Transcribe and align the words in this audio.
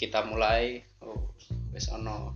kita 0.00 0.24
mulai 0.24 0.80
oh 1.04 1.28
wis 1.76 1.92
ono 1.92 2.32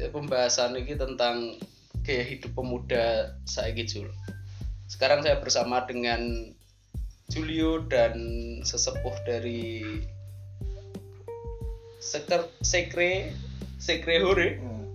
ya, 0.00 0.08
pembahasan 0.08 0.72
ini 0.80 0.96
tentang 0.96 1.60
gaya 2.00 2.24
hidup 2.24 2.56
pemuda 2.56 3.36
saiki 3.44 3.84
Jul. 3.84 4.08
Sekarang 4.88 5.20
saya 5.20 5.38
bersama 5.38 5.84
dengan 5.84 6.50
Julio 7.28 7.84
dan 7.86 8.16
sesepuh 8.64 9.14
dari 9.28 9.84
Seker, 12.02 12.48
Sekre 12.64 13.30
Sekre 13.76 14.18
Hore 14.24 14.58
Hmm. 14.58 14.90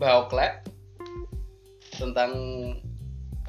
Mbak 0.00 0.14
Oklek 0.26 0.54
tentang 2.00 2.32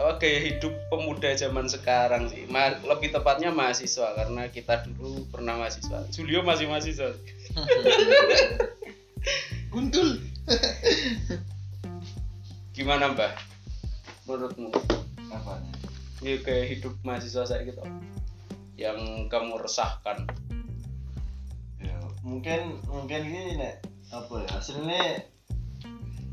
apa 0.02 0.18
gaya 0.18 0.40
hidup 0.42 0.74
pemuda 0.90 1.30
zaman 1.38 1.70
sekarang 1.70 2.26
sih. 2.34 2.50
Ma- 2.50 2.82
lebih 2.90 3.14
tepatnya 3.14 3.54
mahasiswa 3.54 4.18
karena 4.18 4.50
kita 4.50 4.90
dulu 4.90 5.30
pernah 5.30 5.62
mahasiswa. 5.62 6.10
Julio 6.10 6.42
masih 6.42 6.66
mahasiswa. 6.66 7.14
Gundul. 9.70 10.18
gimana 12.74 13.14
mbak 13.14 13.38
menurutmu? 14.26 14.74
Apa? 15.30 15.62
Ya 16.26 16.42
gaya 16.42 16.66
hidup 16.66 16.98
mahasiswa 17.06 17.46
saya 17.46 17.62
gitu. 17.62 17.86
Yang 18.74 19.30
kamu 19.30 19.62
resahkan. 19.62 20.26
Ya, 21.78 21.94
mungkin 22.26 22.82
mungkin 22.90 23.22
ini 23.30 23.62
nek. 23.62 23.86
Apa 24.10 24.50
ya? 24.50 24.50
Hasilnya 24.58 25.30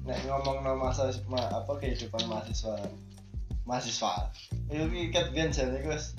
nek 0.09 0.19
ngomong 0.25 0.65
no 0.65 0.73
masa 0.81 1.13
ma, 1.29 1.45
apa 1.53 1.77
kehidupan 1.77 2.25
mahasiswa 2.33 2.81
mahasiswa. 3.69 4.33
Ket 5.13 5.29
biyen 5.37 5.53
jane 5.53 5.77
iku 5.77 5.93
wis 5.93 6.17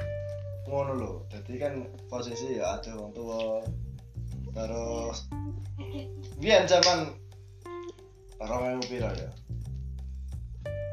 ngono 0.70 0.94
lho. 0.94 1.12
Dadi 1.34 1.58
kan 1.58 1.90
posisi 2.06 2.62
ya 2.62 2.78
ada 2.78 2.94
wong 2.94 3.12
tua 3.18 3.66
terus 4.54 5.26
biyen 6.38 6.70
zaman 6.70 7.18
orang 8.38 8.78
yang 8.78 8.84
piro 8.86 9.10
ya? 9.10 9.30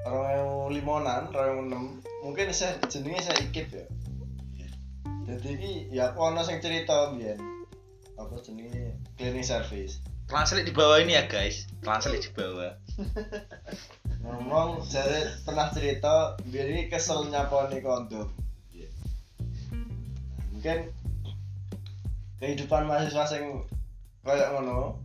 Orang 0.09 0.33
yang 0.33 0.51
limonan 0.73 1.23
orang 1.37 1.49
yang 1.53 1.61
enam 1.69 1.85
mungkin 2.25 2.49
saya 2.57 2.81
jenenge 2.89 3.21
saya 3.21 3.37
ikip 3.45 3.69
ya. 3.69 3.85
Jadi 5.27 5.51
ki 5.59 5.73
ya 5.93 6.15
aku 6.15 6.25
ono 6.25 6.41
sing 6.41 6.65
cerita 6.65 7.13
biyen. 7.13 7.37
Apa 8.17 8.41
jenenge? 8.41 8.97
Cleaning 9.21 9.45
service. 9.45 10.01
Translate 10.27 10.67
di 10.67 10.75
bawah 10.75 11.05
ini 11.05 11.15
ya 11.21 11.29
guys. 11.29 11.69
Translate 11.85 12.25
di 12.25 12.33
bawah. 12.33 12.73
ngomong 14.27 14.83
jadi 14.83 15.31
pernah 15.47 15.71
cerita 15.71 16.35
biar 16.51 16.67
ini 16.67 16.91
kesel 16.91 17.31
nyaponi 17.31 17.79
kondom 17.79 18.27
mungkin 20.67 20.91
kehidupan 22.43 22.91
mahasiswa 22.91 23.23
sing 23.23 23.63
kayak 24.27 24.51
ngono 24.51 24.99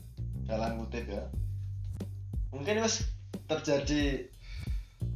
dalam 0.49 0.81
kutip 0.81 1.05
ya. 1.05 1.21
Mungkin 2.49 2.81
terjadi 3.45 4.25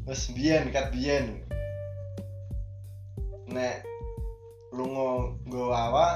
wis 0.06 0.30
biyen 0.38 0.69
kat 0.69 0.94
biyen. 0.94 1.42
Nek 3.50 3.81
lunga 4.69 5.34
nggawa 5.50 5.78
awak 5.90 6.14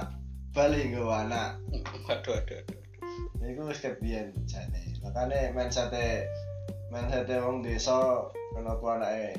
bali 0.54 0.94
nggawa 0.94 1.26
anak. 1.26 1.58
Waduh 2.06 2.38
waduh 2.38 2.62
waduh 2.62 2.78
Iku 3.50 3.66
wis 3.66 3.82
kebiyen 3.82 4.30
jane. 4.46 4.94
Makane 5.02 5.58
mindset-e 6.90 7.38
wong 7.38 7.62
desa 7.62 8.26
kenapa 8.58 8.98
anake 8.98 9.38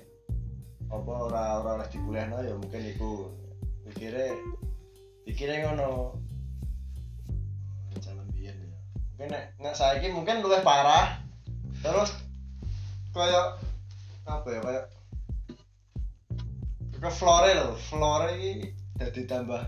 apa 0.91 1.13
ora 1.31 1.43
ora 1.63 1.71
oleh 1.79 1.89
dikuliahno 1.91 2.43
ya 2.43 2.55
mungkin 2.55 2.83
iku 2.83 3.31
pikire 3.87 4.39
pikire 5.27 5.67
ngono. 5.67 6.15
Zaman 7.99 8.27
biyen 8.35 8.55
ya. 8.55 8.79
Mungkin 9.15 9.29
nek 9.35 9.45
nek 9.59 9.75
saiki 9.75 10.11
mungkin 10.15 10.43
luwih 10.43 10.63
parah. 10.63 11.23
Terus 11.83 12.15
kaya 13.11 13.59
apa 14.27 14.49
ya 14.51 14.61
kaya 14.63 14.83
ke 17.01 17.11
flore 17.11 17.51
lho, 17.57 17.73
flore 17.89 18.37
iki 18.37 18.77
dadi 19.01 19.25
tambah 19.25 19.65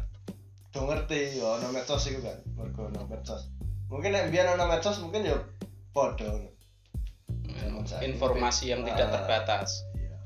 do 0.71 0.85
ngerti 0.85 1.41
ya 1.41 1.57
ono 1.57 1.73
medsos 1.73 2.05
iku 2.05 2.21
kan, 2.21 2.39
mergo 2.55 2.93
ono 2.93 3.09
medsos. 3.09 3.49
Mungkin 3.89 4.13
nek 4.13 4.29
biyen 4.29 4.53
ono 4.53 4.69
medsos 4.69 5.01
mungkin 5.01 5.27
ya 5.27 5.41
padha. 5.97 6.52
Saiki 7.87 8.13
informasi 8.13 8.65
yang 8.71 8.83
tidak 8.87 9.09
Ah. 9.09 9.13
terbatas 9.19 9.69
Iya, 9.95 10.17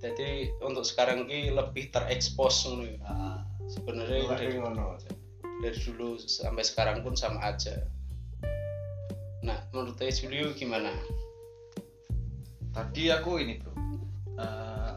jadi 0.00 0.28
untuk 0.60 0.84
sekarang 0.84 1.24
ini 1.28 1.48
lebih 1.50 1.88
terekspos 1.88 2.68
ngono 2.68 2.84
ya. 2.84 2.98
Ah, 3.04 3.38
sebenarnya 3.66 4.28
dari, 4.36 4.60
ngono. 4.60 5.00
dari 5.64 5.78
dulu 5.80 6.20
sampai 6.20 6.60
sekarang 6.60 7.00
pun 7.00 7.16
sama 7.16 7.40
aja 7.40 7.72
nah 9.40 9.60
menurut 9.72 9.96
saya 9.96 10.12
Julio 10.12 10.52
gimana 10.52 10.92
Tadi 12.74 13.06
aku 13.06 13.38
ini 13.38 13.62
bro, 13.62 13.70
Eh, 14.34 14.92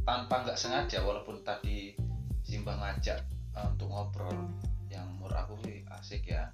tanpa 0.00 0.48
nggak 0.48 0.56
sengaja 0.56 1.04
walaupun 1.04 1.44
tadi 1.44 1.92
Simbah 2.40 2.80
ngajak 2.80 3.20
eh, 3.52 3.66
untuk 3.68 3.92
ngobrol 3.92 4.48
yang 4.88 5.04
menurut 5.20 5.36
aku 5.36 5.60
sih 5.60 5.84
asik 5.92 6.32
ya. 6.32 6.48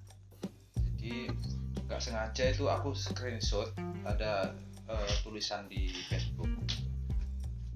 Jadi 0.74 1.30
nggak 1.84 2.00
sengaja 2.00 2.44
itu 2.48 2.64
aku 2.66 2.96
screenshot 2.96 3.68
ada 4.08 4.52
eh, 4.88 5.12
tulisan 5.24 5.68
di 5.68 5.92
Facebook. 6.08 6.48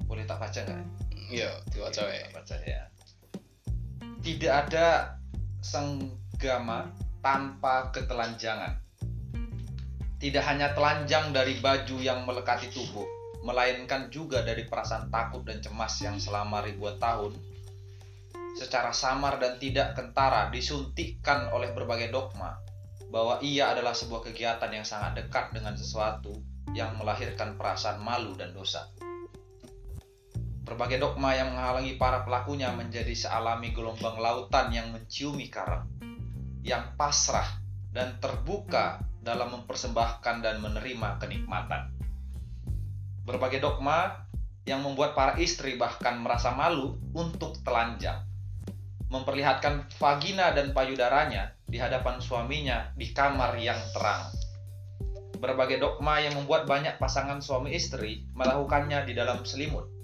Boleh 0.09 0.25
tak 0.25 0.41
baca 0.41 0.61
nggak? 0.65 0.85
iya 1.29 1.53
wae. 1.77 1.93
tak 1.93 2.33
baca 2.33 2.57
ya. 2.65 2.83
Tidak 4.25 4.53
ada 4.53 5.17
senggama 5.61 6.89
tanpa 7.21 7.93
ketelanjangan. 7.93 8.81
Tidak 10.19 10.43
hanya 10.43 10.75
telanjang 10.75 11.31
dari 11.31 11.63
baju 11.63 12.03
yang 12.03 12.27
melekati 12.27 12.75
tubuh, 12.75 13.07
melainkan 13.47 14.11
juga 14.11 14.43
dari 14.43 14.67
perasaan 14.67 15.13
takut 15.15 15.47
dan 15.47 15.63
cemas 15.63 15.95
yang 16.03 16.19
selama 16.19 16.67
ribuan 16.67 16.99
tahun 16.99 17.39
secara 18.59 18.91
samar 18.91 19.39
dan 19.39 19.55
tidak 19.63 19.95
kentara 19.95 20.51
disuntikkan 20.51 21.55
oleh 21.55 21.71
berbagai 21.71 22.11
dogma 22.11 22.59
bahwa 23.09 23.41
ia 23.41 23.73
adalah 23.73 23.97
sebuah 23.97 24.21
kegiatan 24.29 24.69
yang 24.69 24.85
sangat 24.85 25.17
dekat 25.25 25.57
dengan 25.57 25.73
sesuatu 25.75 26.37
yang 26.77 27.01
melahirkan 27.01 27.57
perasaan 27.57 28.05
malu 28.05 28.37
dan 28.37 28.53
dosa. 28.53 28.93
Berbagai 30.69 31.01
dogma 31.01 31.33
yang 31.33 31.57
menghalangi 31.57 31.97
para 31.97 32.29
pelakunya 32.29 32.69
menjadi 32.77 33.17
sealami 33.17 33.73
gelombang 33.73 34.21
lautan 34.21 34.69
yang 34.69 34.93
menciumi 34.93 35.49
karang, 35.49 35.89
yang 36.61 36.93
pasrah 37.01 37.49
dan 37.89 38.21
terbuka 38.21 39.01
dalam 39.25 39.57
mempersembahkan 39.57 40.45
dan 40.45 40.61
menerima 40.61 41.17
kenikmatan. 41.17 41.89
Berbagai 43.25 43.65
dogma 43.65 44.29
yang 44.69 44.85
membuat 44.85 45.17
para 45.17 45.41
istri 45.41 45.81
bahkan 45.81 46.21
merasa 46.21 46.53
malu 46.53 47.01
untuk 47.17 47.57
telanjang, 47.65 48.21
memperlihatkan 49.09 49.89
vagina 49.97 50.53
dan 50.53 50.77
payudaranya 50.77 51.58
di 51.69 51.77
hadapan 51.77 52.19
suaminya 52.19 52.91
di 52.97 53.13
kamar 53.13 53.61
yang 53.61 53.79
terang. 53.93 54.33
Berbagai 55.39 55.79
dogma 55.79 56.19
yang 56.19 56.35
membuat 56.35 56.67
banyak 56.67 56.97
pasangan 56.99 57.39
suami 57.39 57.77
istri 57.77 58.27
melakukannya 58.35 59.07
di 59.07 59.13
dalam 59.15 59.47
selimut 59.47 59.99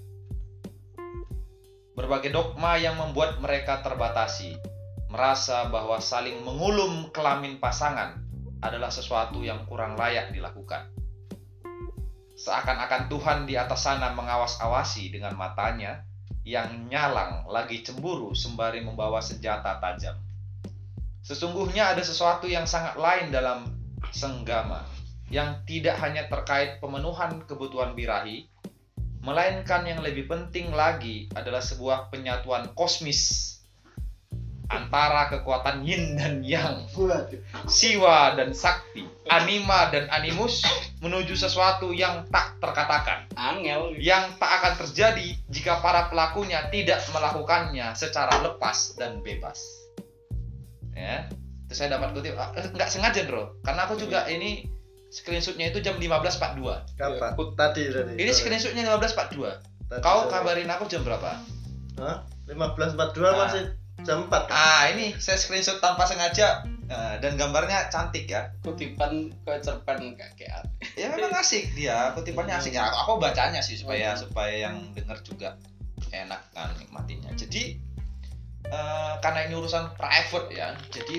berbagai 1.95 2.29
dogma 2.29 2.75
yang 2.75 2.99
membuat 2.99 3.39
mereka 3.39 3.79
terbatasi, 3.79 4.59
merasa 5.07 5.71
bahwa 5.71 5.97
saling 6.03 6.43
mengulum 6.43 7.09
kelamin 7.15 7.57
pasangan 7.57 8.19
adalah 8.59 8.91
sesuatu 8.91 9.39
yang 9.41 9.63
kurang 9.63 9.95
layak 9.95 10.35
dilakukan. 10.35 10.91
Seakan-akan 12.35 13.07
Tuhan 13.07 13.39
di 13.47 13.55
atas 13.55 13.87
sana 13.87 14.11
mengawas-awasi 14.11 15.07
dengan 15.07 15.39
matanya 15.39 16.03
yang 16.43 16.91
nyalang 16.91 17.47
lagi 17.47 17.79
cemburu 17.79 18.35
sembari 18.35 18.83
membawa 18.83 19.23
senjata 19.23 19.79
tajam. 19.79 20.19
Sesungguhnya 21.25 21.97
ada 21.97 22.05
sesuatu 22.05 22.45
yang 22.45 22.69
sangat 22.69 23.01
lain 23.01 23.33
dalam 23.33 23.65
senggama 24.13 24.85
yang 25.33 25.65
tidak 25.65 25.97
hanya 25.97 26.29
terkait 26.29 26.77
pemenuhan 26.77 27.41
kebutuhan 27.49 27.97
birahi, 27.97 28.45
melainkan 29.25 29.81
yang 29.89 30.05
lebih 30.05 30.29
penting 30.29 30.69
lagi 30.69 31.25
adalah 31.33 31.65
sebuah 31.65 32.13
penyatuan 32.13 32.69
kosmis 32.77 33.57
antara 34.69 35.33
kekuatan 35.33 35.81
yin 35.81 36.13
dan 36.13 36.45
yang, 36.45 36.85
siwa 37.65 38.37
dan 38.37 38.53
sakti, 38.53 39.05
anima 39.25 39.89
dan 39.89 40.05
animus 40.13 40.61
menuju 41.01 41.33
sesuatu 41.33 41.89
yang 41.89 42.29
tak 42.29 42.57
terkatakan, 42.61 43.29
angel. 43.33 43.97
Yang 43.97 44.37
tak 44.37 44.51
akan 44.61 44.73
terjadi 44.85 45.27
jika 45.49 45.81
para 45.81 46.05
pelakunya 46.09 46.69
tidak 46.69 47.01
melakukannya 47.13 47.93
secara 47.97 48.41
lepas 48.45 48.93
dan 48.97 49.21
bebas. 49.25 49.84
Ya, 50.95 51.27
itu 51.67 51.73
saya 51.75 51.99
dapat 51.99 52.15
kutip, 52.15 52.39
ah, 52.39 52.55
eh, 52.55 52.65
nggak 52.71 52.87
sengaja 52.87 53.27
bro, 53.27 53.59
karena 53.67 53.83
aku 53.83 53.99
juga 53.99 54.25
ini 54.31 54.63
screenshotnya 55.11 55.69
itu 55.75 55.83
jam 55.83 55.99
15.42. 55.99 56.95
Kapan? 56.95 57.31
Tadi 57.55 57.83
tadi. 57.91 58.13
Ini 58.15 58.31
screenshotnya 58.31 58.83
15.42. 58.87 59.91
Tadi 59.91 60.01
Kau 60.01 60.31
kabarin 60.31 60.71
aku 60.71 60.87
jam 60.87 61.03
berapa? 61.03 61.35
Hah? 61.99 62.25
1542 62.47 63.21
Nah. 63.21 63.33
masih 63.45 63.63
jam 64.03 64.27
4 64.29 64.51
kan 64.51 64.53
ah 64.53 64.83
ini 64.91 65.15
saya 65.17 65.39
screenshot 65.39 65.81
tanpa 65.81 66.05
sengaja 66.05 66.61
eh, 66.85 67.15
dan 67.23 67.39
gambarnya 67.39 67.89
cantik 67.89 68.29
ya 68.29 68.53
kutipan 68.61 69.33
ke 69.41 69.53
cerpen 69.63 70.13
kakek 70.13 70.51
ya 70.93 71.09
memang 71.09 71.33
asik 71.33 71.73
dia 71.73 72.13
kutipannya 72.13 72.53
asik 72.59 72.75
ya 72.75 72.85
aku, 72.85 73.17
aku 73.17 73.23
bacanya 73.23 73.63
sih 73.65 73.79
supaya 73.79 74.13
supaya 74.13 74.69
yang 74.69 74.93
dengar 74.93 75.17
juga 75.25 75.57
enak 76.13 76.37
kan 76.53 76.69
nikmatinya 76.77 77.31
jadi 77.33 77.79
eh, 78.69 79.13
karena 79.21 79.39
ini 79.49 79.53
urusan 79.57 79.93
private 79.97 80.49
ya 80.53 80.73
jadi 80.93 81.17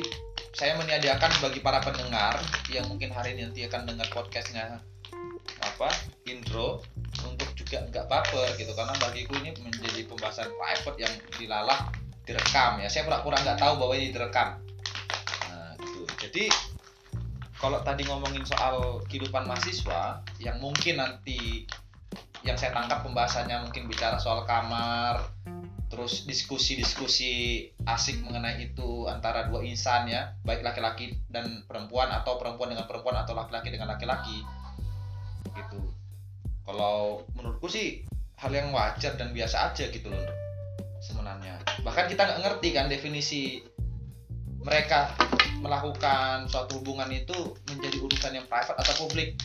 saya 0.56 0.72
menyediakan 0.80 1.30
bagi 1.44 1.60
para 1.60 1.84
pendengar 1.84 2.40
yang 2.72 2.88
mungkin 2.88 3.12
hari 3.12 3.36
ini 3.36 3.52
nanti 3.52 3.68
akan 3.68 3.84
dengar 3.84 4.08
podcastnya 4.08 4.80
apa 5.60 5.88
intro 6.24 6.80
untuk 7.24 7.48
juga 7.56 7.84
nggak 7.88 8.06
baper 8.08 8.56
gitu. 8.56 8.72
Karena 8.72 8.94
bagiku 8.96 9.36
ini 9.40 9.52
menjadi 9.60 10.08
pembahasan 10.08 10.48
private 10.56 10.98
yang 11.00 11.12
dilalah 11.36 11.92
direkam 12.24 12.80
ya. 12.80 12.88
Saya 12.88 13.04
pura-pura 13.04 13.36
nggak 13.40 13.60
tahu 13.60 13.74
bahwa 13.80 13.94
ini 13.96 14.08
direkam. 14.12 14.60
Nah 15.48 15.76
gitu. 15.80 16.08
Jadi 16.20 16.44
kalau 17.56 17.80
tadi 17.80 18.04
ngomongin 18.04 18.44
soal 18.44 19.04
kehidupan 19.08 19.48
mahasiswa 19.48 20.20
yang 20.40 20.60
mungkin 20.60 21.00
nanti 21.00 21.64
yang 22.46 22.54
saya 22.54 22.70
tangkap 22.70 23.02
pembahasannya 23.02 23.66
mungkin 23.66 23.90
bicara 23.90 24.16
soal 24.22 24.46
kamar 24.46 25.34
terus 25.86 26.26
diskusi-diskusi 26.26 27.62
asik 27.86 28.22
mengenai 28.22 28.58
itu 28.70 29.06
antara 29.06 29.46
dua 29.46 29.62
insan 29.62 30.10
ya 30.10 30.34
baik 30.42 30.62
laki-laki 30.62 31.14
dan 31.30 31.62
perempuan 31.66 32.10
atau 32.10 32.38
perempuan 32.38 32.74
dengan 32.74 32.90
perempuan 32.90 33.18
atau 33.22 33.34
laki-laki 33.38 33.70
dengan 33.70 33.94
laki-laki. 33.94 34.42
Gitu. 35.54 35.80
Kalau 36.66 37.22
menurutku 37.38 37.70
sih 37.70 38.02
hal 38.38 38.50
yang 38.50 38.74
wajar 38.74 39.14
dan 39.14 39.30
biasa 39.30 39.70
aja 39.70 39.86
gitu 39.90 40.10
loh 40.10 40.26
sebenarnya. 40.98 41.62
Bahkan 41.86 42.10
kita 42.10 42.22
nggak 42.26 42.40
ngerti 42.42 42.68
kan 42.74 42.86
definisi 42.90 43.62
mereka 44.66 45.14
melakukan 45.62 46.50
suatu 46.50 46.82
hubungan 46.82 47.06
itu 47.14 47.54
menjadi 47.70 47.96
urusan 48.02 48.32
yang 48.34 48.46
private 48.50 48.74
atau 48.74 49.06
publik 49.06 49.38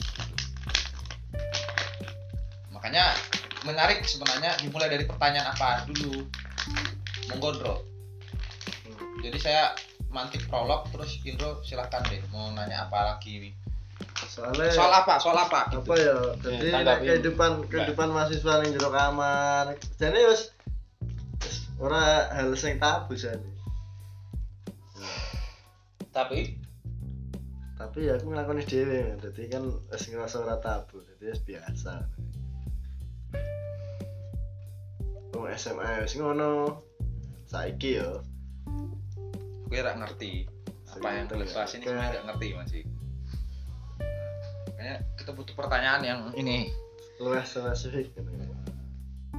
makanya 2.81 3.13
menarik 3.61 4.01
sebenarnya 4.09 4.57
dimulai 4.57 4.89
dari 4.89 5.05
pertanyaan 5.05 5.53
apa 5.53 5.85
dulu? 5.85 6.25
Menggondro 7.29 7.91
jadi 9.21 9.37
saya 9.37 9.63
mantik 10.09 10.43
prolog 10.49 10.89
terus 10.89 11.21
Indro 11.23 11.61
silahkan 11.61 12.01
deh 12.09 12.19
mau 12.33 12.49
nanya 12.51 12.89
apa 12.89 13.15
lagi? 13.15 13.37
Nih 13.37 13.53
soalnya 14.27 14.73
soal 14.73 14.91
apa? 14.91 15.13
Soal 15.21 15.37
apa? 15.37 15.69
gitu. 15.71 15.85
apa 15.85 15.93
ya? 15.97 16.17
Jadi 16.41 16.67
Ya, 16.73 16.95
kehidupan 16.97 17.69
kehidupan 17.69 18.09
mahasiswa 18.11 18.53
ning 18.65 18.73
jero 18.73 18.89
kamar. 18.89 19.77
Jadi 20.01 20.19
wis 20.25 20.51
wis 21.45 21.69
ora 21.77 22.33
hal 22.33 22.49
sing 22.57 22.81
tabu 22.81 23.13
jane. 23.13 23.45
Tapi? 26.11 26.57
Tapi 27.77 27.97
ya 28.05 28.17
aku 28.19 28.29
nglakoni 28.29 28.61
dhewe 28.65 29.15
jadi 29.21 29.41
kan 29.57 29.63
wis 29.69 30.03
ngerasa 30.09 30.43
ora 30.43 30.57
tabu 30.59 31.01
jadi 31.05 31.33
wis 31.33 31.41
biasa 31.45 32.09
Wong 35.41 35.57
SMA 35.57 36.05
wis 36.05 36.13
ngono. 36.21 36.85
Saiki 37.49 37.97
yo. 37.97 38.21
Gue 39.65 39.81
gak 39.81 39.97
ngerti 39.97 40.45
apa 40.85 41.17
yang 41.17 41.25
kalian 41.25 41.49
ya. 41.49 41.65
ini 41.65 41.81
sebenarnya 41.81 42.13
gak 42.13 42.25
ngerti 42.29 42.47
masih 42.53 42.81
kayaknya 44.77 44.95
kita 45.17 45.31
butuh 45.33 45.55
pertanyaan 45.57 46.01
yang 46.05 46.19
ini. 46.37 46.69
Luwih 47.17 47.41
spesifik 47.41 48.13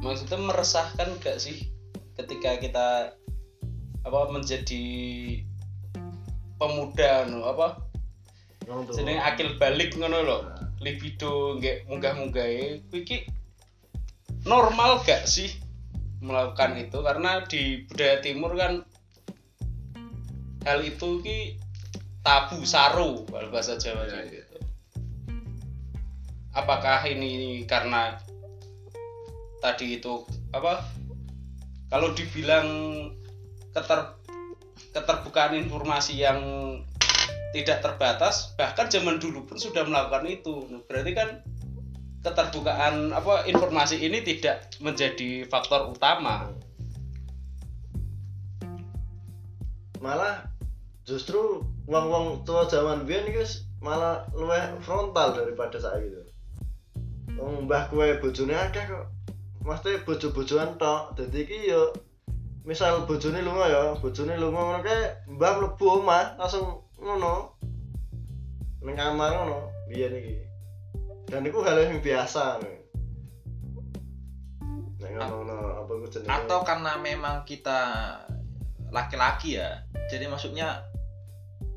maksudnya 0.02 0.42
meresahkan 0.42 1.22
gak 1.22 1.38
sih 1.38 1.70
ketika 2.18 2.58
kita 2.58 3.14
apa 4.02 4.20
menjadi 4.34 4.82
pemuda 6.58 7.30
no 7.30 7.46
apa? 7.46 7.78
Jenenge 8.90 9.22
akil 9.22 9.54
balik 9.54 9.94
ngono 9.94 10.18
lho. 10.26 10.38
Nah, 10.50 10.66
libido 10.82 11.62
nggak 11.62 11.86
munggah-munggahe. 11.86 12.90
Kuwi 12.90 13.06
iki 13.06 13.18
normal 14.42 15.06
gak 15.06 15.30
sih 15.30 15.61
melakukan 16.22 16.78
itu 16.78 17.02
karena 17.02 17.42
di 17.50 17.82
budaya 17.90 18.16
timur 18.22 18.54
kan 18.54 18.86
hal 20.62 20.78
itu 20.86 21.18
ki 21.20 21.58
tabu 22.22 22.62
saru 22.62 23.26
kalau 23.26 23.50
bahasa 23.50 23.74
Jawa 23.74 24.06
Ya, 24.06 24.22
gitu. 24.30 24.56
Apakah 26.54 27.02
ini 27.10 27.66
karena 27.66 28.22
tadi 29.58 29.98
itu 29.98 30.22
apa? 30.54 30.86
Kalau 31.90 32.14
dibilang 32.14 32.68
keter 33.74 34.16
keterbukaan 34.94 35.58
informasi 35.58 36.22
yang 36.22 36.38
tidak 37.52 37.84
terbatas 37.84 38.56
bahkan 38.56 38.88
zaman 38.88 39.20
dulu 39.20 39.44
pun 39.44 39.60
sudah 39.60 39.84
melakukan 39.84 40.24
itu 40.24 40.68
berarti 40.88 41.12
kan 41.12 41.28
keterbukaan 42.22 43.10
apa 43.10 43.50
informasi 43.50 43.98
ini 43.98 44.22
tidak 44.22 44.70
menjadi 44.78 45.46
faktor 45.50 45.90
utama 45.90 46.50
malah 50.02 50.42
justru 51.06 51.62
wong-wong 51.86 52.42
tua 52.42 52.66
zaman 52.66 53.06
biyen 53.06 53.30
wis 53.34 53.66
malah 53.82 54.26
luwih 54.34 54.78
frontal 54.82 55.34
daripada 55.34 55.78
saiki 55.78 56.10
gitu. 56.10 56.22
Wong 57.38 57.66
mbah 57.66 57.90
kowe 57.90 58.06
bojone 58.22 58.54
akeh 58.54 58.86
kok. 58.86 59.06
Mesti 59.62 60.02
bojo-bojoan 60.02 60.78
tok. 60.78 61.14
Dadi 61.18 61.46
iki 61.46 61.70
yo 61.70 61.94
misal 62.66 63.06
bojone 63.06 63.42
lunga 63.42 63.66
ya, 63.70 63.82
bojone 63.98 64.38
lunga 64.38 64.60
ngono 64.62 64.80
kae 64.82 65.00
mbah 65.38 65.58
mlebu 65.58 65.84
omah 66.02 66.38
langsung 66.38 66.86
ngono. 66.98 67.58
Ning 68.82 68.94
kamar 68.94 69.30
ngono 69.34 69.70
biyen 69.90 70.14
iki. 70.18 70.51
Dan 71.32 71.48
iku 71.48 71.64
hal 71.64 71.80
yang 71.80 72.04
biasa. 72.04 72.60
Atau 76.28 76.58
karena 76.60 77.00
memang 77.00 77.48
kita 77.48 77.80
laki-laki 78.92 79.56
ya 79.56 79.80
jadi 80.12 80.28
maksudnya 80.28 80.84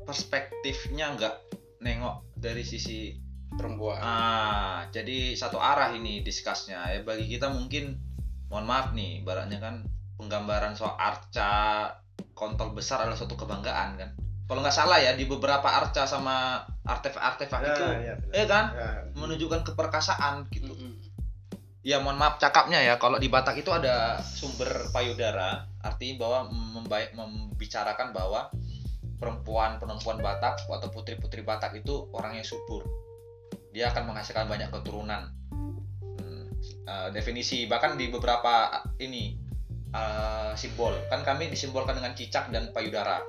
perspektifnya 0.04 1.16
nggak 1.16 1.34
nengok 1.80 2.36
dari 2.36 2.60
sisi 2.60 3.16
perempuan. 3.56 3.96
Ah 4.04 4.84
jadi 4.92 5.32
satu 5.32 5.56
arah 5.56 5.96
ini 5.96 6.20
diskusnya 6.20 6.92
ya 6.92 7.00
bagi 7.00 7.24
kita 7.24 7.48
mungkin 7.48 7.96
mohon 8.52 8.68
maaf 8.68 8.92
nih 8.92 9.24
baratnya 9.24 9.56
kan 9.56 9.88
penggambaran 10.20 10.76
soal 10.76 10.92
arca 11.00 11.96
kontol 12.36 12.76
besar 12.76 13.08
adalah 13.08 13.16
suatu 13.16 13.40
kebanggaan 13.40 13.96
kan? 13.96 14.10
Kalau 14.46 14.60
nggak 14.60 14.76
salah 14.76 15.00
ya 15.00 15.16
di 15.16 15.24
beberapa 15.24 15.64
arca 15.64 16.04
sama 16.04 16.68
artefak-artefak 16.86 17.60
Ya, 17.60 17.68
itu 17.68 17.82
ya, 17.82 18.14
benar. 18.16 18.32
eh 18.32 18.46
kan 18.46 18.64
Ya. 18.72 18.88
menunjukkan 19.12 19.60
keperkasaan 19.66 20.46
gitu 20.48 20.70
Mm-mm. 20.70 20.92
ya 21.82 21.98
mohon 21.98 22.14
maaf 22.16 22.38
cakapnya 22.38 22.78
ya 22.78 22.94
kalau 22.96 23.18
di 23.18 23.26
Batak 23.26 23.58
itu 23.58 23.70
ada 23.70 24.18
sumber 24.18 24.70
payudara 24.90 25.66
artinya 25.80 26.22
bahwa 26.22 26.38
membaik 26.50 27.12
membicarakan 27.12 28.10
bahwa 28.10 28.50
perempuan 29.16 29.78
perempuan 29.78 30.18
Batak 30.18 30.62
atau 30.64 30.88
putri 30.88 31.14
putri 31.14 31.42
Batak 31.42 31.74
itu 31.74 32.06
orangnya 32.10 32.42
subur 32.42 32.86
dia 33.70 33.90
akan 33.90 34.08
menghasilkan 34.08 34.46
banyak 34.46 34.70
keturunan 34.70 35.30
Hmm, 36.16 36.48
eh, 36.86 37.08
definisi 37.10 37.66
bahkan 37.66 37.94
di 37.94 38.08
beberapa 38.08 38.68
ini 38.98 39.36
eh, 39.90 40.52
simbol 40.54 40.94
kan 41.06 41.22
kami 41.22 41.48
disimbolkan 41.48 41.96
dengan 41.96 42.12
cicak 42.12 42.50
dan 42.50 42.70
payudara 42.70 43.22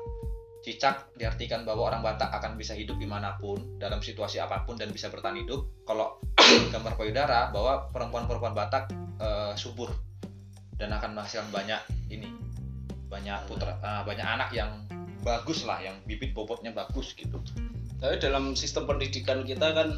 cicak 0.68 1.16
diartikan 1.16 1.64
bahwa 1.64 1.88
orang 1.88 2.04
Batak 2.04 2.28
akan 2.28 2.60
bisa 2.60 2.76
hidup 2.76 3.00
di 3.00 3.08
mana 3.08 3.40
pun 3.40 3.80
dalam 3.80 4.04
situasi 4.04 4.44
apa 4.44 4.68
pun 4.68 4.76
dan 4.76 4.92
bisa 4.92 5.08
bertahan 5.08 5.40
hidup. 5.40 5.64
Kalau 5.88 6.20
gambar 6.76 7.00
payudara 7.00 7.56
bahwa 7.56 7.88
perempuan-perempuan 7.96 8.52
Batak 8.52 8.92
eh, 9.24 9.56
subur. 9.56 9.96
Dan 10.76 10.94
akan 10.94 11.16
menghasilkan 11.16 11.50
banyak 11.50 11.82
ini 12.12 12.28
banyak 13.08 13.40
putra 13.48 13.80
eh, 13.80 14.04
banyak 14.04 14.28
anak 14.28 14.52
yang 14.52 14.84
bagus 15.24 15.64
lah 15.64 15.80
yang 15.80 15.96
bibit 16.04 16.36
bobotnya 16.36 16.76
bagus 16.76 17.16
gitu. 17.16 17.40
Tapi 18.04 18.20
dalam 18.20 18.52
sistem 18.54 18.92
pendidikan 18.92 19.48
kita 19.48 19.72
kan 19.72 19.96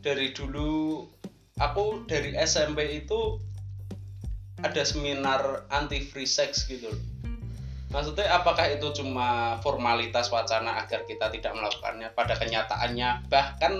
dari 0.00 0.32
dulu 0.32 1.04
aku 1.60 2.08
dari 2.08 2.32
SMP 2.40 3.04
itu 3.04 3.36
ada 4.64 4.82
seminar 4.82 5.68
anti 5.68 6.00
free 6.02 6.26
sex 6.26 6.64
gitu 6.64 6.88
loh. 6.88 7.17
Maksudnya 7.88 8.28
apakah 8.36 8.68
itu 8.68 8.84
cuma 9.00 9.56
formalitas 9.64 10.28
wacana 10.28 10.76
agar 10.84 11.08
kita 11.08 11.32
tidak 11.32 11.56
melakukannya 11.56 12.12
pada 12.12 12.36
kenyataannya? 12.36 13.32
Bahkan 13.32 13.72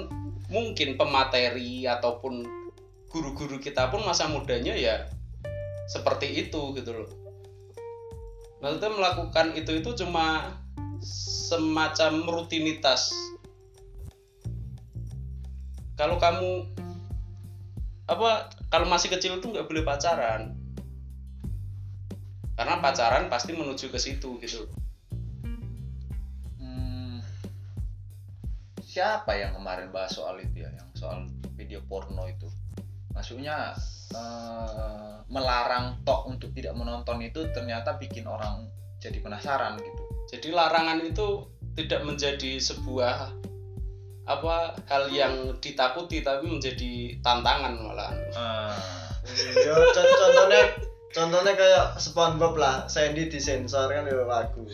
mungkin 0.49 0.97
pemateri 0.97 1.85
ataupun 1.85 2.41
guru-guru 3.13 3.61
kita 3.61 3.93
pun 3.93 4.01
masa 4.09 4.29
mudanya 4.33 4.73
ya 4.73 5.13
seperti 5.93 6.49
itu 6.49 6.73
gitu 6.73 6.93
loh. 6.93 7.11
Maksudnya 8.65 8.91
melakukan 8.97 9.53
itu 9.61 9.77
itu 9.77 9.91
cuma 10.05 10.57
semacam 11.05 12.25
rutinitas. 12.25 13.13
Kalau 16.01 16.17
kamu 16.17 16.65
apa 18.09 18.49
kalau 18.73 18.89
masih 18.89 19.13
kecil 19.13 19.37
itu 19.37 19.53
nggak 19.53 19.69
boleh 19.69 19.85
pacaran 19.85 20.57
karena 22.59 22.83
pacaran 22.83 23.31
pasti 23.31 23.55
menuju 23.55 23.87
ke 23.89 23.99
situ 24.03 24.43
gitu. 24.43 24.67
Hmm, 26.59 27.23
siapa 28.83 29.39
yang 29.39 29.55
kemarin 29.55 29.95
bahas 29.95 30.11
soal 30.11 30.43
itu 30.43 30.67
ya, 30.67 30.71
yang 30.75 30.91
soal 30.99 31.31
video 31.55 31.79
porno 31.87 32.27
itu? 32.27 32.51
Maksudnya 33.15 33.79
eh, 34.11 35.15
melarang 35.29 36.03
tok 36.03 36.27
untuk 36.27 36.51
tidak 36.51 36.75
menonton 36.75 37.23
itu 37.23 37.47
ternyata 37.55 37.95
bikin 37.95 38.27
orang 38.27 38.67
jadi 38.99 39.23
penasaran 39.23 39.79
gitu. 39.79 40.03
jadi 40.29 40.49
larangan 40.51 40.99
itu 41.05 41.47
tidak 41.79 42.03
menjadi 42.03 42.59
sebuah 42.59 43.31
apa 44.27 44.55
hal 44.91 45.09
yang 45.09 45.55
ditakuti 45.63 46.21
tapi 46.21 46.45
menjadi 46.51 47.17
tantangan 47.23 47.79
malah 47.79 48.11
Ah, 48.35 48.75
Yo 49.55 49.77
con- 49.95 50.17
contohnya 50.19 50.75
contohnya 51.15 51.53
kayak 51.57 51.87
SpongeBob 51.97 52.55
lah, 52.59 52.85
Sandy 52.89 53.29
disensor 53.33 53.89
kan 53.89 54.09
yo 54.09 54.29
lagu. 54.29 54.65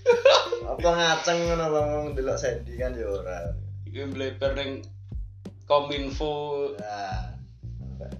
Apa 0.70 0.88
ngaceng 0.88 1.50
ngono 1.50 1.66
ngomong 1.72 2.04
delok 2.14 2.38
Sandy 2.38 2.78
kan 2.78 2.96
yo 2.96 3.22
ora. 3.22 3.52
iki 3.86 4.12
bleber 4.12 4.52
ning 4.58 4.84
kominfo 5.64 6.68
Nah, 6.76 7.32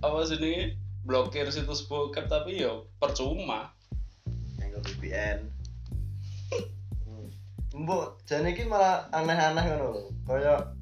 apa 0.01 0.19
sini 0.25 0.73
blokir 1.05 1.53
situs 1.53 1.85
bokep 1.85 2.33
tapi 2.33 2.65
ya 2.65 2.81
percuma 2.97 3.77
yang 4.57 4.81
VPN. 4.81 5.39
Hmm. 7.05 7.29
Mbok 7.77 8.25
jane 8.25 8.57
iki 8.57 8.65
malah 8.65 9.07
aneh-aneh 9.13 9.65
ngono 9.69 9.87
lho. 9.93 10.03
Kayak 10.25 10.73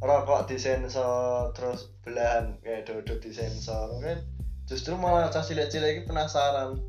rokok 0.00 0.48
disensor 0.48 1.52
terus 1.52 1.92
belahan 2.00 2.56
kayak 2.64 2.88
dodot 2.88 3.20
disensor. 3.20 3.92
Kan 4.00 4.24
justru 4.64 4.96
malah 4.96 5.28
cah 5.28 5.44
cilik-cilik 5.44 6.00
iki 6.00 6.02
penasaran. 6.08 6.80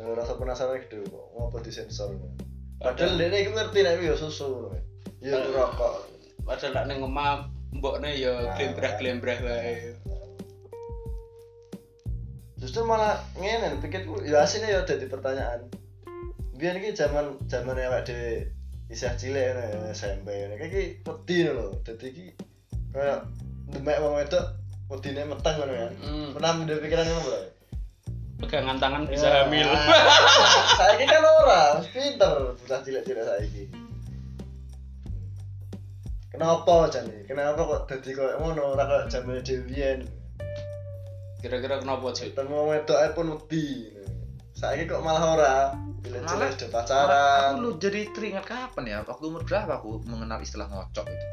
Eh, 0.00 0.12
Rasa 0.16 0.34
penasaran 0.34 0.82
gitu 0.86 1.06
kok 1.06 1.26
ngopo 1.36 1.62
disensor. 1.62 2.16
Padahal 2.80 3.20
dia 3.20 3.28
iki 3.44 3.52
ngerti 3.52 3.78
nek 3.84 4.00
iki 4.00 4.10
yo 4.10 4.16
susu. 4.16 4.72
Ya 5.20 5.36
itu 5.36 5.52
rokok. 5.52 6.08
padahal 6.40 6.72
nak 6.72 6.84
ning 6.88 7.04
omah 7.04 7.46
mbokne 7.70 8.16
ya 8.16 8.32
Nah, 8.32 8.56
glembrah-glembrah 8.56 9.38
wae 9.44 9.94
Justru 12.58 12.84
malah 12.84 13.22
ngene 13.38 13.78
pikirku 13.80 14.20
ya 14.26 14.44
asine 14.44 14.68
ya 14.68 14.84
dadi 14.84 15.08
pertanyaan. 15.08 15.68
Biyen 16.60 16.76
iki 16.76 16.92
zaman 16.92 17.40
zaman 17.48 17.80
awake 17.80 18.12
dhewe 18.12 18.32
isih 18.92 19.16
cilik 19.16 19.56
ya, 19.56 19.96
SMP 19.96 20.28
ngono. 20.28 20.60
Iki 20.60 20.82
wedi 21.08 21.36
ngono 21.40 21.52
lho. 21.56 21.66
Dadi 21.80 22.04
iki 22.12 22.26
kayak 22.92 23.24
demek 23.72 23.96
wong 24.04 24.20
wedok 24.20 24.44
wedine 24.90 25.22
meteng 25.24 25.54
ngono 25.56 25.72
ya. 25.72 25.88
hmm. 25.88 26.28
Pernah 26.34 26.50
ada 26.58 26.74
pikiran 26.76 27.06
ngono 27.06 27.22
bro? 27.24 27.40
pegangan 28.40 28.76
tangan 28.76 29.04
bisa 29.04 29.28
Ya. 29.28 29.44
hamil 29.44 29.68
Saiki 30.80 31.04
kan 31.04 31.20
ora, 31.22 31.76
pinter 31.84 32.32
bocah 32.50 32.80
cilik-cilik 32.80 33.20
saiki. 33.22 33.64
Kenapa 36.30 36.88
jane? 36.88 37.26
Kenapa 37.26 37.60
kok 37.60 37.82
dadi 37.84 38.10
koyo 38.10 38.38
ngono 38.38 38.72
ora 38.72 38.84
koyo 38.86 39.04
dhewe 39.08 39.38
biyen? 39.66 40.00
kira-kira 41.40 41.80
kenapa 41.80 42.12
cuy 42.12 42.28
Ketemu 42.28 42.56
wedoke 42.64 43.06
pun 43.12 43.26
wedi. 43.30 43.64
Saiki 44.52 44.84
kok 44.86 45.00
malah 45.00 45.24
ora. 45.30 45.54
Bila 46.00 46.16
Malah- 46.20 46.48
jelas 46.48 46.56
udah 46.56 46.70
pacaran. 46.70 47.50
Aku 47.52 47.60
lu 47.60 47.70
jadi 47.76 48.00
teringat 48.08 48.44
kapan 48.44 48.84
ya? 48.86 48.98
Waktu 49.04 49.24
umur 49.26 49.44
berapa 49.44 49.72
aku 49.74 50.00
mengenal 50.04 50.40
istilah 50.40 50.64
ngocok 50.64 51.04
itu? 51.06 51.26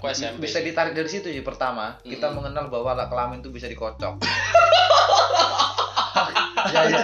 Aku 0.00 0.08
SMP 0.08 0.40
Bisa 0.42 0.58
ditarik 0.58 0.92
dari 0.92 1.06
situ 1.06 1.28
ya 1.28 1.40
pertama, 1.40 2.00
kita 2.02 2.26
Mm. 2.26 2.34
mengenal 2.34 2.64
bahwa 2.66 2.94
alat 2.94 3.06
kelamin 3.06 3.38
itu 3.38 3.50
bisa 3.50 3.66
dikocok. 3.66 4.16
Ya 6.62 6.82
ya. 6.84 7.00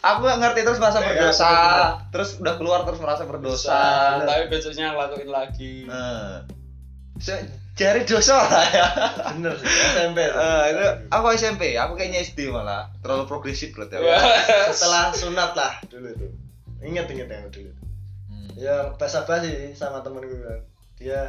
aku 0.00 0.22
nggak 0.22 0.38
ngerti 0.38 0.60
terus 0.62 0.78
merasa 0.78 0.98
Ya, 0.98 1.06
berdosa, 1.08 1.44
bener-bener. 1.44 1.90
terus 2.08 2.30
udah 2.38 2.54
keluar 2.56 2.80
terus 2.82 3.00
merasa 3.00 3.22
berdosa. 3.24 3.74
Dosa. 4.16 4.24
tapi 4.24 4.44
besoknya 4.48 4.86
ngelakuin 4.88 5.28
lagi 5.28 5.74
Nah, 5.84 6.46
Se- 7.18 7.42
jari 7.74 8.06
dosa 8.06 8.38
lah 8.38 8.64
ya. 8.66 8.86
Bener 9.34 9.52
sih, 9.56 9.66
SMP. 9.66 10.18
tuh. 10.22 10.38
Eh, 10.38 10.64
itu 10.70 10.84
aku 11.08 11.26
SMP, 11.34 11.74
aku 11.74 11.92
kayaknya 11.94 12.22
SD 12.22 12.48
malah 12.48 12.88
terlalu 13.00 13.26
progresif 13.26 13.74
berarti. 13.74 13.98
Wah. 13.98 14.20
Setelah 14.70 15.10
sunat 15.10 15.52
lah 15.52 15.72
dulu 15.84 16.08
tuh. 16.14 16.30
Ingat 16.80 17.10
ingat 17.10 17.28
yang 17.28 17.50
dulu. 17.50 17.72
Hmm. 18.26 18.48
Yang 18.54 18.84
basa 18.96 19.20
basi 19.22 19.52
sama 19.74 20.00
temen 20.00 20.22
gue 20.22 20.38
kan. 20.40 20.60
Dia 20.96 21.20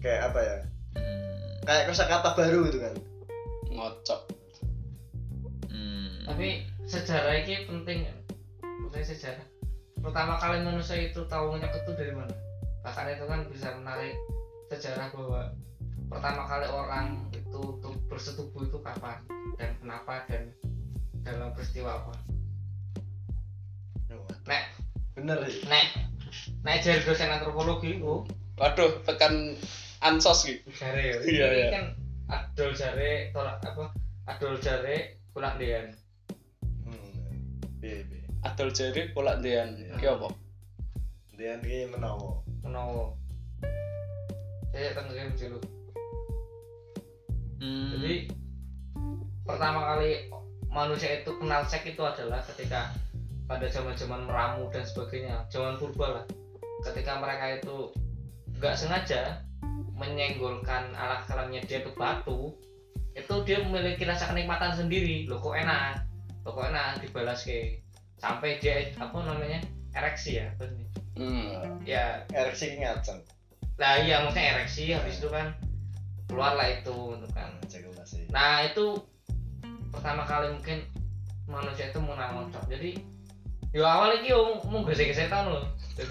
kayak 0.00 0.32
apa 0.32 0.40
ya? 0.40 0.56
Kayak 1.68 1.84
kosakata 1.92 2.30
baru 2.34 2.58
gitu 2.68 2.80
kan. 2.80 2.94
ngocok. 3.70 4.20
Hmm. 5.70 6.26
tapi 6.26 6.66
sejarah 6.90 7.46
ini 7.46 7.70
penting 7.70 7.98
kan? 8.08 8.16
Maksudnya 8.82 9.06
sejarah. 9.06 9.46
Pertama 10.00 10.34
kali 10.40 10.64
manusia 10.66 10.98
itu 10.98 11.22
tahu 11.30 11.54
nyekut 11.60 11.86
itu 11.86 11.92
dari 11.94 12.12
mana? 12.16 12.34
Bahkan 12.82 13.14
itu 13.14 13.24
kan 13.30 13.40
bisa 13.52 13.68
menarik 13.78 14.18
sejarah 14.72 15.12
bahwa 15.14 15.54
pertama 16.10 16.42
kali 16.50 16.66
orang 16.66 17.06
itu 17.30 17.60
untuk 17.60 17.94
bersetubuh 18.10 18.66
itu 18.66 18.78
kapan? 18.82 19.22
Dan 19.54 19.76
kenapa? 19.78 20.26
Dan 20.26 20.50
dalam 21.22 21.54
peristiwa 21.54 22.02
apa? 22.02 22.14
Nek. 24.48 24.64
Bener 25.14 25.38
sih. 25.46 25.62
nek. 25.68 25.86
Nek 26.66 26.82
jadi 26.82 27.04
dosen 27.06 27.30
antropologi 27.30 28.00
itu. 28.00 28.26
Waduh 28.58 29.04
tekan 29.06 29.56
ansos 30.00 30.44
gitu 30.44 30.64
jare 30.72 31.02
ya 31.02 31.16
Iya, 31.20 31.46
ini 31.46 31.58
iya. 31.58 31.68
kan 31.70 31.84
adol 32.28 32.70
jare 32.72 33.10
tolak 33.30 33.60
apa 33.60 33.84
adol 34.26 34.56
jare 34.56 35.20
kulak 35.30 35.56
dean 35.56 35.92
Hmm. 36.82 37.50
Piye 37.78 38.04
piye. 38.04 38.24
adol 38.42 38.70
jari 38.70 39.12
kolak 39.12 39.40
dean 39.40 39.76
Iya. 39.76 39.94
ki 39.96 40.06
apa 40.08 40.28
Dia 41.34 41.56
iki 41.56 41.88
menawa. 41.88 42.40
menawa 42.60 43.16
saya 44.70 44.92
tenggel 44.92 45.28
dulu 45.34 45.58
Hmm. 47.60 47.92
jadi 47.92 48.14
pertama 49.44 49.80
kali 49.92 50.32
manusia 50.66 51.20
itu 51.20 51.30
kenal 51.36 51.60
seks 51.62 51.84
itu 51.86 52.00
adalah 52.00 52.40
ketika 52.40 52.88
pada 53.44 53.66
zaman 53.66 53.92
zaman 53.92 54.24
meramu 54.24 54.70
dan 54.70 54.80
sebagainya 54.80 55.44
zaman 55.48 55.76
purba 55.76 56.06
lah 56.08 56.24
ketika 56.86 57.18
mereka 57.18 57.58
itu 57.58 57.90
nggak 58.56 58.78
sengaja 58.78 59.42
menyenggolkan 60.00 60.96
alat 60.96 61.28
kelaminnya 61.28 61.68
dia 61.68 61.84
ke 61.84 61.92
batu 61.92 62.56
itu 63.12 63.34
dia 63.44 63.60
memiliki 63.60 64.08
rasa 64.08 64.32
kenikmatan 64.32 64.72
sendiri. 64.72 65.28
Loh 65.28 65.36
kok 65.42 65.52
enak? 65.52 66.08
Loh 66.48 66.56
kok 66.56 66.72
enak? 66.72 67.04
Dibalas 67.04 67.44
ke 67.44 67.84
sampai 68.16 68.56
dia 68.60 68.88
apa 68.96 69.16
namanya 69.20 69.60
ereksi 69.92 70.40
ya 70.40 70.48
hmm. 71.20 71.84
ya. 71.84 72.24
Ereksi 72.32 72.80
ngaceng. 72.80 73.20
lah 73.80 73.96
iya 74.04 74.20
maksudnya 74.20 74.60
ereksi 74.60 74.92
habis 74.92 75.24
itu 75.24 75.28
kan 75.32 75.56
keluarlah 76.28 76.68
itu 76.68 77.16
gitu 77.16 77.28
kan. 77.32 77.48
Ejakulasi. 77.64 78.28
nah 78.28 78.60
itu 78.60 79.00
pertama 79.88 80.28
kali 80.28 80.52
mungkin 80.52 80.84
manusia 81.48 81.88
itu 81.88 81.98
mengenal 81.98 82.44
ngocok 82.44 82.64
jadi 82.68 83.00
yo 83.72 83.82
awal 83.86 84.14
iki 84.20 84.36
yo 84.36 84.58
mau 84.68 84.84
gesek-gesek 84.86 85.30
tahun 85.32 85.54
loh 85.54 85.64
jadi 85.96 86.10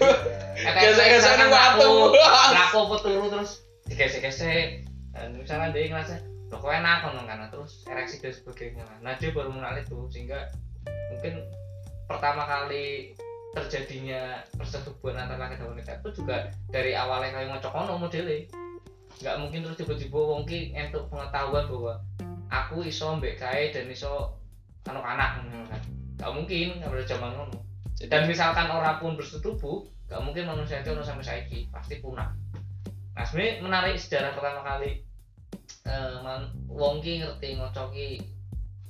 Gesek-gesek 0.90 1.32
nang 1.40 1.52
aku 1.52 2.10
watu. 2.10 2.18
aku 2.52 2.76
apa 2.90 2.96
turu 3.06 3.26
terus 3.30 3.69
digesek-gesek 3.90 4.86
dan 5.10 5.34
misalnya 5.34 5.74
dia 5.74 5.90
ngerasa 5.90 6.14
loh 6.50 6.58
kok 6.58 6.74
enak 6.74 6.98
kan 7.06 7.14
karena 7.26 7.46
terus 7.46 7.86
ereksi 7.86 8.18
dan 8.18 8.34
sebagainya. 8.34 8.82
Nah 9.02 9.14
dia 9.18 9.30
baru 9.30 9.54
mengenal 9.54 9.78
itu 9.78 9.98
sehingga 10.10 10.50
mungkin 11.14 11.46
pertama 12.10 12.42
kali 12.42 13.14
terjadinya 13.54 14.42
persetubuhan 14.58 15.26
antara 15.26 15.46
laki 15.46 15.58
dan 15.58 15.74
wanita 15.74 15.92
itu 16.02 16.22
juga 16.22 16.50
dari 16.70 16.94
awalnya 16.94 17.34
kayak 17.34 17.48
ngocok 17.54 17.74
ono 17.74 18.02
modelnya. 18.02 18.50
Nggak 19.22 19.36
mungkin 19.38 19.58
terus 19.66 19.78
tiba-tiba 19.78 20.18
wong 20.18 20.42
ki 20.46 20.74
entuk 20.74 21.06
pengetahuan 21.10 21.66
bahwa 21.70 21.92
aku 22.50 22.82
iso 22.86 23.14
mbek 23.18 23.38
kae 23.38 23.70
dan 23.70 23.86
iso 23.90 24.38
anak-anak 24.86 25.46
kan. 25.70 25.82
Nggak 26.18 26.32
mungkin 26.34 26.66
pada 26.82 27.04
zaman 27.06 27.30
ngono. 27.34 27.58
Dan 28.10 28.26
misalkan 28.26 28.66
orang 28.70 28.98
pun 28.98 29.14
bersetubuh 29.14 29.86
nggak 30.10 30.22
mungkin 30.26 30.50
manusia 30.50 30.82
itu 30.82 30.90
ono 30.90 31.06
sampai 31.06 31.22
saiki 31.22 31.70
pasti 31.70 32.02
punah 32.02 32.34
nah 33.20 33.24
sebenarnya 33.28 33.52
menarik 33.60 33.94
sejarah 34.00 34.32
pertama 34.32 34.64
kali 34.64 35.04
eh 35.84 36.16
man, 36.24 36.48
wong 36.72 37.04
ki 37.04 37.20
ngerti 37.20 37.60
ngocoki 37.60 38.24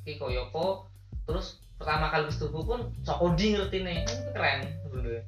ki 0.07 0.13
koyo 0.23 0.47
apa 0.55 0.87
terus 1.27 1.59
pertama 1.81 2.13
kali 2.13 2.29
bersetubuh 2.29 2.63
pun 2.63 2.81
sokodi 3.03 3.57
ngerti 3.57 3.81
nih. 3.81 4.05
Itu 4.05 4.31
keren 4.37 4.61
sebenarnya. 4.85 5.23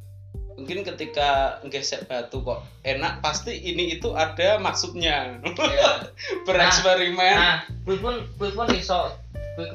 Mungkin 0.52 0.78
ketika 0.84 1.58
gesek 1.72 2.04
batu 2.04 2.44
kok 2.44 2.60
enak 2.84 3.24
pasti 3.24 3.56
ini 3.56 3.96
itu 3.96 4.12
ada 4.12 4.60
maksudnya. 4.60 5.40
Ya. 5.40 5.92
bereksperimen. 6.46 7.34
Nah 7.40 7.64
gue 7.88 7.96
pun 7.96 8.20
gue 8.36 8.50
pun 8.52 8.68
iso 8.76 9.16
gue 9.56 9.68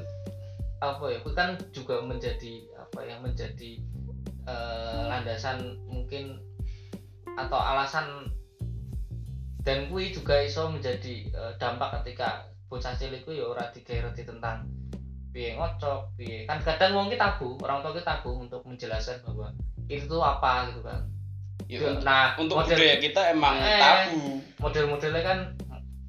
apa 0.78 1.04
ya 1.10 1.18
gue 1.26 1.34
kan 1.34 1.58
juga 1.74 2.06
menjadi 2.06 2.62
apa 2.78 3.00
ya 3.02 3.18
menjadi 3.18 3.82
eh, 4.46 5.02
landasan 5.10 5.82
mungkin 5.90 6.38
atau 7.34 7.58
alasan 7.58 8.30
dan 9.68 9.92
gue 9.92 10.16
juga 10.16 10.40
iso 10.40 10.72
menjadi 10.72 11.28
eh, 11.28 11.54
dampak 11.60 12.00
ketika 12.00 12.48
bocah 12.72 12.96
cilik 12.96 13.28
gue 13.28 13.36
ya 13.36 13.52
ora 13.52 13.68
digaireti 13.76 14.24
tentang 14.24 14.64
piye 15.36 15.60
ngocok 15.60 16.16
piye. 16.16 16.48
Kan 16.48 16.64
kadang 16.64 16.96
wong 16.96 17.12
kita 17.12 17.36
tabu 17.36 17.60
orang 17.60 17.84
tua 17.84 17.92
kita 17.92 18.16
tabu 18.16 18.40
untuk 18.40 18.64
menjelaskan 18.64 19.20
bahwa 19.28 19.52
itu 19.92 20.08
tuh 20.08 20.24
apa 20.24 20.72
gitu 20.72 20.80
kan. 20.88 21.04
Ya, 21.68 21.84
nah 22.00 22.32
untuk 22.40 22.64
model 22.64 22.80
budaya 22.80 22.96
kita 23.04 23.22
emang 23.36 23.60
Eh. 23.60 23.76
tabu. 23.84 24.40
model-modelnya 24.64 25.22
kan 25.22 25.40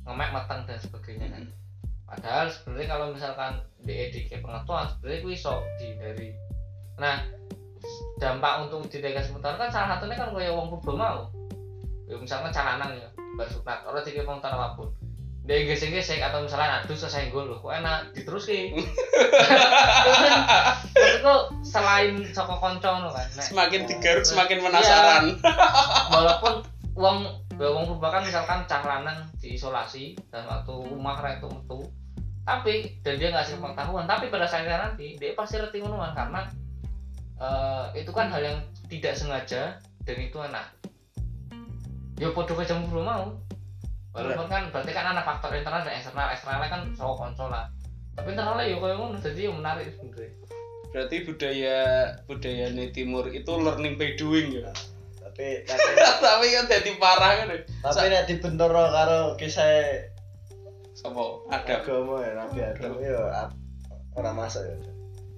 ngemek 0.06 0.30
matang 0.30 0.62
dan 0.70 0.78
sebagainya 0.78 1.26
kan. 1.26 1.44
Padahal 2.06 2.46
sebenarnya 2.46 2.88
kalau 2.94 3.06
misalkan 3.10 3.52
DEDK 3.82 4.38
pengetahuan 4.38 4.86
sebenarnya 4.86 5.18
itu 5.18 5.28
iso 5.34 5.66
dihindari. 5.82 6.30
Nah 6.94 7.26
dampak 8.22 8.70
untuk 8.70 8.86
didekan 8.86 9.26
sementara 9.26 9.58
kan 9.58 9.66
salah 9.66 9.98
satunya 9.98 10.14
kan 10.14 10.30
kayak 10.30 10.54
wong 10.54 10.70
purba 10.70 10.94
mau. 10.94 11.20
Ya 12.06 12.14
misalkan 12.22 12.54
calanan 12.54 12.94
ya 12.94 13.17
bersunat 13.34 13.84
orang 13.84 14.00
tiga 14.02 14.22
pengetahuan 14.22 14.56
apa 14.62 14.74
pun 14.74 14.88
dia 15.42 15.64
gesek-gesek 15.64 16.20
atau 16.20 16.44
misalnya 16.44 16.84
aduh 16.84 16.92
selesai 16.92 17.32
gue 17.32 17.40
loh 17.40 17.56
kok 17.56 17.72
enak? 17.72 18.12
Diterus 18.12 18.44
ki 18.44 18.68
maksudku 20.92 21.34
selain 21.64 22.20
soko 22.30 22.60
konco 22.60 22.90
no 23.00 23.08
kan 23.08 23.24
nek- 23.32 23.48
semakin 23.48 23.80
digaruk 23.84 24.24
Iya. 24.24 24.28
semakin 24.28 24.58
penasaran. 24.60 25.24
Walaupun 26.12 26.54
uang 26.92 27.18
uang 27.56 27.84
purba 27.88 28.08
kan 28.10 28.22
misalkan 28.22 28.68
cah 28.68 28.84
lanang 28.84 29.24
diisolasi 29.40 30.20
dan 30.28 30.44
waktu 30.44 30.74
rumah 30.84 31.16
ra 31.16 31.36
itu 31.36 31.48
metu. 31.48 31.80
Tapi 32.44 33.00
dan 33.00 33.16
dia 33.16 33.28
nggak 33.28 33.44
hasil 33.44 33.56
pengetahuan 33.58 34.04
tapi 34.04 34.28
pada 34.28 34.44
saatnya 34.44 34.80
nanti 34.82 35.16
dia 35.16 35.32
pasti 35.32 35.56
reti 35.56 35.80
ngonoan 35.80 36.12
karena 36.12 36.44
eh, 37.36 37.84
itu 37.94 38.08
kan 38.08 38.28
hal 38.28 38.40
yang 38.40 38.58
tidak 38.88 39.12
sengaja 39.12 39.76
dan 40.04 40.16
itu 40.16 40.36
enak 40.36 40.64
ya 42.18 42.28
podo 42.34 42.52
belum 42.54 43.04
mau. 43.06 43.24
Walaupun 44.12 44.46
kan 44.50 44.62
berarti 44.74 44.90
kan 44.90 45.14
ada 45.14 45.22
faktor 45.22 45.54
internal 45.54 45.86
dan 45.86 45.94
eksternal. 45.94 46.26
Eksternalnya 46.34 46.68
kan 46.68 46.82
soal 46.98 47.14
konsol 47.14 47.48
lah. 47.54 47.70
Tapi 48.18 48.34
internalnya 48.34 48.66
ya 48.66 48.76
kayak 48.82 48.96
ngono 48.98 49.16
jadi 49.22 49.40
ya 49.46 49.52
menarik 49.54 49.86
sebenarnya. 49.94 50.30
Berarti 50.88 51.16
budaya 51.22 51.78
budaya 52.26 52.66
timur 52.90 53.24
itu 53.30 53.52
learning 53.54 53.94
by 53.94 54.18
doing 54.18 54.58
ya? 54.58 54.72
Tapi 55.22 55.62
tapi 55.62 55.90
tapi 56.26 56.46
kan 56.50 56.64
jadi 56.66 56.90
parah 56.98 57.30
kan 57.44 57.46
ya. 57.54 57.58
tapi 57.84 58.10
nek 58.10 58.26
dibenturno 58.26 58.84
karo 58.90 59.38
kisah 59.38 60.02
Sopo? 60.98 61.46
Ada. 61.46 61.86
Agama 61.86 62.18
ya 62.26 62.32
Nabi 62.34 62.58
Adam 62.58 62.98
ya 62.98 63.14
ap- 63.46 63.54
ora 64.18 64.34
masuk 64.34 64.66
ya. 64.66 64.74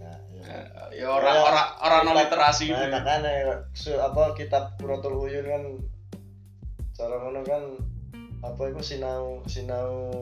Nah, 0.01 0.17
ya. 0.33 0.57
ya 0.97 1.07
orang 1.13 1.37
orang 1.37 1.69
orang 1.85 2.03
literasi 2.17 2.73
Nah, 2.73 2.81
itu 2.81 2.97
makanya 2.97 3.33
su- 3.77 4.01
apa 4.01 4.33
kitab 4.33 4.81
Quratul 4.81 5.21
Uyun 5.21 5.45
kan 5.45 5.63
cara 7.01 7.17
ngono 7.17 7.41
kan 7.49 7.65
apa 8.45 8.63
itu 8.69 8.93
sinau 8.93 9.41
sinau 9.49 10.21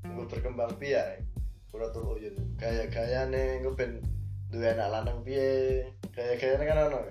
gue 0.00 0.24
berkembang 0.24 0.72
biak 0.80 1.20
Quratul 1.68 2.16
Uyun 2.16 2.56
gaya-gaya 2.56 3.28
nih 3.28 3.60
gue 3.60 3.76
ben 3.76 4.00
duwe 4.48 4.72
anak 4.72 4.88
lanang 4.88 5.20
piye? 5.26 5.84
Kan 6.14 6.86
ono. 6.88 7.02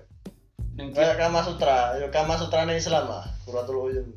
Neng 0.79 0.96
kayak 0.96 1.20
Kama 1.20 1.43
Sutra. 1.43 2.00
Ya 2.00 2.08
Kama 2.10 2.39
Sutra 2.41 2.65
nih 2.65 2.82
Islam 2.82 3.05
ah 3.13 3.27
Quratul 3.46 3.77
Uyun 3.86 4.10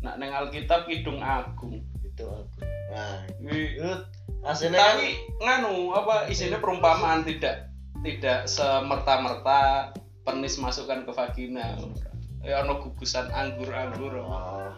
nak 0.00 0.16
neng 0.16 0.32
Alkitab 0.32 0.88
Kidung 0.88 1.20
Agung. 1.20 1.84
Gitu 2.00 2.24
aku 2.24 2.64
nah 2.86 3.20
itu 3.42 3.90
aslinya 4.46 4.78
kan 4.78 4.96
tapi 4.96 5.08
nganu 5.42 5.92
apa 5.92 6.30
isinya 6.32 6.62
perumpamaan 6.62 7.26
tidak 7.26 7.68
tidak 8.00 8.48
semerta-merta 8.48 9.90
penis 10.22 10.56
masukkan 10.56 11.02
ke 11.04 11.12
vagina 11.12 11.76
ya 12.46 12.62
ono 12.62 12.78
gugusan 12.78 13.26
anggur-anggur 13.34 14.22
oh, 14.22 14.70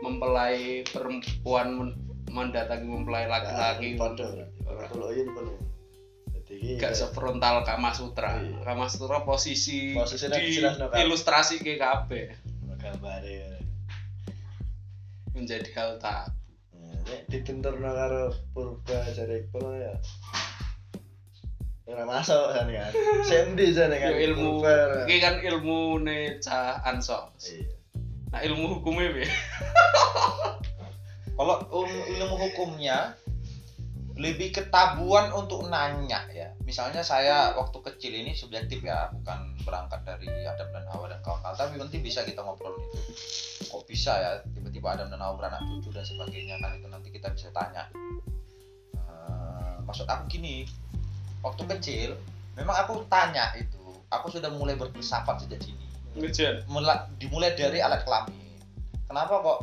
mempelai 0.00 0.86
perempuan 0.86 1.68
men- 1.74 1.98
mendatangi 2.30 2.86
mempelai 2.86 3.26
laki-laki. 3.26 3.98
podo 3.98 4.46
Quratul 4.62 5.02
Uyun 5.10 5.28
pun 5.34 5.46
jadi 6.48 6.80
gak 6.80 6.94
sefrontal 6.96 7.66
Kama 7.66 7.92
Sutra. 7.92 8.40
Iya. 8.40 8.62
Kama 8.64 8.86
Sutra 8.88 9.26
posisi 9.26 9.92
Posisinya 9.92 10.38
di 10.38 10.56
ilustrasi 11.02 11.60
ke 11.60 11.76
KB 11.76 12.10
gambare 12.78 13.58
menjadi 15.34 15.70
hal 15.74 15.90
tak 15.98 16.30
nek 17.08 17.24
dibenturno 17.32 17.88
karo 17.88 18.30
purba 18.52 19.00
jare 19.16 19.48
iku 19.48 19.58
ora 21.98 22.06
masuk 22.06 22.46
kan. 22.54 22.66
Kan 22.70 22.92
sendi 23.26 23.74
jane 23.74 23.98
kan? 23.98 24.14
Ya, 24.14 24.18
ilmu. 24.30 24.62
Ini 25.10 25.16
kan 25.18 25.34
ilmu 25.42 25.98
ne 26.06 26.38
cah 26.38 26.78
ansos 26.86 27.34
Iya. 27.42 27.74
nah 28.28 28.44
ilmu 28.44 28.78
hukumnya 28.78 29.08
be 29.10 29.24
Kalau 31.38 31.56
um- 31.72 32.06
ilmu 32.12 32.36
hukumnya 32.36 33.16
lebih 34.18 34.50
ketabuan 34.50 35.30
untuk 35.30 35.70
nanya 35.70 36.26
ya. 36.34 36.50
Misalnya 36.66 37.00
saya 37.06 37.54
waktu 37.54 37.78
kecil 37.86 38.10
ini 38.12 38.34
subjektif 38.34 38.82
ya, 38.82 39.08
bukan 39.14 39.54
berangkat 39.62 40.02
dari 40.02 40.26
Adam 40.42 40.74
dan 40.74 40.84
Hawa 40.90 41.06
dan 41.06 41.22
kawan-kawan, 41.22 41.54
tapi 41.54 41.78
nanti 41.78 42.02
bisa 42.02 42.26
kita 42.26 42.42
ngobrol 42.42 42.74
itu. 42.82 42.98
Kok 43.70 43.86
bisa 43.86 44.18
ya? 44.18 44.30
Tiba-tiba 44.50 44.98
Adam 44.98 45.08
dan 45.08 45.22
Hawa 45.22 45.38
beranak 45.38 45.62
cucu 45.62 45.94
dan 45.94 46.02
sebagainya 46.02 46.58
kan? 46.58 46.74
Itu 46.82 46.90
nanti 46.90 47.08
kita 47.14 47.30
bisa 47.30 47.48
tanya. 47.54 47.86
Eh, 48.98 49.74
maksud 49.86 50.04
aku 50.04 50.26
gini, 50.26 50.66
waktu 51.40 51.62
kecil 51.76 52.10
memang 52.54 52.74
aku 52.74 53.06
tanya 53.06 53.54
itu, 53.54 53.78
aku 54.10 54.26
sudah 54.28 54.50
mulai 54.50 54.74
berfilsafat 54.74 55.46
sejak 55.46 55.62
mula- 56.66 57.06
dimulai 57.16 57.54
dari 57.54 57.78
alat 57.78 58.02
kelamin. 58.02 58.34
Kenapa 59.06 59.34
kok? 59.40 59.58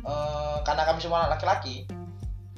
eh, 0.00 0.56
karena 0.64 0.82
kami 0.84 0.98
semua 0.98 1.24
anak 1.24 1.36
laki-laki. 1.36 1.84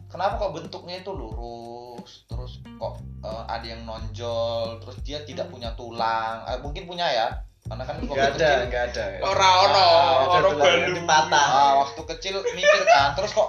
Kenapa 0.07 0.37
kok 0.37 0.53
bentuknya 0.53 1.01
itu 1.01 1.11
lurus, 1.11 2.23
terus 2.29 2.61
kok 2.77 3.01
eh, 3.23 3.43
ada 3.49 3.67
yang 3.67 3.83
nonjol, 3.83 4.79
terus 4.79 4.97
dia 5.03 5.23
tidak 5.23 5.49
punya 5.49 5.73
tulang. 5.75 6.43
Eh, 6.47 6.59
mungkin 6.61 6.87
punya 6.87 7.07
ya, 7.07 7.27
karena 7.67 7.83
kan 7.83 7.97
waktu 7.99 8.11
Enggak 8.11 8.31
ada, 8.31 8.39
kecil, 8.39 8.59
enggak 8.69 8.85
ada. 8.93 9.05
ora 9.23 9.49
ono 9.65 9.87
ada 10.29 10.39
ono 10.39 10.49
tulang 10.53 10.67
yang 10.67 10.83
balu 10.83 10.95
dipatah. 11.03 11.47
ah, 11.49 11.73
waktu 11.87 12.01
kecil 12.15 12.35
mikir 12.53 12.83
kan, 12.87 13.09
terus 13.15 13.31
kok 13.33 13.49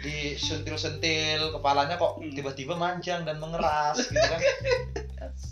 disentil-sentil 0.00 1.52
kepalanya 1.52 2.00
kok 2.00 2.20
Hmm. 2.20 2.32
tiba-tiba 2.32 2.74
manjang 2.76 3.24
dan 3.28 3.36
mengeras 3.36 4.00
gitu 4.00 4.16
kan. 4.16 4.40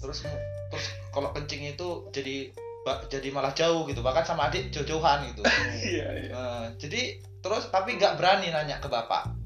Terus 0.00 0.24
terus 0.24 0.86
kalau 1.12 1.32
kencing 1.36 1.64
itu 1.76 2.08
jadi 2.12 2.52
jadi 3.12 3.28
malah 3.28 3.52
jauh 3.52 3.84
gitu, 3.84 4.00
bahkan 4.00 4.24
sama 4.24 4.48
adik 4.48 4.72
jauh-jauhan 4.72 5.28
gitu. 5.28 5.44
Eh, 5.44 6.64
jadi 6.82 7.20
terus 7.44 7.68
tapi 7.68 8.00
nggak 8.00 8.16
berani 8.16 8.48
nanya 8.48 8.80
ke 8.80 8.88
bapak. 8.88 9.36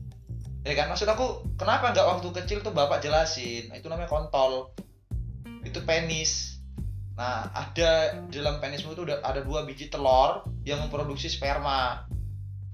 Ya 0.63 0.79
kan? 0.79 0.87
Maksud 0.95 1.11
aku 1.11 1.43
kenapa 1.59 1.91
nggak 1.91 2.07
waktu 2.07 2.29
kecil 2.31 2.63
tuh 2.63 2.71
bapak 2.71 3.03
jelasin? 3.03 3.67
Nah, 3.67 3.83
itu 3.83 3.91
namanya 3.91 4.07
kontol. 4.07 4.71
Itu 5.67 5.83
penis. 5.83 6.63
Nah 7.19 7.51
ada 7.51 8.23
di 8.31 8.39
dalam 8.39 8.63
penismu 8.63 8.95
itu 8.95 9.03
ada 9.11 9.43
dua 9.43 9.67
biji 9.67 9.91
telur 9.91 10.47
yang 10.63 10.79
memproduksi 10.87 11.27
sperma 11.27 12.07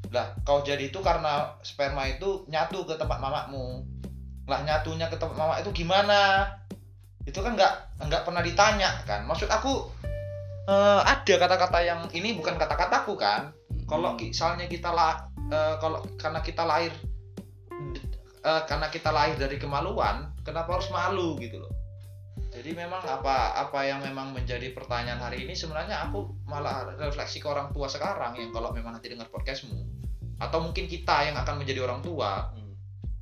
lah 0.09 0.33
kau 0.41 0.65
jadi 0.65 0.89
itu 0.89 1.05
karena 1.05 1.53
sperma 1.61 2.09
itu 2.09 2.49
nyatu 2.49 2.89
ke 2.89 2.97
tempat 2.97 3.21
mamakmu. 3.21 3.85
Lah 4.49 4.65
nyatunya 4.65 5.13
ke 5.13 5.21
tempat 5.21 5.37
mamak 5.37 5.61
itu 5.61 5.85
gimana? 5.85 6.49
Itu 7.29 7.45
kan 7.45 7.53
nggak 7.53 8.01
nggak 8.09 8.23
pernah 8.25 8.41
ditanya 8.41 9.05
kan. 9.05 9.29
Maksud 9.29 9.53
aku 9.53 9.93
eh, 10.65 11.01
ada 11.05 11.35
kata-kata 11.37 11.79
yang 11.85 12.01
ini 12.17 12.33
bukan 12.41 12.57
kata-kataku 12.57 13.21
kan. 13.21 13.53
Kalau 13.85 14.17
misalnya 14.17 14.65
kita 14.65 14.89
lah 14.89 15.29
eh, 15.53 15.77
kalau 15.77 16.01
karena 16.17 16.41
kita 16.41 16.65
lahir 16.65 16.93
eh, 18.41 18.63
karena 18.65 18.89
kita 18.89 19.13
lahir 19.13 19.37
dari 19.37 19.61
kemaluan 19.61 20.33
kenapa 20.41 20.81
harus 20.81 20.89
malu 20.89 21.37
gitu 21.37 21.61
loh? 21.61 21.73
Jadi 22.49 22.73
memang 22.73 23.05
apa 23.05 23.61
apa 23.61 23.85
yang 23.85 24.01
memang 24.01 24.33
menjadi 24.33 24.73
pertanyaan 24.73 25.21
hari 25.21 25.45
ini 25.45 25.53
sebenarnya 25.53 26.09
aku 26.09 26.33
malah 26.49 26.97
refleksi 26.97 27.45
ke 27.45 27.47
orang 27.47 27.69
tua 27.77 27.93
sekarang 27.93 28.41
yang 28.41 28.49
kalau 28.57 28.73
memang 28.73 28.97
nanti 28.97 29.13
dengar 29.13 29.29
podcastmu 29.29 29.98
atau 30.39 30.59
mungkin 30.63 30.87
kita 30.87 31.31
yang 31.31 31.37
akan 31.37 31.61
menjadi 31.61 31.85
orang 31.85 32.01
tua. 32.01 32.55
Hmm. 32.55 32.67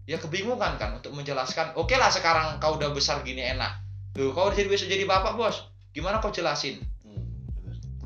ya 0.07 0.23
kebingungan 0.23 0.79
kan 0.79 1.03
untuk 1.03 1.11
menjelaskan 1.19 1.75
oke 1.75 1.91
lah 1.99 2.07
sekarang 2.07 2.63
kau 2.63 2.79
udah 2.79 2.95
besar 2.95 3.27
gini 3.27 3.43
enak. 3.43 3.83
Tuh 4.15 4.31
kau 4.31 4.55
jadi 4.55 4.71
bisa 4.71 4.87
jadi 4.87 5.03
bapak 5.03 5.35
bos. 5.35 5.67
Gimana 5.91 6.23
kau 6.23 6.31
jelasin? 6.31 6.79
Hmm, 7.03 7.27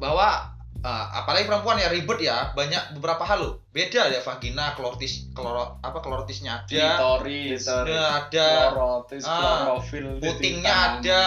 bahwa 0.01 0.51
uh, 0.81 1.07
apalagi 1.23 1.47
perempuan 1.47 1.77
ya 1.77 1.93
ribet 1.93 2.19
ya 2.25 2.53
banyak 2.57 2.97
beberapa 2.97 3.23
hal 3.25 3.39
loh. 3.41 3.55
Beda 3.71 4.09
ya 4.09 4.21
vagina 4.25 4.73
klorotis 4.75 5.31
kloro 5.37 5.81
apa 5.85 5.99
klorotisnya 6.01 6.65
ada. 6.65 6.69
Klitoris. 6.97 7.69
Ada. 7.69 8.49
klorotis 8.73 9.23
Ah, 9.29 9.69
klorofil 9.77 10.05
putingnya 10.19 10.75
ada. 10.99 11.25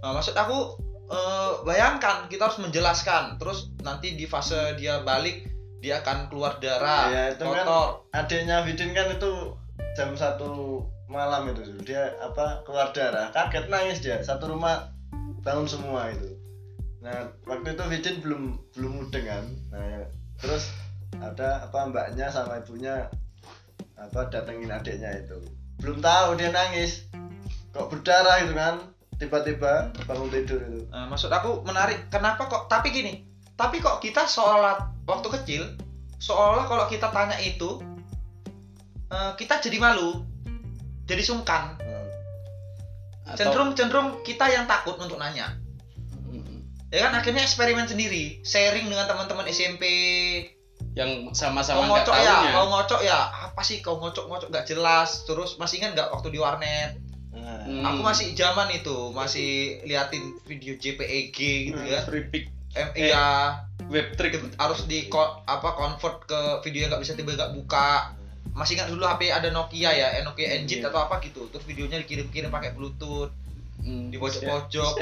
Nah, 0.00 0.10
maksud 0.16 0.34
aku 0.34 0.58
eh, 1.10 1.50
bayangkan 1.62 2.26
kita 2.26 2.50
harus 2.50 2.58
menjelaskan. 2.60 3.38
Terus 3.38 3.70
nanti 3.86 4.18
di 4.18 4.26
fase 4.26 4.74
dia 4.76 5.00
balik 5.06 5.49
dia 5.80 5.98
akan 5.98 6.28
keluar 6.28 6.60
darah 6.60 7.08
Ya, 7.08 7.22
itu 7.32 7.40
kan- 7.42 7.64
kotor. 7.64 7.88
adiknya 8.12 8.62
Vidin 8.62 8.92
kan 8.92 9.08
itu 9.08 9.32
jam 9.96 10.12
satu 10.12 10.84
malam 11.08 11.48
itu 11.48 11.64
dia 11.82 12.04
apa 12.20 12.60
keluar 12.62 12.92
darah. 12.92 13.32
Kaget 13.32 13.66
nangis 13.66 13.98
dia. 13.98 14.20
Satu 14.20 14.46
rumah 14.46 14.92
bangun 15.40 15.64
semua 15.64 16.06
itu. 16.08 16.36
Nah 17.00 17.16
waktu 17.42 17.74
itu 17.74 17.84
Vidin 17.88 18.16
belum 18.20 18.42
belum 18.70 18.92
mudeng 18.94 19.24
kan. 19.24 19.44
Nah 19.70 19.84
ya. 19.90 20.04
terus 20.36 20.72
ada 21.16 21.64
apa 21.64 21.84
mbaknya 21.84 22.28
sama 22.28 22.56
ibunya 22.56 23.08
apa 23.94 24.28
datengin 24.28 24.68
adiknya 24.68 25.12
itu. 25.14 25.36
Belum 25.76 26.00
tahu 26.00 26.36
dia 26.36 26.48
nangis. 26.48 27.08
Kok 27.72 27.88
berdarah 27.88 28.44
gitu 28.44 28.52
kan. 28.52 28.74
Tiba-tiba 29.16 29.92
bangun 30.08 30.32
tidur 30.32 30.56
itu. 30.62 30.80
Nah, 30.88 31.04
maksud 31.04 31.28
aku 31.28 31.60
menarik 31.60 32.08
kenapa 32.08 32.48
kok 32.48 32.72
tapi 32.72 32.88
gini 32.88 33.29
tapi 33.60 33.76
kok 33.78 34.00
kita 34.00 34.24
sholat 34.24 34.80
waktu 35.04 35.28
kecil 35.36 35.62
seolah 36.16 36.64
kalau 36.64 36.88
kita 36.88 37.12
tanya 37.12 37.36
itu 37.36 37.84
eh, 39.12 39.32
kita 39.36 39.60
jadi 39.60 39.76
malu 39.76 40.24
jadi 41.04 41.20
sungkan. 41.20 41.74
Hmm. 41.76 42.06
Atau- 43.26 43.36
cenderung 43.36 43.70
cenderung 43.74 44.08
kita 44.24 44.46
yang 44.46 44.64
takut 44.64 44.94
untuk 44.96 45.18
nanya. 45.18 45.58
Mm, 46.30 46.62
ya 46.88 47.10
kan? 47.10 47.18
Akhirnya 47.18 47.42
eksperimen 47.42 47.84
sendiri 47.84 48.38
sharing 48.46 48.86
dengan 48.86 49.10
teman-teman 49.10 49.44
SMP 49.50 49.84
yang 50.94 51.30
sama-sama 51.34 51.86
nggak 51.86 52.06
ngocok 52.06 52.16
ya? 52.16 52.36
kau 52.54 52.66
ngocok 52.70 53.00
ya? 53.02 53.18
Apa 53.50 53.62
sih 53.66 53.82
kau 53.82 53.98
ngocok 53.98 54.24
ngocok 54.30 54.48
nggak 54.54 54.66
jelas. 54.70 55.26
Terus 55.26 55.58
masih 55.58 55.82
ingat 55.82 55.98
nggak 55.98 56.08
waktu 56.14 56.30
di 56.30 56.38
warnet? 56.38 56.98
Nah, 57.30 57.62
Hmm. 57.66 57.82
aku 57.86 58.00
masih 58.02 58.34
zaman 58.34 58.70
itu 58.74 59.10
masih 59.14 59.82
liatin 59.86 60.34
video 60.46 60.74
JPEG 60.74 61.38
gitu 61.70 61.82
ya. 61.82 62.02
free 62.06 62.26
pick. 62.26 62.46
em 62.46 62.59
Eh. 62.70 63.10
iya 63.10 63.58
web 63.90 64.14
trick 64.14 64.38
harus 64.54 64.86
di 64.86 65.10
apa 65.44 65.68
convert 65.74 66.22
ke 66.24 66.40
video 66.62 66.86
yang 66.86 66.90
nggak 66.94 67.02
bisa 67.02 67.18
tiba 67.18 67.34
nggak 67.34 67.54
buka. 67.58 68.14
Masih 68.50 68.78
ingat 68.78 68.90
dulu 68.90 69.06
HP 69.06 69.30
ada 69.30 69.50
Nokia 69.50 69.90
ya 69.90 70.18
eh, 70.18 70.22
Nokia 70.22 70.58
Engine 70.58 70.82
Iya. 70.82 70.90
atau 70.90 71.06
apa 71.06 71.18
gitu. 71.22 71.46
Terus 71.50 71.66
videonya 71.66 71.98
dikirim-kirim 72.02 72.50
pakai 72.50 72.74
Bluetooth 72.74 73.30
Hmm, 73.80 74.12
di 74.12 74.20
pojok-pojok, 74.20 74.92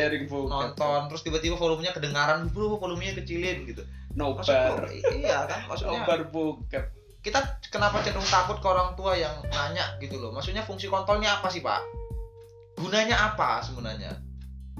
nonton. 0.46 1.00
terus 1.10 1.26
tiba-tiba 1.26 1.58
volumenya 1.58 1.90
kedengaran 1.90 2.46
bro 2.46 2.78
volumenya 2.78 3.18
kecilin 3.18 3.66
gitu. 3.66 3.82
Nobar. 4.14 4.86
Iya 5.10 5.50
kan 5.50 5.66
maksudnya 5.66 6.06
nobar 6.06 6.30
bokep 6.30 6.84
kita 7.18 7.42
kenapa 7.74 7.98
cenderung 8.06 8.22
takut 8.30 8.62
ke 8.62 8.66
orang 8.70 8.94
tua 8.94 9.18
yang 9.18 9.34
nanya 9.50 9.98
gitu 9.98 10.22
loh. 10.22 10.30
Maksudnya 10.30 10.62
fungsi 10.62 10.86
kontolnya 10.86 11.42
apa 11.42 11.50
sih 11.50 11.58
pak? 11.58 11.82
Gunanya 12.78 13.34
apa 13.34 13.58
sebenarnya 13.58 14.14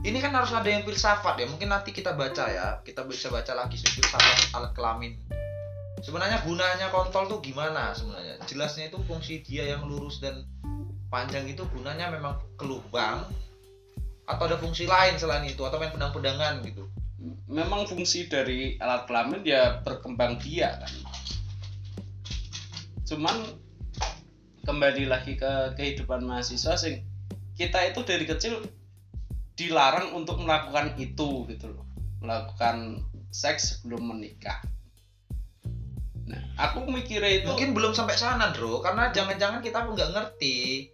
ini 0.06 0.18
kan 0.22 0.30
harus 0.30 0.54
ada 0.54 0.68
yang 0.70 0.86
filsafat 0.86 1.42
ya. 1.42 1.46
Mungkin 1.50 1.70
nanti 1.70 1.90
kita 1.90 2.14
baca 2.14 2.44
ya. 2.46 2.78
Kita 2.86 3.02
bisa 3.08 3.32
baca 3.32 3.52
lagi 3.54 3.74
filsafat 3.78 4.54
alat 4.54 4.72
kelamin. 4.74 5.18
Sebenarnya 5.98 6.38
gunanya 6.46 6.94
kontol 6.94 7.26
tuh 7.26 7.40
gimana 7.42 7.90
sebenarnya? 7.90 8.38
Jelasnya 8.46 8.94
itu 8.94 9.02
fungsi 9.02 9.42
dia 9.42 9.74
yang 9.74 9.90
lurus 9.90 10.22
dan 10.22 10.46
panjang 11.10 11.50
itu 11.50 11.66
gunanya 11.74 12.12
memang 12.12 12.38
ke 12.54 12.62
lubang 12.62 13.26
atau 14.28 14.44
ada 14.44 14.60
fungsi 14.60 14.86
lain 14.86 15.18
selain 15.18 15.42
itu 15.48 15.58
atau 15.66 15.80
main 15.80 15.90
pedang-pedangan 15.90 16.62
gitu? 16.62 16.86
Memang 17.50 17.88
fungsi 17.90 18.30
dari 18.30 18.78
alat 18.78 19.10
kelamin 19.10 19.42
ya 19.42 19.82
berkembang 19.82 20.38
biak 20.38 20.86
kan? 20.86 20.94
Cuman 23.08 23.36
kembali 24.68 25.10
lagi 25.10 25.34
ke 25.34 25.74
kehidupan 25.74 26.22
mahasiswa 26.22 26.76
sing 26.78 27.02
kita 27.58 27.90
itu 27.90 28.06
dari 28.06 28.22
kecil 28.28 28.62
dilarang 29.58 30.14
untuk 30.14 30.38
melakukan 30.38 30.94
itu 30.94 31.44
gitu 31.50 31.66
loh. 31.74 31.84
Melakukan 32.22 33.02
seks 33.34 33.82
sebelum 33.82 34.14
menikah. 34.14 34.62
Nah 36.30 36.42
aku 36.54 36.86
mikirnya 36.86 37.42
itu 37.42 37.50
mungkin 37.50 37.74
belum 37.74 37.92
sampai 37.92 38.14
sana 38.14 38.54
bro 38.54 38.78
karena 38.78 39.10
jangan-jangan 39.10 39.58
kita 39.58 39.82
pun 39.82 39.98
nggak 39.98 40.14
ngerti. 40.14 40.88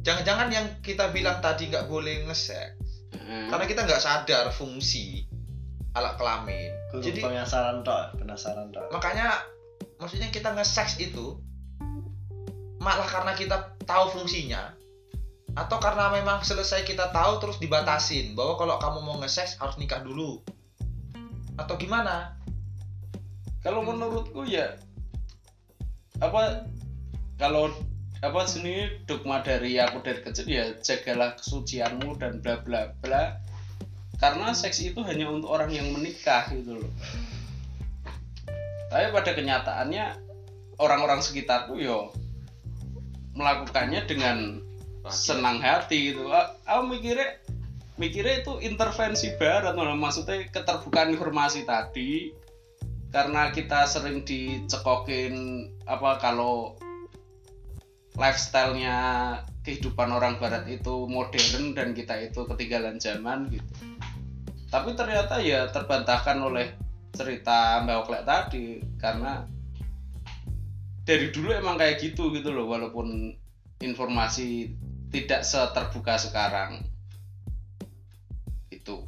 Jangan-jangan 0.00 0.48
yang 0.48 0.66
kita 0.80 1.12
bilang 1.12 1.44
tadi 1.44 1.68
nggak 1.68 1.86
boleh 1.86 2.24
ngesek 2.24 2.88
Hmm. 3.08 3.48
karena 3.48 3.64
kita 3.64 3.88
nggak 3.88 4.04
sadar 4.04 4.52
fungsi 4.52 5.24
alat 5.96 6.16
kelamin. 6.20 6.72
Jadi 7.00 7.24
penasaran 7.24 7.80
tok 7.80 8.20
penasaran 8.20 8.68
tok. 8.72 8.88
makanya 8.92 9.32
maksudnya 10.00 10.28
kita 10.28 10.52
nge-seks 10.56 11.00
itu 11.00 11.40
malah 12.78 13.04
karena 13.04 13.32
kita 13.34 13.76
tahu 13.84 14.12
fungsinya 14.16 14.76
atau 15.58 15.82
karena 15.82 16.14
memang 16.14 16.46
selesai 16.46 16.86
kita 16.86 17.10
tahu 17.10 17.42
terus 17.42 17.58
dibatasin. 17.58 18.38
Bahwa 18.38 18.54
kalau 18.54 18.78
kamu 18.78 18.98
mau 19.02 19.16
nge-seks 19.18 19.58
harus 19.58 19.74
nikah 19.82 20.06
dulu. 20.06 20.38
Atau 21.58 21.74
gimana? 21.74 22.38
Kalau 23.66 23.82
menurutku 23.82 24.46
ya 24.46 24.78
apa 26.22 26.66
kalau 27.42 27.74
apa 28.22 28.40
seni 28.46 29.02
dogma 29.06 29.42
dari 29.42 29.78
aku 29.78 29.98
dari 30.02 30.22
kecil 30.22 30.46
ya 30.46 30.74
jagalah 30.78 31.34
kesucianmu 31.34 32.14
dan 32.22 32.38
bla 32.38 32.62
bla 32.62 32.94
bla. 33.02 33.42
Karena 34.22 34.54
seks 34.54 34.78
itu 34.82 35.02
hanya 35.06 35.30
untuk 35.30 35.50
orang 35.50 35.74
yang 35.74 35.90
menikah 35.90 36.46
gitu 36.54 36.78
loh. 36.78 36.92
Tapi 38.90 39.10
pada 39.10 39.30
kenyataannya 39.34 40.04
orang-orang 40.78 41.18
sekitarku 41.22 41.78
yo 41.82 42.14
melakukannya 43.34 44.06
dengan 44.10 44.67
senang 45.10 45.60
hati 45.60 46.12
gitu. 46.14 46.28
Aku 46.64 46.82
mikirnya 46.88 47.40
mikirnya 47.98 48.46
itu 48.46 48.62
intervensi 48.62 49.34
barat 49.36 49.74
maksudnya 49.74 50.46
keterbukaan 50.48 51.10
informasi 51.10 51.66
tadi 51.66 52.30
karena 53.10 53.50
kita 53.50 53.88
sering 53.88 54.22
dicekokin 54.22 55.66
apa 55.88 56.20
kalau 56.20 56.76
lifestyle-nya 58.18 58.96
kehidupan 59.62 60.10
orang 60.10 60.36
barat 60.42 60.66
itu 60.66 61.06
modern 61.06 61.72
dan 61.72 61.94
kita 61.94 62.18
itu 62.28 62.44
ketinggalan 62.44 62.98
zaman 62.98 63.48
gitu. 63.48 63.72
Tapi 64.68 64.92
ternyata 64.92 65.40
ya 65.40 65.70
terbantahkan 65.72 66.36
oleh 66.42 66.76
cerita 67.14 67.80
Mbak 67.82 67.96
Oklek 68.04 68.22
tadi 68.28 68.66
karena 69.00 69.48
dari 71.08 71.32
dulu 71.32 71.56
emang 71.56 71.80
kayak 71.80 72.04
gitu 72.04 72.28
gitu 72.36 72.52
loh 72.52 72.68
walaupun 72.68 73.32
informasi 73.80 74.76
tidak 75.08 75.44
seterbuka 75.44 76.20
sekarang. 76.20 76.84
Itu 78.68 79.04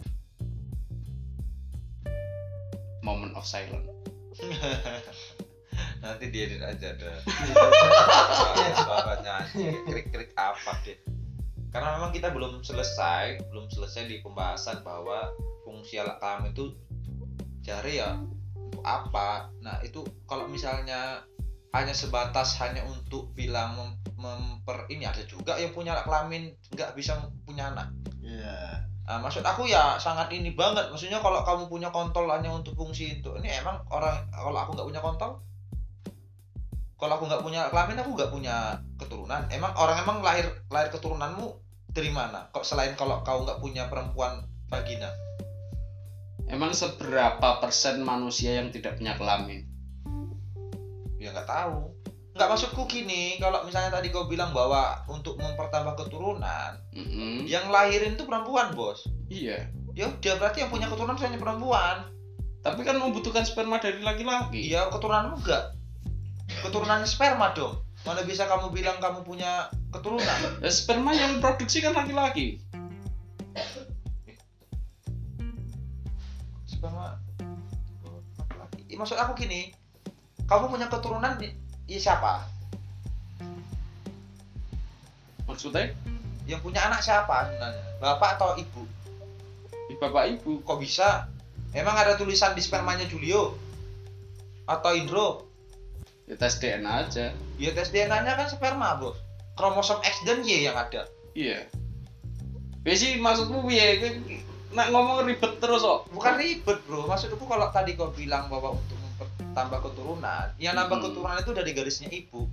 moment 3.01 3.37
of 3.37 3.45
silence. 3.45 3.89
Nanti 6.01 6.33
diedit 6.33 6.61
aja 6.65 6.97
ada 6.97 7.13
suaranya 8.85 9.45
krik 9.89 10.13
krik 10.13 10.33
apa 10.37 10.77
deh 10.85 10.97
karena 11.71 11.97
memang 11.97 12.11
kita 12.11 12.35
belum 12.35 12.67
selesai 12.67 13.47
belum 13.49 13.71
selesai 13.71 14.11
di 14.11 14.19
pembahasan 14.21 14.83
bahwa 14.83 15.31
fungsi 15.63 16.03
alat 16.03 16.19
kelamin 16.19 16.51
itu 16.51 16.75
jari 17.63 18.03
ya 18.03 18.19
untuk 18.57 18.83
apa? 18.83 19.55
Nah 19.63 19.79
itu 19.87 20.03
kalau 20.27 20.51
misalnya 20.51 21.23
hanya 21.71 21.95
sebatas 21.95 22.59
hanya 22.59 22.83
untuk 22.87 23.31
bilang 23.35 23.79
mem- 23.79 23.99
memper 24.19 24.91
ini 24.91 25.07
ada 25.07 25.23
juga 25.27 25.55
yang 25.57 25.71
punya 25.71 25.95
alat 25.95 26.07
kelamin 26.07 26.51
nggak 26.75 26.95
bisa 26.99 27.19
punya 27.47 27.71
anak 27.75 27.89
iya 28.23 28.87
Nah, 29.11 29.19
maksud 29.19 29.43
aku 29.43 29.67
ya 29.67 29.99
sangat 29.99 30.31
ini 30.31 30.55
banget. 30.55 30.87
Maksudnya 30.87 31.19
kalau 31.19 31.43
kamu 31.43 31.67
punya 31.67 31.91
kontol 31.91 32.31
hanya 32.31 32.55
untuk 32.55 32.79
fungsi 32.79 33.19
itu, 33.19 33.35
ini 33.43 33.51
emang 33.59 33.83
orang 33.91 34.23
kalau 34.31 34.55
aku 34.55 34.79
nggak 34.79 34.87
punya 34.87 35.03
kontol, 35.03 35.43
kalau 36.95 37.19
aku 37.19 37.27
nggak 37.27 37.43
punya 37.43 37.67
kelamin, 37.75 37.99
aku 37.99 38.15
nggak 38.15 38.31
punya 38.31 38.79
keturunan. 39.03 39.43
Emang 39.51 39.75
orang 39.75 39.99
emang 40.07 40.23
lahir 40.23 40.47
lahir 40.71 40.95
keturunanmu 40.95 41.59
dari 41.91 42.15
mana? 42.15 42.55
Kok 42.55 42.63
selain 42.63 42.95
kalau 42.95 43.27
kau 43.27 43.43
nggak 43.43 43.59
punya 43.59 43.91
perempuan 43.91 44.47
vagina? 44.71 45.11
emang 46.51 46.75
seberapa 46.75 47.63
persen 47.63 48.03
manusia 48.03 48.59
yang 48.59 48.75
tidak 48.75 48.99
punya 48.99 49.15
kelamin 49.15 49.70
Ya 51.21 51.31
nggak 51.31 51.45
tahu. 51.45 51.93
Nggak 52.33 52.49
maksudku 52.49 52.89
gini, 52.89 53.37
kalau 53.37 53.61
misalnya 53.63 53.93
tadi 53.93 54.09
kau 54.09 54.25
bilang 54.25 54.57
bahwa 54.57 55.05
untuk 55.07 55.37
mempertambah 55.37 55.99
keturunan, 55.99 56.79
Mm-mm. 56.97 57.45
yang 57.45 57.69
lahirin 57.69 58.17
itu 58.17 58.25
perempuan 58.25 58.73
bos. 58.73 59.05
iya 59.29 59.69
Ya 59.93 60.07
udah 60.07 60.35
berarti 60.39 60.63
yang 60.63 60.71
punya 60.71 60.87
keturunan 60.87 61.19
hanya 61.19 61.37
perempuan. 61.37 62.07
tapi 62.61 62.85
kan 62.85 62.95
membutuhkan 62.95 63.43
sperma 63.43 63.81
dari 63.81 63.99
laki-laki 63.99 64.69
Iya 64.69 64.93
keturunan 64.93 65.33
enggak 65.33 65.73
Keturunannya 66.61 67.09
sperma 67.09 67.57
dong 67.57 67.81
Mana 68.05 68.21
bisa 68.21 68.45
kamu 68.45 68.69
bilang 68.71 69.01
kamu 69.01 69.25
punya 69.25 69.67
keturunan 69.89 70.61
Ya, 70.61 70.69
sperma 70.79 71.11
yang 71.11 71.41
produksi 71.41 71.81
kan 71.81 71.97
laki-laki 71.97 72.61
Sperma 76.65 77.17
laki-laki. 78.39 78.95
Maksud 78.95 79.17
aku 79.17 79.33
gini 79.37 79.73
Kamu 80.51 80.67
punya 80.67 80.91
keturunan 80.91 81.39
di 81.39 81.55
ya 81.87 81.99
siapa? 82.03 82.43
maksudnya 85.47 85.95
Yang 86.47 86.61
punya 86.67 86.91
anak 86.91 87.03
siapa 87.03 87.51
sebenarnya? 87.51 87.85
Bapak 88.03 88.39
atau 88.39 88.59
ibu? 88.59 88.83
di 89.91 89.95
bapak 89.99 90.39
ibu 90.39 90.63
Kok 90.63 90.79
bisa? 90.79 91.31
Emang 91.71 91.95
ada 91.95 92.19
tulisan 92.19 92.55
di 92.55 92.63
spermanya 92.63 93.07
Julio? 93.07 93.55
Atau 94.67 94.95
Indro? 94.95 95.51
ya 96.31 96.39
tes 96.39 96.63
DNA 96.63 96.87
aja 96.87 97.35
Ya 97.59 97.71
tes 97.75 97.91
DNA-nya 97.91 98.39
kan 98.39 98.47
sperma 98.47 98.95
bos 99.03 99.19
Kromosom 99.59 99.99
X 100.07 100.23
dan 100.23 100.47
Y 100.47 100.63
yang 100.63 100.79
ada 100.79 101.11
iya 101.35 101.67
ya 102.87 102.95
sih 102.95 103.19
maksudmu 103.19 103.67
ya 103.69 103.99
nak 104.71 104.95
ngomong 104.95 105.27
ribet 105.27 105.59
terus 105.59 105.83
kok 105.83 106.07
bukan 106.15 106.39
ribet 106.39 106.79
bro 106.87 107.05
maksudku 107.11 107.43
kalau 107.45 107.69
tadi 107.75 107.99
kau 107.99 108.15
bilang 108.15 108.47
bahwa 108.47 108.79
untuk 108.79 109.00
mempertambah 109.51 109.83
keturunan 109.83 110.47
yang 110.63 110.79
nambah 110.79 111.03
Hmm. 111.03 111.07
keturunan 111.11 111.37
itu 111.43 111.51
dari 111.51 111.71
garisnya 111.75 112.07
ibu. 112.07 112.47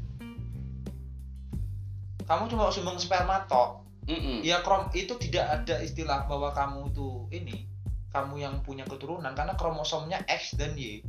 Kamu 2.25 2.49
cuma 2.49 2.73
sumbang 2.73 2.97
sperma 2.97 3.45
tok. 3.45 3.85
Mm-mm. 4.07 4.39
ya 4.39 4.63
krom 4.63 4.87
itu 4.95 5.19
tidak 5.19 5.45
ada 5.51 5.83
istilah 5.83 6.31
bahwa 6.31 6.55
kamu 6.55 6.95
tuh 6.95 7.27
ini 7.27 7.67
kamu 8.07 8.39
yang 8.39 8.63
punya 8.63 8.87
keturunan 8.87 9.35
karena 9.35 9.51
kromosomnya 9.59 10.23
X 10.31 10.55
dan 10.55 10.79
Y. 10.79 11.03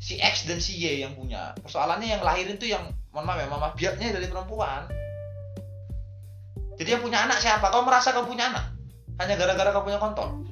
Si 0.00 0.16
X 0.16 0.48
dan 0.48 0.56
si 0.56 0.80
Y 0.80 1.04
yang 1.04 1.12
punya. 1.12 1.52
Persoalannya 1.60 2.16
yang 2.16 2.24
lahirin 2.24 2.56
tuh 2.56 2.72
yang 2.72 2.88
mohon 3.12 3.28
maaf 3.28 3.44
ya 3.44 3.46
mama 3.52 3.68
biaknya 3.76 4.16
dari 4.16 4.24
perempuan. 4.24 4.88
Jadi 6.80 6.88
yang 6.96 7.04
punya 7.04 7.28
anak 7.28 7.38
siapa? 7.44 7.68
Kau 7.68 7.84
merasa 7.84 8.16
kau 8.16 8.24
punya 8.24 8.48
anak? 8.48 8.72
Hanya 9.20 9.36
gara-gara 9.36 9.68
kau 9.76 9.84
punya 9.84 10.00
kontol? 10.00 10.48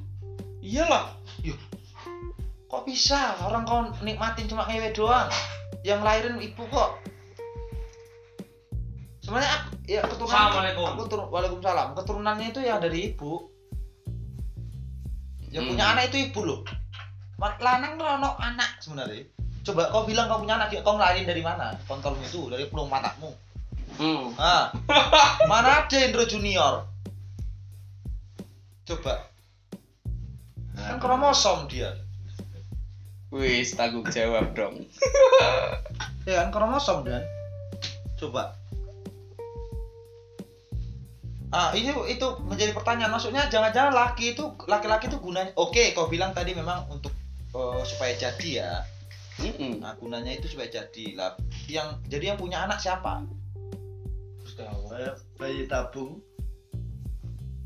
Iyalah 0.61 1.09
kok 2.73 2.89
bisa? 2.89 3.37
Orang 3.45 3.69
kau 3.69 3.85
nikmatin 4.01 4.49
cuma 4.49 4.65
ngewe 4.65 4.89
doang. 4.89 5.29
Yang 5.85 6.01
lahirin 6.01 6.41
ibu 6.41 6.65
kok. 6.73 6.97
Sebenarnya 9.21 9.49
ak- 9.53 9.69
ya 9.85 10.01
keturunan 10.03 10.33
Assalamualaikum. 10.33 10.85
aku 10.89 11.03
turun 11.05 11.27
waalaikumsalam. 11.29 11.87
Keturunannya 11.93 12.47
itu 12.49 12.59
yang 12.65 12.81
dari 12.81 13.13
ibu. 13.13 13.45
Yang 15.53 15.63
Hmm. 15.63 15.71
punya 15.77 15.85
anak 15.93 16.03
itu 16.09 16.17
ibu 16.33 16.39
loh. 16.41 16.61
Lanang 17.37 17.99
tuh 17.99 18.07
ono 18.07 18.33
anak 18.41 18.81
sebenarnya. 18.81 19.27
Coba 19.63 19.91
kau 19.93 20.03
bilang 20.03 20.27
kau 20.27 20.41
punya 20.41 20.57
anak 20.57 20.73
kau 20.81 20.97
ngelahirin 20.97 21.29
dari 21.29 21.43
mana? 21.45 21.75
Kontolmu 21.85 22.23
itu 22.25 22.49
dari 22.49 22.65
pelung 22.67 22.89
matamu. 22.89 23.29
Hmm. 24.01 24.33
ah. 24.41 24.73
Mana 25.51 25.85
ada 25.85 25.97
Indro 26.01 26.25
Junior? 26.25 26.89
Coba. 28.83 29.29
Kan 30.73 30.97
kromosom 30.99 31.69
dia 31.69 31.93
Wis 33.33 33.73
tanggung 33.73 34.05
jawab 34.13 34.53
dong. 34.53 34.85
ya 36.29 36.45
kan 36.45 36.49
kromosom 36.53 37.01
dan 37.01 37.25
coba. 38.21 38.53
Ah 41.49 41.73
ini 41.73 41.89
itu 42.13 42.27
menjadi 42.45 42.77
pertanyaan. 42.77 43.09
Maksudnya 43.09 43.49
jangan-jangan 43.49 43.89
laki 43.89 44.37
itu 44.37 44.53
laki-laki 44.69 45.09
itu 45.09 45.17
gunanya 45.17 45.49
oke 45.57 45.97
kau 45.97 46.05
bilang 46.05 46.29
tadi 46.37 46.53
memang 46.53 46.85
untuk 46.93 47.09
eh, 47.57 47.81
supaya 47.89 48.13
jadi 48.13 48.49
ya. 48.61 48.71
Mm-mm. 49.33 49.81
nah 49.81 49.97
gunanya 49.97 50.37
itu 50.37 50.45
supaya 50.45 50.69
jadi. 50.69 51.17
Lah 51.17 51.33
yang 51.65 51.97
jadi 52.05 52.33
yang 52.33 52.37
punya 52.37 52.69
anak 52.69 52.77
siapa? 52.77 53.25
Bayi 55.41 55.65
tabung 55.65 56.21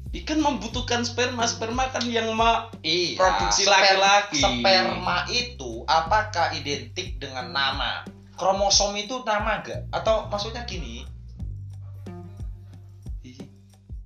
Ikan 0.08 0.39
membutuhkan 0.39 1.04
sperma, 1.04 1.43
sperma 1.43 1.91
kan 1.91 2.00
yang 2.08 2.32
ma 2.32 2.72
iya 2.80 3.20
Produksi 3.20 3.67
sper- 3.67 3.76
laki-laki. 3.76 4.39
sperma 4.39 5.28
itu 5.28 5.84
apakah 5.84 6.56
identik 6.56 7.20
dengan 7.20 7.52
nama? 7.52 8.08
Kromosom 8.38 8.96
itu 8.96 9.26
nama 9.26 9.60
gak 9.60 9.89
atau 9.91 10.30
maksudnya 10.30 10.63
gini? 10.63 11.04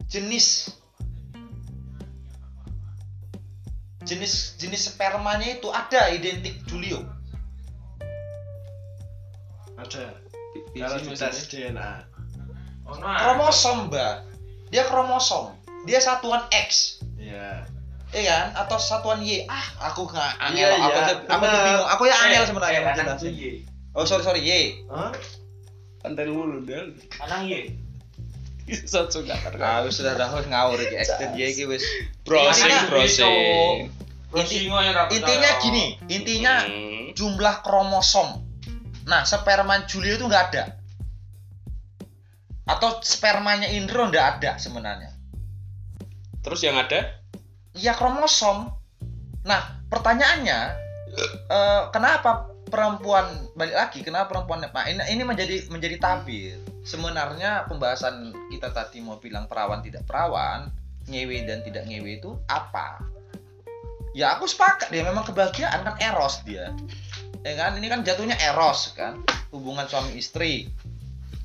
Jenis. 0.08 0.74
Jenis 4.02 4.58
jenis 4.58 4.90
spermanya 4.90 5.62
itu 5.62 5.70
ada 5.70 6.10
identik 6.10 6.58
Julio. 6.66 7.06
Ada. 9.78 10.18
Kalau 10.74 10.98
di 11.00 11.14
tes 11.14 11.48
DNA 11.48 11.92
Oh, 12.84 12.98
nah. 12.98 13.22
kromosom 13.22 13.88
mbak. 13.88 14.26
Dia 14.68 14.84
kromosom 14.84 15.54
dia 15.84 16.00
satuan 16.00 16.46
X. 16.50 17.02
Iya. 17.15 17.65
Iya 18.12 18.24
kan? 18.28 18.46
Atau 18.65 18.78
satuan 18.78 19.24
Y. 19.24 19.48
Ah 19.48 19.63
aku 19.88 20.04
nggak 20.04 20.32
angel. 20.41 20.67
Iya, 20.67 20.78
aku 20.78 20.89
iya, 20.89 21.04
tuh- 21.08 21.20
aku 21.26 21.44
tuh 21.44 21.52
benar. 21.52 21.65
bingung. 21.65 21.88
Aku 21.89 22.04
ya 22.06 22.15
angel 22.22 22.44
sebenarnya 22.44 22.80
eh. 22.84 23.32
Y. 23.32 23.52
oh 23.91 24.04
sorry 24.04 24.22
sorry 24.22 24.41
Y. 24.44 24.84
Hah? 24.88 25.12
Pantai 26.02 26.28
mulu 26.28 26.65
dan 26.65 26.98
Anak 27.20 27.48
Y. 27.48 27.78
bisa 28.62 29.04
juga 29.12 29.36
ah 29.60 29.84
wis 29.84 30.00
sudah 30.00 30.15
dah 30.15 30.32
wis 30.32 30.48
ngawur 30.48 30.80
iki. 30.80 30.96
X 30.96 31.12
dan 31.17 31.36
Y 31.36 31.44
iki 31.50 31.63
wis 31.67 31.84
browsing 32.24 32.67
Intinya- 32.67 32.88
browsing. 32.88 33.91
Inti, 34.32 34.63
ya, 34.63 35.04
intinya 35.12 35.50
gini 35.60 35.86
intinya 36.08 36.54
Hmm. 36.63 37.12
jumlah 37.12 37.60
kromosom. 37.62 38.39
Nah 39.04 39.28
sperma 39.28 39.84
Julio 39.84 40.15
itu 40.15 40.24
nggak 40.24 40.44
ada. 40.52 40.63
Atau 42.63 43.04
spermanya 43.04 43.67
Indro 43.67 44.08
nggak 44.08 44.39
ada 44.39 44.56
sebenarnya 44.56 45.12
Terus 46.42 46.62
yang 46.66 46.78
ada? 46.78 47.22
Iya 47.78 47.96
kromosom. 47.96 48.70
Nah 49.46 49.62
pertanyaannya, 49.88 50.60
eh, 51.50 51.82
kenapa 51.94 52.52
perempuan 52.68 53.52
balik 53.54 53.76
lagi? 53.76 54.00
Kenapa 54.02 54.32
perempuan? 54.32 54.66
Nah 54.66 54.86
ini, 54.90 55.02
ini 55.12 55.24
menjadi 55.28 55.70
menjadi 55.70 55.98
tabir. 56.02 56.58
Sebenarnya 56.82 57.70
pembahasan 57.70 58.34
kita 58.50 58.74
tadi 58.74 59.04
mau 59.06 59.22
bilang 59.22 59.46
perawan 59.46 59.86
tidak 59.86 60.08
perawan, 60.10 60.74
ngewe 61.06 61.46
dan 61.46 61.62
tidak 61.62 61.86
ngewe 61.86 62.18
itu 62.18 62.32
apa? 62.50 63.02
Ya 64.12 64.36
aku 64.36 64.50
sepakat 64.50 64.92
dia 64.92 65.06
memang 65.06 65.24
kebahagiaan 65.24 65.86
kan 65.86 65.96
eros 66.02 66.44
dia. 66.44 66.74
Ya 67.42 67.54
kan 67.58 67.78
ini 67.78 67.88
kan 67.88 68.02
jatuhnya 68.02 68.36
eros 68.38 68.92
kan 68.98 69.22
hubungan 69.54 69.86
suami 69.86 70.18
istri. 70.18 70.72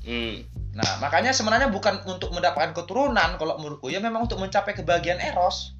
Hmm. 0.07 0.56
Nah, 0.77 1.01
makanya 1.01 1.33
sebenarnya 1.33 1.73
bukan 1.73 2.05
untuk 2.05 2.29
mendapatkan 2.37 2.77
keturunan 2.77 3.41
kalau 3.41 3.57
menurutku 3.57 3.89
ya 3.89 3.97
memang 3.97 4.29
untuk 4.29 4.37
mencapai 4.37 4.77
kebahagiaan 4.77 5.17
eros. 5.17 5.73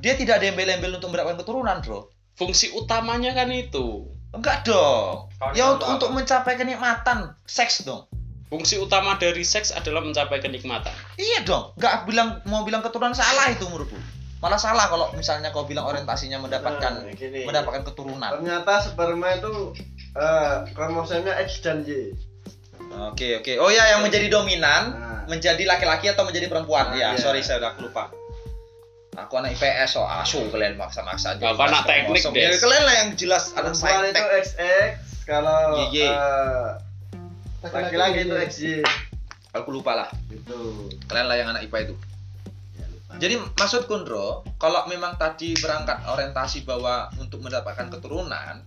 Dia 0.00 0.16
tidak 0.16 0.40
ada 0.40 0.48
embel-embel 0.48 0.96
untuk 0.96 1.12
mendapatkan 1.12 1.44
keturunan, 1.44 1.76
Bro. 1.84 2.08
Fungsi 2.32 2.72
utamanya 2.72 3.36
kan 3.36 3.52
itu. 3.52 4.08
Enggak 4.32 4.64
dong. 4.64 5.28
Ya 5.52 5.68
untuk, 5.76 5.84
apa? 5.84 5.94
untuk 6.00 6.10
mencapai 6.16 6.56
kenikmatan 6.56 7.36
seks 7.44 7.84
dong. 7.84 8.08
Fungsi 8.48 8.80
utama 8.80 9.20
dari 9.20 9.44
seks 9.44 9.68
adalah 9.76 10.00
mencapai 10.00 10.40
kenikmatan. 10.40 10.96
Iya 11.20 11.44
dong. 11.44 11.76
Enggak 11.76 12.08
bilang 12.08 12.40
mau 12.48 12.64
bilang 12.64 12.80
keturunan 12.80 13.12
salah 13.12 13.52
itu 13.52 13.68
menurutku. 13.68 14.00
Malah 14.40 14.56
salah 14.56 14.88
kalau 14.88 15.12
misalnya 15.12 15.52
kau 15.52 15.68
bilang 15.68 15.84
orientasinya 15.84 16.40
mendapatkan 16.40 17.04
Nah, 17.04 17.12
gini. 17.12 17.44
mendapatkan 17.44 17.84
keturunan. 17.84 18.40
ternyata 18.40 18.80
sperma 18.80 19.36
itu 19.36 19.76
eh, 20.16 20.54
kromosomnya 20.72 21.36
X 21.44 21.60
dan 21.60 21.84
Y 21.84 22.16
Oke, 22.90 23.38
oke. 23.38 23.52
Oh 23.62 23.70
ya 23.70 23.94
yang 23.94 24.02
menjadi 24.02 24.26
dominan 24.26 24.82
nah, 24.90 25.22
menjadi 25.30 25.62
laki-laki 25.62 26.10
atau 26.10 26.26
menjadi 26.26 26.50
perempuan. 26.50 26.90
Nah, 26.90 26.98
ya, 26.98 27.08
iya. 27.14 27.20
sorry 27.22 27.40
saya 27.46 27.62
udah 27.62 27.78
lupa. 27.78 28.10
Aku 29.14 29.38
anak 29.38 29.58
IPS 29.58 29.98
so 29.98 30.02
asu 30.06 30.42
kalian 30.50 30.74
maksa-maksa 30.74 31.38
aja. 31.38 31.54
Aku 31.54 31.62
anak 31.62 31.86
teknik. 31.86 32.22
Des. 32.34 32.50
Ya, 32.50 32.58
kalian 32.58 32.82
lah 32.86 32.94
yang 32.94 33.08
jelas 33.14 33.54
anak 33.54 33.74
perempuan 33.74 34.10
itu 34.10 34.14
saintek. 34.14 34.24
XX 34.42 34.88
kalau 35.30 35.60
eh, 35.94 36.10
laki-laki 37.70 38.26
itu 38.26 38.34
XY 38.34 38.66
Aku 39.50 39.74
lupa 39.74 39.98
lah. 39.98 40.08
gitu 40.30 40.90
Kalian 41.10 41.26
lah 41.26 41.36
yang 41.38 41.48
anak 41.50 41.66
IPA 41.66 41.90
itu. 41.90 41.94
Ya, 42.78 42.86
lupa. 42.86 43.10
Jadi 43.18 43.34
maksud 43.58 43.90
Kundro, 43.90 44.46
kalau 44.62 44.86
memang 44.86 45.18
tadi 45.18 45.58
berangkat 45.58 46.06
orientasi 46.06 46.62
bahwa 46.62 47.10
untuk 47.18 47.42
mendapatkan 47.42 47.90
keturunan, 47.90 48.62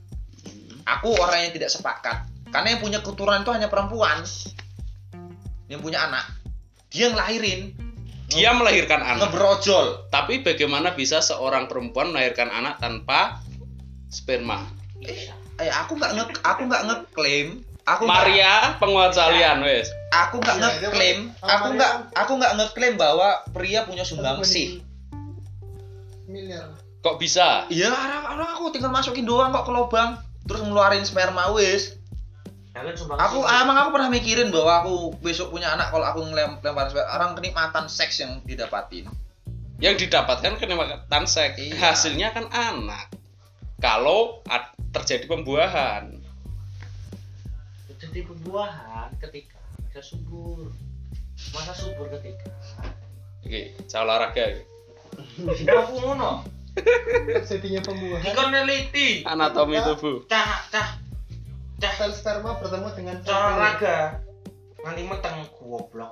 aku 0.83 1.09
orang 1.15 1.47
yang 1.47 1.53
tidak 1.55 1.71
sepakat. 1.71 2.27
Karena 2.53 2.67
yang 2.69 2.79
punya 2.79 2.99
keturunan 3.01 3.41
itu 3.41 3.49
hanya 3.49 3.67
perempuan. 3.67 4.21
Yang 5.65 5.81
punya 5.81 6.05
anak. 6.05 6.25
Dia 6.87 7.09
yang 7.09 7.17
lahirin, 7.17 7.73
Dia 8.29 8.53
melahirkan 8.53 9.01
anak. 9.01 9.27
ngebrojol. 9.27 10.05
Tapi 10.07 10.39
bagaimana 10.39 10.93
bisa 10.93 11.17
seorang 11.19 11.65
perempuan 11.65 12.09
melahirkan 12.09 12.47
anak 12.47 12.77
tanpa 12.77 13.41
sperma? 14.07 14.61
Eh, 15.55 15.69
aku 15.69 15.93
nggak 15.95 16.11
nge 16.13 16.23
aku 16.41 16.61
nggak 16.63 16.83
ngeklaim 16.83 17.47
aku 17.83 18.07
Maria 18.07 18.73
penguasa 18.77 19.29
lian 19.29 19.61
wes. 19.61 19.85
aku 20.09 20.39
nggak 20.39 20.55
Iya, 20.55 20.65
ngeklaim 20.81 21.17
aku 21.37 21.67
nggak 21.73 21.91
aku 22.15 22.31
nggak 22.33 22.53
ngeklaim 22.55 22.95
bahwa 22.95 23.29
pria 23.51 23.83
punya 23.83 24.01
sumbangsih 24.01 24.81
miliar 26.25 26.73
Kok 27.01 27.19
bisa? 27.19 27.67
iya 27.67 27.91
orang 27.91 28.23
orang 28.33 28.49
aku 28.49 28.71
tinggal 28.71 28.89
masukin 28.89 29.27
doang 29.27 29.51
kok 29.51 29.67
ke 29.67 29.71
lubang 29.71 30.15
terus 30.43 30.63
ngeluarin 30.63 31.03
sperma 31.03 31.51
wis 31.51 31.99
Kalian 32.73 32.95
sumbang 32.97 33.17
aku 33.17 33.39
sih. 33.39 33.53
emang 33.55 33.77
aku 33.77 33.89
pernah 33.91 34.09
mikirin 34.09 34.49
bahwa 34.49 34.73
aku 34.81 34.93
besok 35.19 35.53
punya 35.53 35.71
anak 35.71 35.93
kalau 35.93 36.03
aku 36.03 36.25
ngelempar 36.25 36.89
sperma 36.89 37.05
orang 37.11 37.31
kenikmatan 37.33 37.85
seks 37.85 38.17
yang 38.19 38.41
didapatin 38.41 39.05
Yang 39.77 40.07
didapatkan 40.07 40.57
kenikmatan 40.57 41.23
seks. 41.23 41.59
Iya. 41.59 41.75
Hasilnya 41.77 42.31
kan 42.31 42.49
anak. 42.49 43.13
Kalau 43.77 44.41
ad- 44.45 44.73
terjadi 44.89 45.25
pembuahan. 45.27 46.21
jadi 47.93 48.25
pembuahan 48.25 49.09
ketika 49.17 49.55
masa 49.79 50.03
subur 50.03 50.69
masa 51.49 51.71
subur 51.71 52.11
ketika 52.11 52.51
Oke, 53.39 53.75
cara 53.85 54.03
olahraga. 54.03 54.59
aku 55.79 55.93
ngono 55.99 56.43
terjadinya 56.75 57.81
pembuahan 57.81 58.23
dikon 58.23 58.49
neliti 58.49 59.23
Anatomi 59.23 59.77
tubuh. 59.79 60.17
cah 60.27 60.67
cah 60.67 60.99
cah. 61.83 61.93
Sel 61.99 62.11
sperma 62.15 62.55
bertemu 62.57 62.87
dengan 62.95 63.15
cara 63.21 63.49
raga 63.53 63.97
nanti 64.83 65.01
meteng 65.03 65.43
goblok 65.53 66.11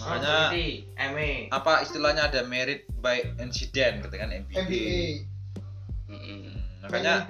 makanya 0.00 0.48
ME 1.12 1.52
apa 1.52 1.84
istilahnya 1.84 2.32
ada 2.32 2.40
merit 2.40 2.88
by 3.04 3.20
incident 3.36 4.00
ketika 4.00 4.24
kan 4.24 4.32
MBA, 4.32 4.56
MBA 4.64 5.00
Mm-mm. 6.08 6.56
makanya 6.88 7.28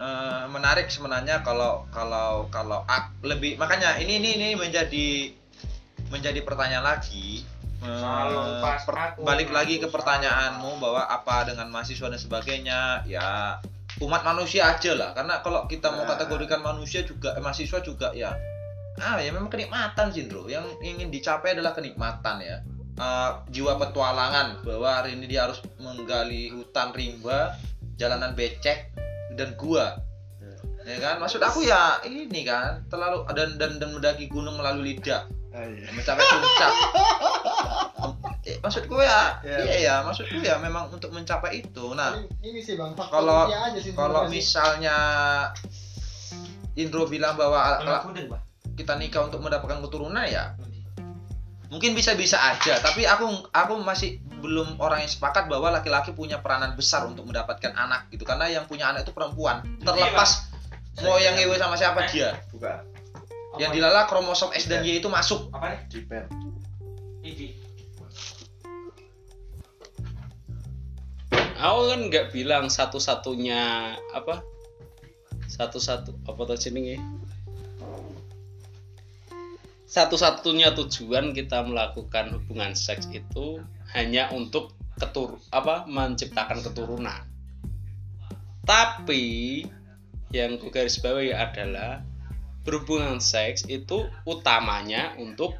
eh, 0.00 0.44
menarik 0.48 0.88
sebenarnya 0.88 1.44
kalau 1.44 1.84
kalau 1.92 2.48
kalau 2.48 2.82
ak- 2.88 3.12
lebih 3.20 3.60
makanya 3.60 4.00
ini 4.00 4.16
ini 4.24 4.40
ini 4.40 4.48
menjadi 4.56 5.36
menjadi 6.08 6.40
pertanyaan 6.40 6.88
lagi. 6.88 7.44
Pas 7.78 8.82
per- 8.82 8.98
aku, 9.14 9.22
balik 9.22 9.52
lagi 9.54 9.78
ke 9.78 9.86
pertanyaanmu 9.86 10.82
bahwa 10.82 11.04
apa 11.04 11.46
dengan 11.46 11.70
mahasiswa 11.70 12.10
dan 12.10 12.18
sebagainya? 12.18 13.06
Ya 13.06 13.60
umat 14.02 14.22
manusia 14.22 14.68
aja 14.70 14.94
lah. 14.94 15.10
Karena 15.14 15.40
kalau 15.42 15.66
kita 15.66 15.90
mau 15.94 16.06
Nah. 16.06 16.14
kategorikan 16.14 16.62
manusia 16.62 17.02
juga 17.02 17.34
eh, 17.34 17.42
mahasiswa 17.42 17.78
juga 17.82 18.14
ya 18.14 18.34
ah 18.98 19.14
ya 19.22 19.30
memang 19.30 19.46
kenikmatan 19.46 20.10
sih 20.10 20.26
bro. 20.26 20.50
Yang 20.50 20.74
ingin 20.82 21.08
dicapai 21.10 21.54
adalah 21.54 21.70
kenikmatan 21.74 22.42
ya. 22.42 22.58
Eh, 22.98 23.30
jiwa 23.54 23.78
petualangan 23.78 24.66
bahwa 24.66 24.90
hari 25.02 25.14
ini 25.14 25.30
dia 25.30 25.46
harus 25.46 25.62
menggali 25.78 26.50
hutan 26.50 26.90
rimba 26.90 27.54
jalanan 27.94 28.34
becek 28.34 28.90
dan 29.38 29.54
gua. 29.54 29.94
Ya 30.88 30.96
kan? 31.04 31.20
Maksud 31.20 31.44
aku 31.44 31.68
ya 31.68 32.00
ini 32.08 32.48
kan 32.48 32.80
terlalu 32.88 33.28
dan 33.36 33.60
dan 33.60 33.76
dan 33.76 33.92
mendaki 33.92 34.24
gunung 34.24 34.56
melalui 34.56 34.96
lidah 34.96 35.28
Ah, 35.58 35.66
iya. 35.66 35.90
mencapai 35.90 36.22
puncak. 36.22 36.72
Eh, 38.48 38.56
maksudku 38.58 38.96
ya 38.96 39.42
Ya. 39.44 39.58
iya. 39.60 39.76
ya 39.76 39.94
maksudku 40.00 40.40
ya 40.40 40.56
memang 40.56 40.88
untuk 40.88 41.10
mencapai 41.10 41.60
itu. 41.60 41.92
Nah 41.92 42.16
Ini, 42.16 42.48
ini 42.48 42.60
sih 42.62 42.78
bang, 42.78 42.94
Kalau- 42.96 43.44
kalau 43.92 44.24
misalnya 44.32 44.96
Indro 46.72 47.04
bilang 47.04 47.34
bahwa 47.34 47.82
kita 48.72 48.94
nikah 48.94 49.26
untuk 49.26 49.42
mendapatkan 49.42 49.82
keturunan 49.82 50.22
ya 50.24 50.54
mungkin 51.68 51.92
bisa-bisa 51.92 52.40
aja. 52.40 52.80
Tapi 52.80 53.04
aku 53.04 53.28
aku 53.52 53.74
masih 53.82 54.16
belum 54.38 54.80
orang 54.80 55.02
yang 55.02 55.10
sepakat 55.10 55.44
bahwa 55.44 55.68
laki-laki 55.68 56.14
punya 56.14 56.40
peranan 56.40 56.72
besar 56.72 57.04
untuk 57.04 57.28
mendapatkan 57.28 57.74
anak 57.74 58.08
gitu. 58.08 58.24
Karena 58.24 58.48
yang 58.48 58.64
punya 58.64 58.88
anak 58.88 59.04
itu 59.04 59.12
perempuan. 59.12 59.60
Terlepas 59.82 60.48
mau 60.98 61.20
yang 61.20 61.36
ngewe 61.36 61.54
sama 61.54 61.76
siapa 61.76 62.08
dia 62.08 62.32
yang 63.58 63.74
dilala 63.74 64.06
kromosom 64.06 64.54
S 64.54 64.70
dan 64.70 64.86
Y 64.86 65.02
itu 65.02 65.10
masuk 65.10 65.50
apa 65.50 65.74
nih? 65.74 65.80
jiper 65.90 66.24
Ini. 67.26 67.48
Aku 71.58 71.90
kan 71.90 72.00
nggak 72.06 72.30
bilang 72.30 72.70
satu-satunya 72.70 73.94
apa? 74.14 74.46
Satu-satu 75.50 76.22
apa 76.30 76.40
tuh 76.46 76.54
jenenge? 76.54 77.02
Satu-satunya 79.90 80.78
tujuan 80.78 81.34
kita 81.34 81.66
melakukan 81.66 82.30
hubungan 82.38 82.78
seks 82.78 83.10
itu 83.10 83.58
hanya 83.90 84.30
untuk 84.30 84.78
ketur 85.02 85.42
apa 85.50 85.82
menciptakan 85.90 86.62
keturunan. 86.62 87.26
Tapi 88.62 89.64
yang 90.30 90.60
ku 90.60 90.68
garis 90.68 91.00
bawahi 91.00 91.32
adalah 91.32 92.04
berhubungan 92.68 93.16
seks 93.16 93.64
itu 93.64 94.04
utamanya 94.22 95.16
untuk 95.16 95.56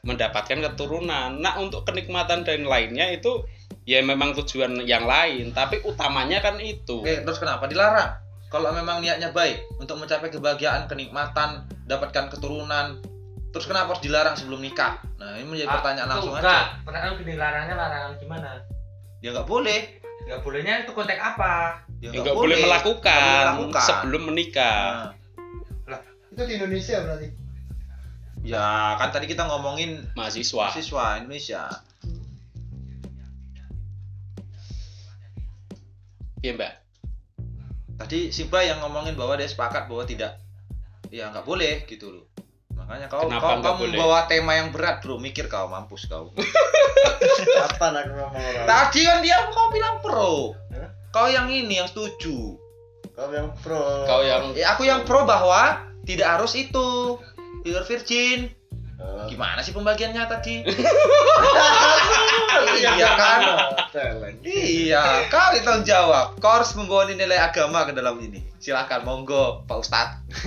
mendapatkan 0.00 0.64
keturunan. 0.64 1.36
Nah, 1.36 1.60
untuk 1.60 1.84
kenikmatan 1.84 2.48
dan 2.48 2.64
lainnya 2.64 3.12
itu 3.12 3.44
ya 3.84 4.00
memang 4.00 4.32
tujuan 4.32 4.80
yang 4.82 5.04
lain, 5.04 5.52
tapi 5.52 5.84
utamanya 5.84 6.40
kan 6.40 6.56
itu. 6.56 7.04
Oke, 7.04 7.20
terus 7.20 7.36
kenapa 7.36 7.68
dilarang? 7.68 8.16
Kalau 8.48 8.72
memang 8.72 9.04
niatnya 9.04 9.28
baik 9.28 9.60
untuk 9.76 10.00
mencapai 10.00 10.32
kebahagiaan, 10.32 10.88
kenikmatan, 10.88 11.68
dapatkan 11.84 12.32
keturunan, 12.32 12.96
terus 13.52 13.68
kenapa 13.68 13.92
harus 13.92 14.00
dilarang 14.00 14.32
sebelum 14.32 14.64
nikah? 14.64 14.96
Nah, 15.20 15.36
ini 15.36 15.44
menjadi 15.44 15.68
pertanyaan 15.68 16.08
langsung 16.08 16.32
enggak. 16.32 16.48
aja. 16.72 16.80
Pertanyaan 16.88 17.14
gini 17.20 17.32
larangannya 17.36 17.76
larangan 17.76 18.12
gimana? 18.16 18.50
Ya 19.20 19.28
nggak 19.36 19.44
boleh. 19.44 19.80
Enggak 20.24 20.40
bolehnya 20.40 20.74
itu 20.80 20.92
konteks 20.96 21.20
apa? 21.20 21.84
Ya 22.00 22.08
Ya, 22.14 22.20
nggak 22.24 22.36
boleh 22.36 22.56
melakukan, 22.56 23.12
Nggak 23.12 23.28
boleh 23.28 23.44
melakukan. 23.44 23.84
sebelum 23.84 24.22
menikah. 24.32 24.80
Nah, 24.80 25.12
Itu 26.38 26.46
di 26.46 26.54
Indonesia 26.54 27.02
berarti. 27.02 27.28
ya 28.46 28.94
kan 28.94 29.10
tadi 29.10 29.26
kita 29.26 29.42
ngomongin 29.50 30.06
Mahasiswa. 30.14 30.70
siswa 30.70 31.18
Indonesia. 31.18 31.66
Iya, 36.38 36.54
Mbak. 36.54 36.72
Tadi 37.98 38.30
Simba 38.30 38.62
yang 38.62 38.78
ngomongin 38.78 39.18
bahwa 39.18 39.34
dia 39.34 39.50
sepakat 39.50 39.90
bahwa 39.90 40.06
tidak, 40.06 40.38
ya 41.10 41.34
nggak 41.34 41.42
boleh 41.42 41.82
gitu 41.90 42.14
loh. 42.14 42.24
Makanya 42.78 43.10
kau 43.10 43.26
Kenapa 43.26 43.58
kau, 43.58 43.74
kau 43.74 43.82
membawa 43.82 44.30
tema 44.30 44.54
yang 44.54 44.70
berat 44.70 45.02
bro, 45.02 45.18
mikir 45.18 45.50
kau 45.50 45.66
mampus 45.66 46.06
kau. 46.06 46.30
apa 47.66 47.84
nak 47.90 48.06
ngomong 48.06 48.38
orang 48.38 48.66
Tadi 48.70 49.02
kan 49.02 49.18
dia 49.18 49.42
kau 49.50 49.74
bilang 49.74 49.98
pro, 49.98 50.54
Hah? 50.70 50.94
kau 51.10 51.26
yang 51.26 51.50
ini 51.50 51.82
yang 51.82 51.90
setuju. 51.90 52.54
kau 53.18 53.34
yang 53.34 53.50
pro 53.58 54.06
Kau 54.06 54.22
yang 54.22 54.54
Ya, 54.54 54.78
aku 54.78 54.86
yang 54.86 55.02
pro 55.02 55.26
bahwa 55.26 55.87
tidak 56.08 56.40
harus 56.40 56.56
itu 56.56 57.20
pure 57.60 57.84
virgin. 57.84 58.48
Oh. 58.98 59.28
Gimana 59.28 59.60
sih 59.60 59.76
pembagiannya 59.76 60.24
tadi? 60.24 60.64
iya 62.82 63.10
kan? 63.14 63.40
Celeng. 63.94 64.42
Iya, 64.42 65.30
kau 65.30 65.54
itu 65.54 65.62
tanggung 65.62 65.86
jawab. 65.86 66.34
Harus 66.40 66.74
membawa 66.74 67.06
nilai 67.06 67.38
agama 67.38 67.86
ke 67.86 67.94
dalam 67.94 68.18
ini. 68.18 68.42
Silakan, 68.58 69.06
monggo, 69.06 69.62
Pak 69.70 69.78
Ustadz. 69.78 70.18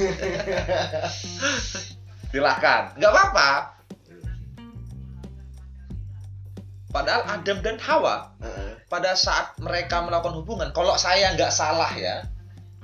Silakan, 2.34 3.00
nggak 3.00 3.12
apa-apa. 3.14 3.50
Padahal 6.92 7.24
Adam 7.40 7.64
dan 7.64 7.80
Hawa 7.80 8.36
pada 8.92 9.16
saat 9.16 9.56
mereka 9.64 10.04
melakukan 10.04 10.44
hubungan, 10.44 10.76
kalau 10.76 11.00
saya 11.00 11.32
nggak 11.32 11.56
salah 11.56 11.88
ya, 11.96 12.28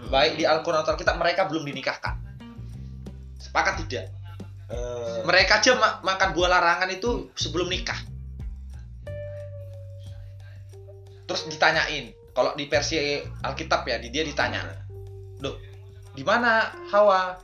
baik 0.07 0.39
di 0.39 0.47
Al-Quran 0.47 0.87
atau 0.87 0.95
kita 0.95 1.11
mereka 1.19 1.43
belum 1.51 1.67
dinikahkan. 1.67 2.26
Sepakat 3.37 3.85
tidak? 3.85 4.09
Eh, 4.67 5.19
Mereka 5.23 5.63
aja 5.63 5.71
ma- 5.79 5.99
makan 6.03 6.35
buah 6.35 6.49
larangan 6.51 6.91
itu 6.91 7.31
sebelum 7.39 7.71
nikah. 7.71 7.97
Terus 11.27 11.41
ditanyain, 11.47 12.11
kalau 12.31 12.55
di 12.55 12.67
versi 12.67 13.19
Alkitab 13.43 13.83
ya, 13.87 13.99
di 13.99 14.11
dia 14.11 14.23
ditanya, 14.23 14.63
loh, 15.43 15.59
di 16.15 16.23
mana 16.23 16.71
Hawa? 16.91 17.35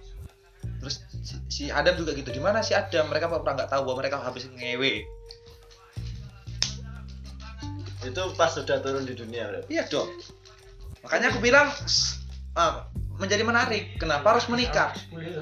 Terus 0.80 1.04
si, 1.24 1.36
si 1.52 1.64
Adam 1.72 1.96
juga 2.00 2.16
gitu, 2.16 2.32
di 2.32 2.40
mana 2.40 2.64
si 2.64 2.72
Adam? 2.76 3.12
Mereka 3.12 3.28
pernah 3.28 3.56
nggak 3.60 3.72
tahu 3.72 3.82
bahwa 3.88 3.98
mereka 4.04 4.20
habis 4.20 4.48
ngewe. 4.48 5.04
itu 8.04 8.20
pas 8.36 8.52
sudah 8.52 8.84
turun 8.84 9.08
di 9.08 9.16
dunia 9.16 9.48
berarti 9.48 9.80
Iya 9.80 9.88
dong. 9.88 10.12
Makanya 11.08 11.32
aku 11.32 11.40
bilang 11.40 11.72
ah, 12.54 12.88
menjadi 13.18 13.44
menarik. 13.46 13.98
Kenapa 13.98 14.34
harus 14.34 14.46
menikah? 14.50 14.94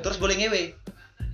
Terus 0.03 0.17
boleh 0.19 0.35
ngewe. 0.37 0.63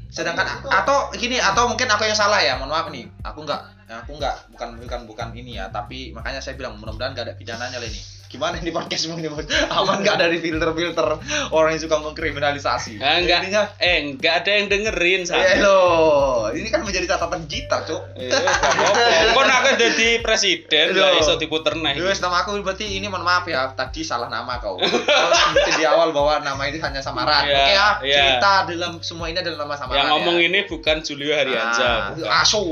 Sedangkan 0.08 0.48
itu- 0.48 0.72
atau 0.72 1.12
gini 1.14 1.38
atau 1.38 1.68
mungkin 1.68 1.88
aku 1.92 2.08
yang 2.08 2.16
salah 2.16 2.40
ya, 2.40 2.56
mohon 2.56 2.72
maaf 2.72 2.88
nih. 2.90 3.06
Aku 3.24 3.44
nggak 3.44 3.62
aku 3.88 4.20
nggak 4.20 4.52
bukan 4.52 4.70
bukan 4.84 5.02
bukan 5.08 5.28
ini 5.36 5.60
ya, 5.60 5.72
tapi 5.72 6.12
makanya 6.12 6.44
saya 6.44 6.60
bilang 6.60 6.76
mudah-mudahan 6.80 7.16
nggak 7.16 7.26
ada 7.28 7.36
pidananya 7.40 7.80
lah 7.80 7.88
ini. 7.88 8.02
Gimana 8.28 8.60
ini 8.60 8.76
podcast 8.76 9.08
ini 9.08 9.32
Bos? 9.32 9.48
aman 9.72 10.04
nggak 10.04 10.20
dari 10.20 10.44
filter-filter 10.44 11.16
orang 11.56 11.80
yang 11.80 11.82
suka 11.88 11.96
mengkriminalisasi? 12.04 13.00
Ah, 13.00 13.24
enggak. 13.24 13.48
Intinya, 13.48 13.64
eh 13.80 14.04
enggak 14.04 14.44
ada 14.44 14.52
yang 14.52 14.68
dengerin 14.68 15.22
ya 15.24 15.28
sama. 15.32 15.64
loh, 15.64 16.52
ini 16.52 16.68
kan 16.68 16.84
menjadi 16.84 17.08
catatan 17.08 17.48
kita, 17.48 17.88
cuk. 17.88 18.04
Eh, 18.20 18.28
apa-apa. 18.28 19.32
Kok 19.32 19.44
nak 19.48 19.60
jadi 19.80 20.20
presiden 20.20 20.92
gak 20.92 21.24
iso 21.24 21.40
diputer 21.40 21.80
nah. 21.80 21.96
Wes 21.96 22.20
nama 22.20 22.44
aku 22.44 22.60
berarti 22.60 23.00
ini 23.00 23.08
mohon 23.08 23.24
maaf 23.24 23.48
ya 23.48 23.72
tadi 23.72 24.04
salah 24.04 24.28
nama 24.28 24.60
kau. 24.60 24.76
Sebutin 25.40 25.74
di 25.80 25.86
awal 25.88 26.12
bahwa 26.12 26.44
nama 26.44 26.68
itu 26.68 26.84
hanya 26.84 27.00
samaran. 27.00 27.48
Iya, 27.48 27.56
Oke 27.56 27.72
ya, 27.72 27.88
iya. 28.04 28.18
cerita 28.20 28.54
dalam 28.68 29.00
semua 29.00 29.32
ini 29.32 29.40
adalah 29.40 29.64
nama 29.64 29.76
samaran. 29.80 29.98
Yang 30.04 30.08
ngomong 30.12 30.38
ya. 30.44 30.46
ini 30.52 30.60
bukan 30.68 30.98
Julio 31.00 31.32
Harianza. 31.32 31.88
Ah, 31.88 32.00
bukan. 32.12 32.32
asu. 32.44 32.64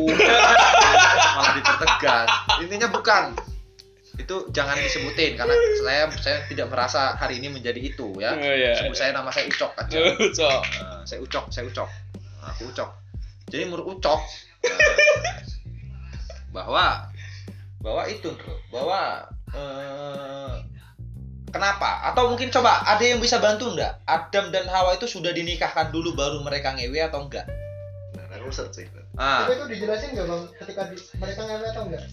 Malah 1.40 1.52
dipertegas. 1.56 2.28
Intinya 2.60 2.88
bukan. 2.92 3.55
Itu 4.16 4.48
jangan 4.56 4.80
disebutin 4.80 5.36
karena 5.36 5.56
saya 5.84 6.04
saya 6.16 6.38
tidak 6.48 6.72
merasa 6.72 7.16
hari 7.20 7.44
ini 7.44 7.52
menjadi 7.52 7.80
itu 7.80 8.16
ya. 8.20 8.32
Oh, 8.36 8.56
iya. 8.56 8.74
Sebut 8.80 8.96
saya 8.96 9.12
nama 9.12 9.28
saya 9.30 9.46
Ucok 9.52 9.72
aja. 9.76 9.98
Cok. 10.40 10.62
Nah, 10.82 11.02
saya 11.04 11.20
Ucok, 11.20 11.46
saya 11.52 11.64
Ucok. 11.68 11.90
Nah, 12.42 12.50
aku 12.52 12.72
Ucok. 12.72 12.90
Jadi 13.52 13.64
menurut 13.68 14.00
Ucok 14.00 14.22
nah, 14.66 14.80
bahwa 16.56 16.86
bahwa 17.84 18.04
itu 18.10 18.34
Bro, 18.34 18.56
bahwa 18.74 19.30
eh, 19.54 20.54
kenapa? 21.54 22.10
Atau 22.10 22.34
mungkin 22.34 22.50
coba 22.50 22.82
ada 22.82 23.04
yang 23.06 23.22
bisa 23.22 23.38
bantu 23.38 23.70
enggak? 23.70 24.02
Adam 24.10 24.50
dan 24.50 24.66
Hawa 24.66 24.98
itu 24.98 25.06
sudah 25.06 25.30
dinikahkan 25.30 25.94
dulu 25.94 26.18
baru 26.18 26.42
mereka 26.42 26.74
ngewe 26.74 26.98
atau 27.04 27.28
enggak? 27.28 27.46
nah 28.16 28.26
aku 28.42 28.50
searching 28.50 28.90
Ah, 29.16 29.48
Tapi 29.48 29.56
itu 29.56 29.66
dijelasin 29.80 30.12
nggak 30.12 30.28
bang 30.28 30.44
ketika 30.60 30.82
di, 30.92 30.96
mereka 31.16 31.42
ngewe 31.48 31.66
atau 31.72 31.84
enggak? 31.88 32.04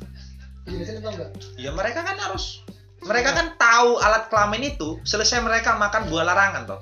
Atau 0.62 1.10
enggak? 1.10 1.30
ya 1.58 1.70
mereka 1.74 2.06
kan 2.06 2.16
harus 2.18 2.62
mereka 3.02 3.34
kan 3.34 3.58
tahu 3.58 3.98
alat 3.98 4.30
kelamin 4.30 4.74
itu 4.74 5.02
selesai 5.02 5.42
mereka 5.42 5.74
makan 5.74 6.06
buah 6.06 6.24
larangan 6.26 6.64
toh 6.70 6.80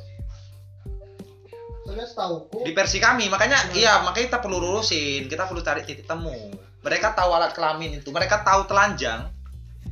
di 2.63 2.73
versi 2.77 3.03
kami 3.03 3.27
makanya 3.33 3.73
iya 3.75 4.05
makanya 4.05 4.37
kita 4.37 4.39
perlu 4.39 4.63
lurusin 4.63 5.27
kita 5.27 5.49
perlu 5.49 5.65
cari 5.65 5.83
titik 5.83 6.07
temu 6.07 6.33
mereka 6.81 7.13
tahu 7.17 7.35
alat 7.35 7.57
kelamin 7.57 7.99
itu 7.99 8.13
mereka 8.15 8.45
tahu 8.47 8.69
telanjang 8.69 9.27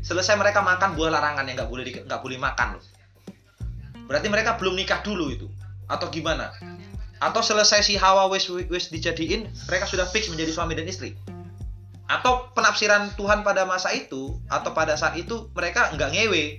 selesai 0.05 0.39
mereka 0.39 0.62
makan 0.62 0.95
buah 0.95 1.11
larangan 1.11 1.49
yang 1.49 1.59
nggak 1.59 1.70
boleh 1.72 1.84
nggak 2.07 2.20
boleh 2.22 2.39
makan 2.39 2.78
loh 2.78 2.84
Berarti 4.09 4.32
mereka 4.32 4.57
belum 4.57 4.72
nikah 4.72 5.05
dulu 5.05 5.28
itu 5.28 5.47
atau 5.84 6.09
gimana? 6.09 6.49
Atau 7.20 7.45
selesai 7.45 7.84
si 7.84 8.01
Hawa 8.01 8.32
wis 8.32 8.49
wis 8.49 8.89
dijadiin, 8.89 9.53
mereka 9.68 9.84
sudah 9.84 10.09
fix 10.09 10.32
menjadi 10.32 10.49
suami 10.57 10.72
dan 10.72 10.89
istri? 10.89 11.12
Atau 12.09 12.49
penafsiran 12.57 13.13
Tuhan 13.21 13.45
pada 13.45 13.69
masa 13.69 13.93
itu 13.93 14.41
atau 14.49 14.73
pada 14.73 14.97
saat 14.97 15.15
itu 15.21 15.53
mereka 15.53 15.93
nggak 15.93 16.11
ngewe? 16.17 16.57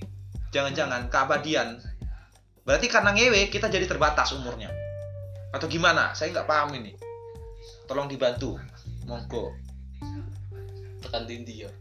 Jangan-jangan 0.54 1.10
keabadian. 1.10 1.82
Berarti 2.66 2.86
karena 2.86 3.12
ngewe 3.18 3.50
kita 3.50 3.66
jadi 3.66 3.90
terbatas 3.90 4.30
umurnya. 4.38 4.70
Atau 5.50 5.66
gimana? 5.66 6.14
Saya 6.14 6.30
nggak 6.30 6.46
paham 6.46 6.70
ini. 6.78 6.94
Tolong 7.90 8.06
dibantu. 8.06 8.62
Monggo. 9.10 9.58
tekan 11.00 11.24
tindi 11.26 11.66
ya 11.66 11.72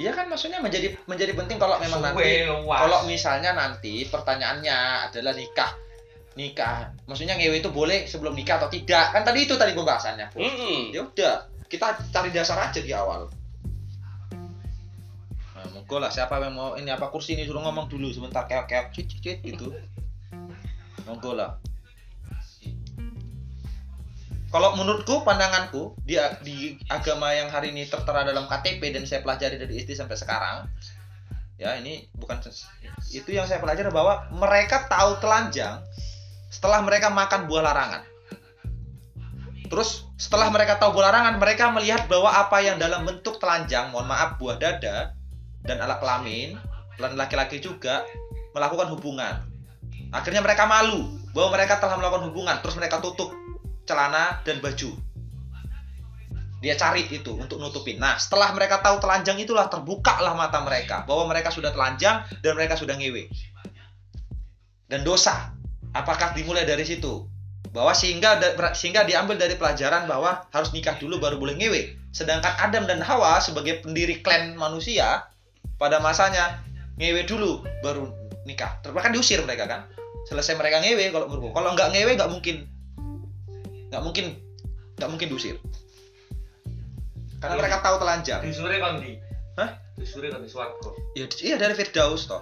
Iya 0.00 0.16
kan 0.16 0.24
maksudnya 0.32 0.64
menjadi 0.64 0.96
menjadi 1.04 1.36
penting 1.36 1.60
kalau 1.60 1.76
memang 1.76 2.00
Suwe, 2.00 2.08
nanti 2.16 2.48
luas. 2.48 2.78
kalau 2.80 2.98
misalnya 3.04 3.50
nanti 3.52 3.94
pertanyaannya 4.08 4.78
adalah 5.10 5.36
nikah 5.36 5.70
nikah 6.32 6.96
maksudnya 7.04 7.36
ngewe 7.36 7.60
itu 7.60 7.68
boleh 7.68 8.08
sebelum 8.08 8.32
nikah 8.32 8.56
atau 8.56 8.72
tidak 8.72 9.12
kan 9.12 9.20
tadi 9.20 9.44
itu 9.44 9.52
tadi 9.60 9.76
pembahasannya 9.76 10.32
Pur. 10.32 10.40
Mm-mm. 10.40 10.96
ya 10.96 11.04
udah 11.04 11.36
kita 11.72 11.96
cari 12.12 12.28
dasar 12.28 12.60
aja 12.68 12.84
di 12.84 12.92
awal. 12.92 13.32
Nah, 15.56 15.64
monggo 15.72 15.96
lah 15.96 16.12
siapa 16.12 16.36
yang 16.36 16.52
mau 16.52 16.76
ini 16.76 16.92
apa 16.92 17.08
kursi 17.08 17.32
ini? 17.32 17.48
Suruh 17.48 17.64
ngomong 17.64 17.88
dulu 17.88 18.12
sebentar 18.12 18.44
keok 18.44 18.68
keok 18.68 18.86
cit 18.92 19.08
cit 19.08 19.38
gitu. 19.40 19.72
Monggo 21.08 21.32
lah. 21.32 21.56
Kalau 24.52 24.76
menurutku 24.76 25.24
pandanganku 25.24 25.96
di, 26.04 26.20
di 26.44 26.76
agama 26.92 27.32
yang 27.32 27.48
hari 27.48 27.72
ini 27.72 27.88
tertera 27.88 28.20
dalam 28.20 28.44
KTP 28.44 28.92
dan 28.92 29.08
saya 29.08 29.24
pelajari 29.24 29.56
dari 29.56 29.80
istri 29.80 29.96
sampai 29.96 30.12
sekarang 30.12 30.68
ya 31.56 31.78
ini 31.80 32.04
bukan 32.18 32.36
itu 33.14 33.30
yang 33.32 33.48
saya 33.48 33.64
pelajari 33.64 33.88
bahwa 33.88 34.28
mereka 34.34 34.84
tahu 34.92 35.16
telanjang 35.24 35.80
setelah 36.52 36.84
mereka 36.84 37.08
makan 37.08 37.48
buah 37.48 37.64
larangan. 37.64 38.02
Terus 39.72 40.11
setelah 40.22 40.54
mereka 40.54 40.78
tahu 40.78 40.94
buah 40.94 41.10
larangan 41.10 41.42
mereka 41.42 41.74
melihat 41.74 42.06
bahwa 42.06 42.30
apa 42.30 42.62
yang 42.62 42.78
dalam 42.78 43.02
bentuk 43.02 43.42
telanjang 43.42 43.90
mohon 43.90 44.06
maaf 44.06 44.38
buah 44.38 44.54
dada 44.54 45.18
dan 45.66 45.82
alat 45.82 45.98
kelamin 45.98 46.54
dan 46.94 47.18
laki-laki 47.18 47.58
juga 47.58 48.06
melakukan 48.54 48.86
hubungan 48.94 49.42
akhirnya 50.14 50.38
mereka 50.38 50.70
malu 50.70 51.10
bahwa 51.34 51.58
mereka 51.58 51.82
telah 51.82 51.98
melakukan 51.98 52.30
hubungan 52.30 52.62
terus 52.62 52.78
mereka 52.78 53.02
tutup 53.02 53.34
celana 53.82 54.42
dan 54.46 54.62
baju. 54.62 54.94
Dia 56.62 56.78
cari 56.78 57.10
itu 57.10 57.34
untuk 57.34 57.58
nutupin. 57.58 57.98
Nah, 57.98 58.14
setelah 58.14 58.54
mereka 58.54 58.78
tahu 58.78 59.02
telanjang 59.02 59.34
itulah 59.42 59.66
terbukalah 59.66 60.38
mata 60.38 60.62
mereka 60.62 61.02
bahwa 61.02 61.26
mereka 61.34 61.50
sudah 61.50 61.74
telanjang 61.74 62.22
dan 62.38 62.54
mereka 62.54 62.78
sudah 62.78 62.94
ngewe. 62.94 63.26
Dan 64.86 65.02
dosa. 65.02 65.50
Apakah 65.90 66.32
dimulai 66.32 66.62
dari 66.62 66.86
situ? 66.86 67.26
Bahwa 67.72 67.96
sehingga 67.96 68.36
da- 68.36 68.76
sehingga 68.76 69.08
diambil 69.08 69.40
dari 69.40 69.56
pelajaran 69.56 70.04
bahwa 70.04 70.44
harus 70.52 70.70
nikah 70.76 70.96
dulu 71.00 71.16
baru 71.16 71.40
boleh 71.40 71.56
ngewe. 71.56 71.96
Sedangkan 72.12 72.52
Adam 72.60 72.84
dan 72.84 73.00
Hawa 73.00 73.40
sebagai 73.40 73.80
pendiri 73.80 74.20
klan 74.20 74.54
manusia 74.60 75.24
pada 75.80 75.98
masanya 76.04 76.60
ngewe 77.00 77.24
dulu 77.24 77.64
baru 77.80 78.12
nikah. 78.44 78.84
Bahkan 78.84 79.16
diusir 79.16 79.40
mereka 79.42 79.64
kan. 79.64 79.88
Selesai 80.28 80.54
mereka 80.60 80.84
ngewe 80.84 81.08
kalau 81.08 81.26
menurutku. 81.32 81.56
Kalau 81.56 81.72
nggak 81.72 81.88
ngewe 81.96 82.12
nggak 82.14 82.30
mungkin 82.30 82.56
nggak 83.92 84.02
mungkin 84.08 84.26
nggak 84.96 85.10
mungkin 85.12 85.28
diusir 85.28 85.56
karena 87.44 87.60
mereka 87.60 87.84
tahu 87.84 88.00
telanjang 88.00 88.40
Disure 88.40 88.80
kon 88.80 89.04
di. 89.04 89.20
Hah? 89.60 89.76
Disure 90.00 90.32
kon 90.32 90.40
di 90.40 90.48
swarga. 90.48 90.90
ya 91.12 91.28
iya 91.44 91.56
dari 91.60 91.76
Firdaus 91.76 92.24
toh 92.24 92.40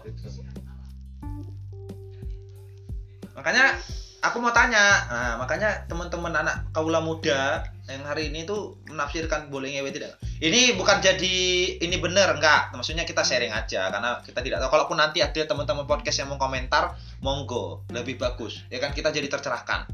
makanya 3.34 3.74
aku 4.20 4.36
mau 4.38 4.52
tanya 4.52 4.84
nah, 5.08 5.34
makanya 5.40 5.88
teman-teman 5.88 6.32
anak 6.36 6.68
kaula 6.76 7.00
muda 7.00 7.64
yang 7.90 8.06
hari 8.06 8.30
ini 8.30 8.46
tuh 8.46 8.78
menafsirkan 8.86 9.50
boleh 9.50 9.74
ngewe 9.74 9.90
tidak? 9.90 10.14
Ini 10.38 10.78
bukan 10.78 11.02
jadi 11.02 11.36
ini 11.82 11.96
bener 11.98 12.38
enggak. 12.38 12.70
Maksudnya 12.70 13.02
kita 13.02 13.26
sharing 13.26 13.50
aja 13.50 13.90
karena 13.90 14.22
kita 14.22 14.46
tidak 14.46 14.62
tahu. 14.62 14.78
Kalaupun 14.78 14.94
nanti 14.94 15.18
ada 15.18 15.42
teman-teman 15.42 15.90
podcast 15.90 16.22
yang 16.22 16.30
mau 16.30 16.38
komentar 16.38 16.94
monggo. 17.18 17.82
Lebih 17.90 18.14
bagus. 18.14 18.62
Ya 18.70 18.78
kan 18.78 18.94
kita 18.94 19.10
jadi 19.10 19.26
tercerahkan. 19.26 19.90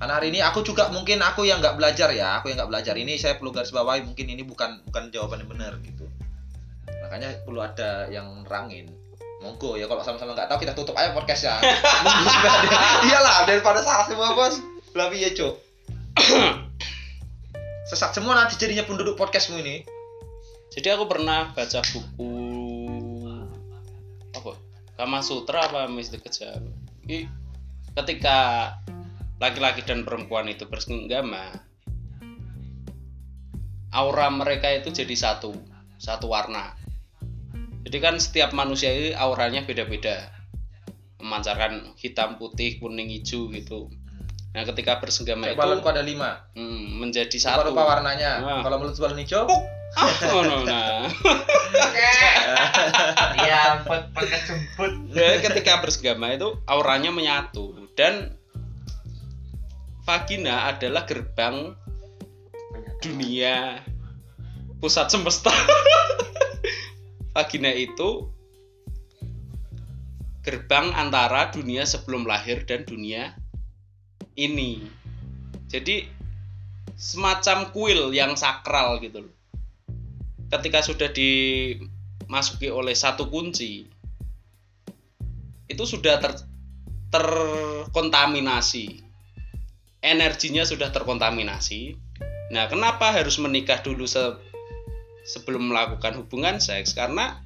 Karena 0.00 0.12
hari 0.16 0.32
ini 0.32 0.40
aku 0.40 0.64
juga 0.64 0.88
mungkin 0.88 1.20
aku 1.20 1.44
yang 1.44 1.60
nggak 1.60 1.76
belajar 1.76 2.08
ya. 2.16 2.40
Aku 2.40 2.48
yang 2.48 2.56
nggak 2.56 2.72
belajar. 2.72 2.94
Ini 2.96 3.20
saya 3.20 3.36
perlu 3.36 3.52
garis 3.52 3.68
bawahi 3.68 4.08
mungkin 4.08 4.24
ini 4.24 4.40
bukan 4.48 4.88
bukan 4.88 5.12
jawaban 5.12 5.44
yang 5.44 5.50
benar 5.52 5.72
gitu. 5.84 6.08
Makanya 7.04 7.44
perlu 7.44 7.60
ada 7.60 8.08
yang 8.08 8.48
nerangin 8.48 8.88
monggo 9.38 9.78
ya 9.78 9.86
kalau 9.86 10.02
sama-sama 10.02 10.34
nggak 10.34 10.50
tahu 10.50 10.58
kita 10.66 10.74
tutup 10.74 10.98
aja 10.98 11.14
podcast 11.14 11.46
ya. 11.46 11.56
Monggo 12.02 12.26
supaya 12.30 12.52
ada- 12.58 13.02
iyalah 13.06 13.36
daripada 13.46 13.80
salah 13.82 14.06
semua 14.06 14.34
bos. 14.34 14.58
Lebih 14.94 15.18
ya 15.20 15.30
cok 15.36 15.54
sesat 17.88 18.12
semua 18.12 18.36
nanti 18.36 18.60
jadinya 18.60 18.84
penduduk 18.84 19.16
podcastmu 19.16 19.62
ini. 19.64 19.86
Jadi 20.68 20.88
aku 20.92 21.08
pernah 21.08 21.50
baca 21.56 21.80
buku 21.88 22.32
apa? 24.36 24.52
Kama 24.98 25.18
Sutra 25.24 25.64
apa 25.70 25.88
Kejam 25.88 26.68
Ini 27.06 27.24
ketika 27.96 28.70
laki-laki 29.38 29.82
dan 29.86 30.02
perempuan 30.02 30.50
itu 30.50 30.66
bersenggama 30.66 31.50
aura 33.94 34.28
mereka 34.30 34.70
itu 34.70 34.92
jadi 34.92 35.14
satu 35.14 35.54
satu 35.98 36.30
warna 36.30 36.77
jadi 37.86 37.98
kan 38.02 38.14
setiap 38.18 38.50
manusia 38.56 38.90
ini 38.90 39.10
auranya 39.14 39.62
beda-beda. 39.62 40.32
Memancarkan 41.18 41.94
hitam 41.98 42.38
putih 42.38 42.78
kuning 42.78 43.10
hijau 43.10 43.50
gitu. 43.50 43.90
Nah 44.54 44.64
ketika 44.64 44.98
bersenggama 44.98 45.50
Kayak 45.50 45.56
itu 45.56 45.62
balonku 45.62 45.88
ada 45.90 46.02
lima? 46.02 46.46
Hmm, 46.56 46.98
menjadi 46.98 47.36
satu. 47.38 47.70
lupa 47.70 47.84
warnanya? 47.98 48.42
Nah. 48.42 48.62
kalau 48.64 48.80
menurut 48.80 48.96
balon 48.98 49.20
hijau 49.20 49.46
Ah, 49.96 50.12
ngono, 50.28 50.64
nah. 50.68 51.08
Iya, 53.40 53.88
buat 53.88 54.12
pakai 54.12 54.38
jemput. 54.44 54.92
Jadi 55.16 55.36
ketika 55.48 55.80
bersenggama 55.80 56.36
itu 56.36 56.60
auranya 56.68 57.08
menyatu. 57.08 57.72
Dan 57.96 58.36
vagina 60.04 60.68
adalah 60.68 61.08
gerbang 61.08 61.72
dunia 63.00 63.80
pusat 64.80 65.08
semesta. 65.08 65.50
vagina 67.32 67.70
itu 67.72 68.28
gerbang 70.42 70.96
antara 70.96 71.52
dunia 71.52 71.84
sebelum 71.84 72.24
lahir 72.24 72.64
dan 72.64 72.88
dunia 72.88 73.36
ini. 74.38 74.80
Jadi 75.68 76.08
semacam 76.96 77.68
kuil 77.70 78.16
yang 78.16 78.32
sakral 78.34 78.96
gitu 79.04 79.28
loh. 79.28 79.34
Ketika 80.48 80.80
sudah 80.80 81.12
dimasuki 81.12 82.72
oleh 82.72 82.96
satu 82.96 83.28
kunci, 83.28 83.84
itu 85.68 85.84
sudah 85.84 86.16
ter 86.16 86.32
terkontaminasi. 87.12 89.04
Energinya 90.00 90.64
sudah 90.64 90.88
terkontaminasi. 90.88 91.96
Nah, 92.48 92.64
kenapa 92.72 93.12
harus 93.12 93.36
menikah 93.36 93.84
dulu 93.84 94.08
se- 94.08 94.47
sebelum 95.28 95.68
melakukan 95.68 96.16
hubungan 96.16 96.56
seks? 96.56 96.96
Karena 96.96 97.36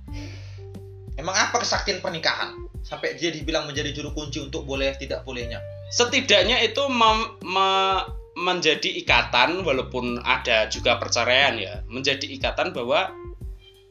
emang 1.19 1.35
apa 1.35 1.61
kesaktian 1.61 1.99
pernikahan 1.99 2.55
sampai 2.83 3.15
dia 3.19 3.31
dibilang 3.31 3.67
menjadi 3.67 3.91
juru 3.93 4.11
kunci 4.15 4.43
untuk 4.43 4.67
boleh 4.67 4.91
tidak 4.99 5.23
bolehnya 5.23 5.63
setidaknya 5.93 6.59
itu 6.65 6.83
mem- 6.89 7.37
me- 7.45 8.05
menjadi 8.33 8.89
ikatan 9.05 9.61
walaupun 9.61 10.17
ada 10.25 10.65
juga 10.73 10.97
perceraian 10.97 11.53
ya, 11.61 11.85
menjadi 11.85 12.25
ikatan 12.33 12.73
bahwa 12.73 13.13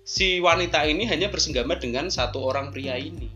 si 0.01 0.41
wanita 0.41 0.81
ini 0.89 1.05
hanya 1.05 1.29
bersenggama 1.29 1.77
dengan 1.77 2.09
satu 2.09 2.41
orang 2.41 2.73
pria 2.73 2.97
ini. 2.97 3.29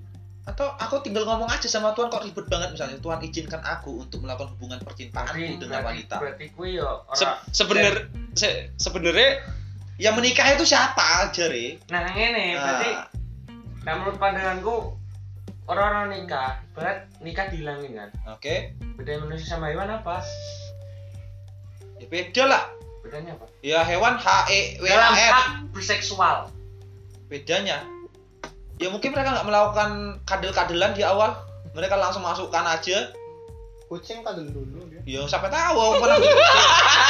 atau 0.45 0.69
aku 0.77 1.01
tinggal 1.01 1.25
ngomong 1.25 1.49
aja 1.49 1.65
sama 1.65 1.93
Tuhan 1.97 2.09
kok 2.09 2.21
ribet 2.21 2.45
banget 2.45 2.69
misalnya 2.73 3.01
Tuhan 3.01 3.17
izinkan 3.21 3.61
aku 3.65 4.05
untuk 4.05 4.21
melakukan 4.21 4.53
hubungan 4.53 4.77
percintaanku 4.77 5.57
dengan 5.57 5.81
wanita 5.81 6.21
Berarti 6.21 6.53
kuwi 6.53 6.77
yo 6.77 7.01
Se- 7.17 7.37
sebener 7.49 8.13
se- 8.37 8.69
sebenarnya 8.77 9.41
yang 9.95 10.13
menikah 10.13 10.47
itu 10.49 10.65
siapa 10.65 10.99
aja 11.23 11.47
re 11.47 11.79
Nah, 11.87 12.03
ngene 12.05 12.45
berarti 12.53 12.89
Ah. 12.91 13.07
nah, 13.81 13.93
menurut 13.95 14.17
pandanganku 14.17 14.91
orang-orang 15.65 16.21
nikah, 16.21 16.61
berat 16.71 17.09
nikah 17.19 17.47
dihilangin 17.47 17.95
kan. 17.95 18.09
oke 18.27 18.55
Beda 18.95 19.17
manusia 19.19 19.47
sama 19.49 19.69
hewan 19.69 19.89
apa? 19.89 20.19
ya 21.95 22.05
beda 22.05 22.43
lah 22.45 22.63
Bedanya 23.01 23.33
apa? 23.33 23.45
ya 23.61 23.79
hewan 23.81 24.15
H 24.15 24.27
E 24.47 24.59
W 24.77 24.85
A 24.85 25.09
N 25.09 25.31
hak 25.31 25.47
berseksual. 25.71 26.51
bedanya 27.25 27.81
ya 28.75 28.87
mungkin 28.87 29.09
mereka 29.09 29.33
nggak 29.33 29.47
melakukan 29.47 29.89
kadel-kadelan 30.23 30.91
di 30.91 31.01
awal 31.01 31.33
mereka 31.71 31.95
langsung 31.95 32.21
masukkan 32.21 32.61
aja 32.63 33.09
kucing 33.87 34.21
kadal 34.21 34.45
dulu 34.45 34.85
dia 34.85 34.94
ya 35.05 35.21
sampai 35.29 35.53
tahu 35.53 35.77
aku 35.77 35.95
pernah 36.01 36.17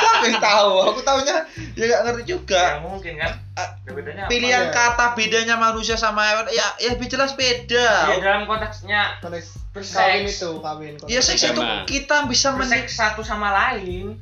siapa 0.00 0.24
yang 0.26 0.40
tahu? 0.40 0.72
Aku 0.92 1.00
tahunya 1.04 1.36
dia 1.76 1.84
nggak 1.86 2.02
ngerti 2.08 2.22
juga. 2.24 2.60
Ya 2.60 2.76
mungkin 2.80 3.14
kan. 3.20 3.32
Ah, 3.56 3.68
Ya, 3.84 3.92
bedanya 3.92 4.22
apa? 4.24 4.30
pilihan 4.30 4.64
ya? 4.68 4.72
kata 4.72 5.06
bedanya 5.12 5.54
manusia 5.58 5.98
sama 5.98 6.22
hewan 6.24 6.46
ya 6.54 6.66
ya 6.78 6.92
jelas 6.96 7.34
beda. 7.36 8.14
Ya 8.14 8.16
dalam 8.22 8.46
konteksnya 8.46 9.18
konteks 9.20 9.58
kawin 9.74 10.24
itu 10.24 10.50
kawin. 10.62 10.94
Ya 11.04 11.20
seks 11.20 11.42
itu 11.42 11.60
kita 11.84 12.24
bisa 12.30 12.54
men 12.54 12.64
berseks 12.64 12.96
satu 12.96 13.20
sama 13.20 13.52
lain. 13.52 14.16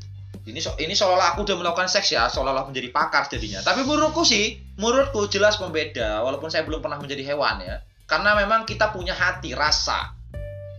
ini 0.48 0.64
so, 0.64 0.72
ini 0.80 0.96
seolah 0.96 1.36
aku 1.36 1.44
udah 1.44 1.60
melakukan 1.60 1.92
seks 1.92 2.08
ya 2.08 2.24
seolah-olah 2.24 2.64
menjadi 2.64 2.88
pakar 2.88 3.28
jadinya. 3.28 3.60
Tapi 3.60 3.84
menurutku 3.84 4.24
sih 4.24 4.56
menurutku 4.80 5.28
jelas 5.28 5.60
pembeda 5.60 6.24
walaupun 6.24 6.48
saya 6.48 6.64
belum 6.64 6.80
pernah 6.80 6.96
menjadi 6.96 7.20
hewan 7.22 7.60
ya. 7.60 7.84
Karena 8.08 8.32
memang 8.32 8.64
kita 8.64 8.88
punya 8.88 9.12
hati 9.12 9.52
rasa 9.52 10.16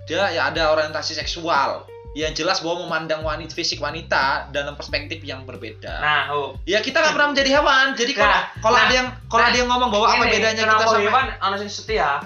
dia 0.10 0.26
ya 0.34 0.50
ada 0.50 0.74
orientasi 0.74 1.14
seksual 1.14 1.86
yang 2.18 2.34
jelas 2.34 2.66
bahwa 2.66 2.90
memandang 2.90 3.22
wanita 3.22 3.54
fisik 3.54 3.78
wanita 3.78 4.50
dalam 4.50 4.74
perspektif 4.74 5.22
yang 5.22 5.46
berbeda 5.46 6.02
Nah, 6.02 6.34
oh. 6.34 6.58
ya 6.66 6.82
kita 6.82 6.98
nggak 7.06 7.14
pernah 7.14 7.30
menjadi 7.38 7.62
hewan 7.62 7.94
jadi 7.94 8.18
kalau 8.18 8.34
Nah, 8.34 8.44
kalau 8.66 8.78
nah, 8.82 8.86
ada 8.90 8.94
yang 8.98 9.08
kalau 9.30 9.44
nah, 9.46 9.50
ada 9.54 9.58
yang 9.62 9.70
ngomong 9.70 9.90
bahwa 9.94 10.08
apa 10.10 10.24
bedanya 10.26 10.64
kita 10.66 10.86
sama 10.90 11.00
hewan 11.06 11.26
anu 11.38 11.56
sing 11.62 11.70
setia? 11.70 12.26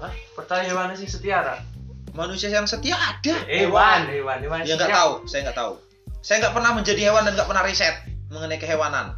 Hah? 0.00 0.12
Percaya 0.32 0.64
hewan 0.64 0.96
sing 0.96 1.12
setia 1.12 1.44
ta? 1.44 1.60
manusia 2.18 2.50
yang 2.50 2.66
setia 2.66 2.98
ada 2.98 3.46
Hewan, 3.46 4.10
hewan, 4.10 4.38
hewan. 4.42 4.58
ya 4.66 4.74
nggak 4.74 4.90
tahu 4.90 5.12
saya 5.30 5.46
nggak 5.46 5.58
tahu 5.58 5.72
saya 6.18 6.36
nggak 6.42 6.54
pernah 6.58 6.70
menjadi 6.74 7.00
hewan 7.06 7.22
dan 7.22 7.38
nggak 7.38 7.46
pernah 7.46 7.62
riset 7.62 7.94
mengenai 8.34 8.58
kehewanan 8.58 9.14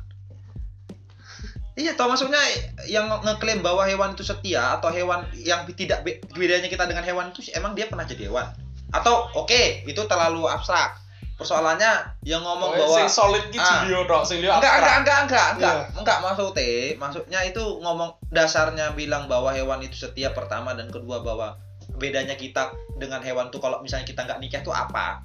iya 1.75 1.95
toh 1.95 2.11
maksudnya 2.11 2.41
yang 2.87 3.07
nge- 3.07 3.23
ngeklaim 3.23 3.61
bahwa 3.61 3.87
hewan 3.87 4.13
itu 4.13 4.23
setia 4.23 4.77
atau 4.77 4.91
hewan 4.91 5.23
yang 5.35 5.65
tidak 5.73 6.03
be- 6.03 6.19
bedanya 6.35 6.67
kita 6.67 6.85
dengan 6.85 7.03
hewan 7.03 7.31
itu 7.31 7.47
emang 7.55 7.73
dia 7.75 7.87
pernah 7.87 8.05
jadi 8.05 8.27
hewan? 8.27 8.47
Atau 8.91 9.31
oke 9.35 9.87
itu 9.87 10.03
terlalu 10.05 10.47
abstrak. 10.47 10.99
Persoalannya 11.41 12.21
yang 12.21 12.45
ngomong 12.45 12.69
Oh, 12.69 12.77
bahwa 12.77 12.97
sing 13.01 13.09
solid 13.09 13.49
ki 13.49 13.57
Ah. 13.57 13.87
Julio 13.89 14.05
tok, 14.05 14.29
sing 14.29 14.45
dia 14.45 14.53
enggak 14.53 14.77
enggak 14.77 14.97
enggak 15.01 15.19
enggak 15.25 15.47
enggak. 15.57 15.73
Iya. 15.73 15.97
enggak 15.97 16.19
maksudnya 16.21 16.73
maksudnya 17.01 17.41
itu 17.49 17.63
ngomong 17.81 18.11
dasarnya 18.29 18.93
bilang 18.93 19.25
bahwa 19.25 19.49
hewan 19.49 19.81
itu 19.81 19.97
setia 19.97 20.37
pertama 20.37 20.77
dan 20.77 20.93
kedua 20.93 21.25
bahwa 21.25 21.57
bedanya 21.97 22.37
kita 22.37 22.77
dengan 23.01 23.25
hewan 23.25 23.49
tuh 23.49 23.57
kalau 23.57 23.81
misalnya 23.81 24.05
kita 24.05 24.29
nggak 24.29 24.37
nikah 24.37 24.61
tuh 24.61 24.77
apa? 24.77 25.25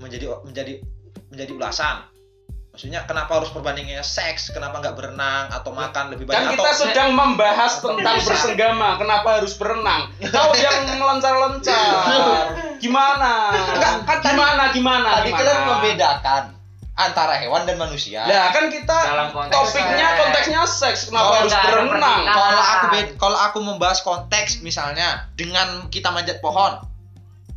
Menjadi 0.00 0.28
menjadi 0.44 0.84
menjadi 1.32 1.52
ulasan 1.54 2.04
maksudnya 2.70 3.02
kenapa 3.02 3.34
harus 3.34 3.50
perbandingannya 3.50 4.00
seks 4.00 4.48
kenapa 4.48 4.78
nggak 4.78 4.94
berenang 4.94 5.50
atau 5.50 5.70
makan 5.70 6.04
lebih 6.08 6.24
Kan 6.24 6.46
banyak 6.46 6.54
kita 6.54 6.62
atau 6.64 6.80
sedang 6.80 7.10
membahas 7.12 7.72
Atau 7.76 7.88
tentang 7.92 8.14
bisa. 8.16 8.28
bersenggama, 8.28 8.88
kenapa 8.94 9.28
harus 9.36 9.52
berenang? 9.54 10.02
Kau 10.24 10.54
yang 10.60 10.76
melencar-lencar. 10.94 12.46
Gimana? 12.78 13.32
Enggak, 13.68 13.94
kan 14.00 14.18
tadi- 14.18 14.32
gimana 14.32 14.62
gimana? 14.70 15.08
tadi 15.16 15.28
gimana? 15.28 15.40
kalian 15.40 15.60
membedakan 15.66 16.42
antara 16.92 17.32
hewan 17.34 17.64
dan 17.64 17.74
manusia 17.74 18.20
Lah 18.22 18.52
kan 18.52 18.68
kita 18.68 18.92
Dalam 18.92 19.28
konteks 19.30 19.56
topiknya 19.56 20.04
seks. 20.06 20.18
konteksnya 20.20 20.60
seks, 20.62 21.00
kenapa 21.06 21.24
Oh, 21.24 21.34
harus 21.38 21.54
berenang? 21.56 22.20
kalau 22.28 22.60
aku 22.62 22.86
kalau 23.16 23.38
aku 23.40 23.58
membahas 23.58 23.98
konteks 24.00 24.60
misalnya 24.60 25.26
dengan 25.32 25.88
kita 25.88 26.08
manjat 26.08 26.38
pohon 26.38 26.76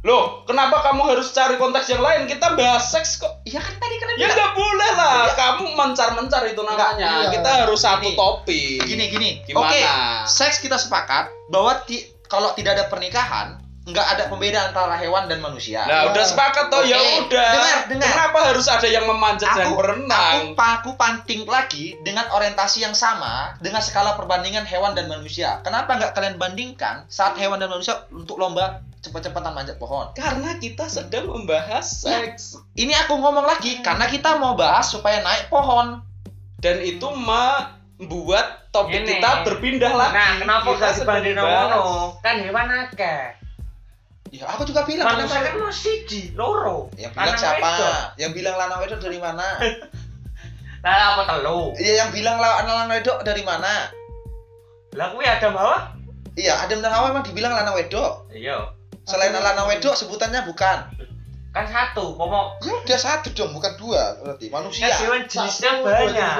Loh, 0.03 0.43
kenapa 0.43 0.83
kamu 0.83 1.07
harus 1.07 1.31
cari 1.31 1.55
konteks 1.55 1.87
yang 1.87 1.99
lain? 1.99 2.27
Kita 2.27 2.53
bahas 2.53 2.91
seks 2.91 3.15
kok. 3.17 3.39
iya 3.43 3.55
kan 3.57 3.71
tadi 3.73 3.95
kalian 3.95 4.15
Ya 4.15 4.19
bilang 4.21 4.35
nggak 4.35 4.51
boleh 4.53 4.91
lah, 4.93 5.15
Iya. 5.21 5.31
kamu 5.33 5.63
mencar-mencar 5.71 6.43
itu 6.45 6.59
namanya. 6.61 7.09
iya. 7.23 7.31
Kita 7.31 7.49
harus 7.57 7.79
satu 7.79 8.03
Gini. 8.05 8.13
topik. 8.13 8.79
gini 8.83 9.05
gini 9.07 9.29
Gimana? 9.43 9.63
oke 9.65 9.79
seks 10.25 10.59
kita 10.59 10.75
sepakat 10.75 11.31
bahwa 11.47 11.79
ti- 11.81 12.03
kalau 12.25 12.51
tidak 12.51 12.75
ada 12.75 12.85
pernikahan 12.87 13.55
nggak 13.83 14.07
ada 14.09 14.23
pembeda 14.25 14.59
antara 14.65 14.95
hewan 14.97 15.23
dan 15.25 15.39
manusia 15.39 15.83
Nah, 15.83 16.07
udah 16.09 16.23
sepakat 16.25 16.67
toh, 16.67 16.83
ya 16.83 16.95
udah. 17.19 17.51
dengar, 17.51 17.77
dengar. 17.89 18.07
Kenapa 18.09 18.39
harus 18.45 18.67
ada 18.69 18.87
yang 18.87 19.03
memanjat 19.05 19.51
dan 19.51 19.65
aku 19.65 19.75
berenang? 19.77 20.35
aku, 20.49 20.55
aku 20.55 20.89
panting 20.95 21.43
lagi 21.45 21.95
dengan 22.01 22.27
orientasi 22.29 22.79
yang 22.81 22.91
sama 22.93 23.55
dengan 23.57 23.79
skala 23.79 24.15
perbandingan 24.15 24.63
hewan 24.63 24.91
dan 24.93 25.07
manusia 25.07 25.59
kenapa 25.61 25.95
nggak 25.95 26.11
kalian 26.11 26.35
bandingkan 26.37 27.03
saat 27.07 27.35
hewan 27.35 27.55
dan 27.57 27.67
manusia 27.67 28.03
untuk 28.09 28.35
lomba 28.37 28.79
cepat-cepatan 29.03 29.51
manjat 29.51 29.75
pohon 29.75 30.07
Karena 30.15 30.55
kita 30.57 30.87
sedang 30.87 31.27
membahas 31.27 31.83
seks 31.83 32.55
ini 32.73 32.95
aku 32.95 33.19
ngomong 33.19 33.43
lagi 33.43 33.83
karena 33.83 34.07
kita 34.07 34.39
mau 34.39 34.55
bahas 34.55 34.87
supaya 34.87 35.19
naik 35.19 35.51
pohon 35.51 35.99
dan 36.63 36.79
itu 36.79 37.03
membuat 37.11 38.71
topik 38.71 39.03
Ini. 39.03 39.19
kita 39.19 39.43
berpindah 39.43 39.91
lagi. 39.91 40.15
Nah, 40.15 40.31
kenapa 40.39 40.67
Kita 40.71 40.79
gak 40.79 40.95
dibanding 41.03 41.35
ngono? 41.35 41.83
Kan 42.23 42.35
hewan 42.39 42.67
akeh. 42.87 43.23
ya 44.33 44.49
aku 44.49 44.65
juga 44.65 44.81
bilang 44.87 45.05
Manusia 45.13 45.45
kan 45.45 45.61
mau 45.61 45.69
siji, 45.69 46.33
loro. 46.33 46.89
yang 46.97 47.11
bilang 47.13 47.35
Lanang 47.35 47.43
siapa 47.43 47.71
yang 48.17 48.31
bilang 48.33 48.55
lanang 48.57 48.81
wedok 48.81 48.97
dari 48.97 49.19
mana 49.21 49.45
Lah 50.83 51.15
apa 51.15 51.21
telu? 51.27 51.71
Iya 51.79 51.93
yang 52.03 52.09
bilang 52.11 52.39
la- 52.39 52.59
lanang 52.59 52.91
wedok 52.91 53.23
dari 53.23 53.39
mana? 53.43 53.87
Lah 54.95 55.07
kuwi 55.11 55.23
ada 55.23 55.47
bawah? 55.47 55.81
Iya, 56.33 56.59
Adam 56.59 56.81
dan 56.81 56.91
Hawa 56.91 57.13
emang 57.13 57.23
dibilang 57.23 57.53
lanang 57.53 57.77
wedok. 57.77 58.27
Iya. 58.33 58.73
Selain 59.03 59.35
lanang 59.35 59.67
wedok 59.67 59.95
sebutannya 59.99 60.47
bukan. 60.47 60.79
Kan 61.53 61.69
satu, 61.69 62.17
pomo 62.17 62.57
Ya 62.65 62.73
udah 62.73 62.97
satu 62.99 63.29
dong, 63.37 63.53
bukan 63.53 63.77
dua 63.77 64.17
berarti 64.25 64.49
manusia. 64.49 64.89
kan 64.89 65.05
hewan 65.05 65.21
jenisnya 65.29 65.71
Satu, 65.77 65.85
banyak. 65.85 66.35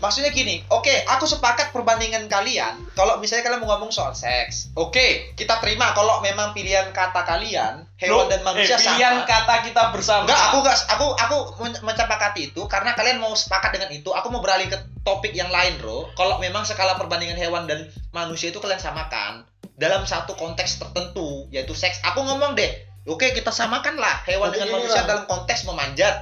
Maksudnya 0.00 0.36
gini, 0.36 0.60
oke, 0.68 0.90
aku 1.08 1.24
sepakat 1.24 1.72
perbandingan 1.72 2.28
kalian. 2.28 2.82
Kalau 2.92 3.16
misalnya 3.20 3.46
kalian 3.46 3.62
mau 3.64 3.72
ngomong 3.72 3.88
soal 3.88 4.12
seks, 4.12 4.68
oke, 4.76 5.32
kita 5.32 5.60
terima 5.64 5.96
kalau 5.96 6.20
memang 6.20 6.52
pilihan 6.52 6.92
kata 6.92 7.24
kalian 7.24 7.88
hewan 7.96 8.26
Loh, 8.26 8.28
dan 8.28 8.44
manusia 8.44 8.76
eh, 8.76 8.84
pilihan 8.84 9.22
sama. 9.22 9.28
kata 9.28 9.54
kita 9.64 9.82
bersama. 9.94 10.28
Enggak, 10.28 10.40
aku 10.50 10.56
enggak, 10.60 10.78
aku 10.92 11.06
aku 11.14 11.36
men- 11.62 11.80
mencapakati 11.84 12.52
itu 12.52 12.62
karena 12.68 12.92
kalian 12.92 13.16
mau 13.22 13.32
sepakat 13.32 13.70
dengan 13.80 13.96
itu. 13.96 14.12
Aku 14.12 14.28
mau 14.28 14.44
beralih 14.44 14.68
ke 14.68 14.76
topik 15.06 15.32
yang 15.32 15.48
lain, 15.48 15.80
bro. 15.80 16.10
Kalau 16.18 16.36
memang 16.36 16.68
skala 16.68 17.00
perbandingan 17.00 17.38
hewan 17.40 17.64
dan 17.64 17.88
manusia 18.12 18.52
itu 18.52 18.60
kalian 18.60 18.80
samakan 18.80 19.46
dalam 19.74 20.06
satu 20.06 20.38
konteks 20.38 20.78
tertentu, 20.78 21.50
yaitu 21.50 21.74
seks. 21.74 21.98
Aku 22.06 22.22
ngomong 22.22 22.54
deh, 22.54 22.70
oke 23.10 23.26
kita 23.34 23.50
samakan 23.50 23.98
lah 23.98 24.22
hewan 24.26 24.50
Tapi 24.50 24.62
dengan 24.62 24.68
gini, 24.70 24.76
manusia 24.78 25.00
Bang. 25.02 25.08
dalam 25.10 25.24
konteks 25.26 25.60
memanjat. 25.66 26.14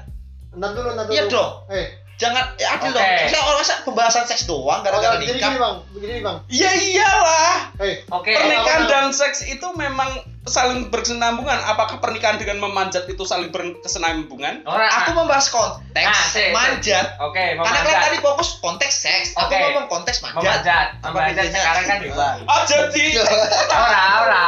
Ntar 0.56 0.70
dulu, 0.72 0.88
ntar 0.96 1.04
dulu. 1.08 1.14
Iya 1.16 1.22
dong. 1.28 1.52
Eh, 1.72 1.86
Jangan, 2.22 2.44
ya 2.54 2.68
adil 2.72 2.88
Oke. 2.88 2.96
dong. 2.96 3.08
Saya 3.26 3.42
orang 3.42 3.58
masa 3.58 3.74
pembahasan 3.82 4.24
seks 4.24 4.46
doang 4.46 4.80
gara-gara 4.80 5.10
oh, 5.10 5.18
jadi 5.18 5.34
nikah. 5.34 5.42
gini 5.44 5.58
bang, 5.58 5.76
begini 5.90 6.14
bang. 6.22 6.36
Ya 6.46 6.70
iyalah. 6.70 7.54
Eh, 7.76 7.94
Oke. 8.08 8.30
Pernikahan 8.30 8.86
kalau- 8.86 8.90
dan 8.92 9.06
seks 9.10 9.42
itu 9.42 9.66
memang 9.74 10.06
saling 10.44 10.86
berkesinambungan. 10.86 11.58
Apakah 11.64 11.98
pernikahan 11.98 12.34
dengan 12.34 12.58
memanjat 12.60 13.06
itu 13.06 13.22
saling 13.22 13.50
berkesinambungan? 13.50 14.62
Ora. 14.62 14.86
Aku 15.02 15.14
membahas 15.14 15.50
konteks 15.50 16.14
sih, 16.30 16.46
sih. 16.46 16.48
manjat. 16.50 17.18
Oke, 17.18 17.54
Karena 17.54 17.78
kalian 17.82 18.00
tadi 18.00 18.18
fokus 18.18 18.58
konteks 18.58 18.94
seks. 18.96 19.28
Aku 19.34 19.46
Oke. 19.48 19.58
ngomong 19.58 19.86
konteks 19.88 20.22
manjat. 20.22 20.62
Memanjat. 20.62 20.86
Apa 20.98 21.10
Memanjat 21.12 21.44
sekarang 21.48 21.84
kan 21.84 21.98
hewan. 22.00 22.36
Oh 22.44 22.62
jadi. 22.64 23.04
Ora, 23.82 24.02
ora. 24.22 24.46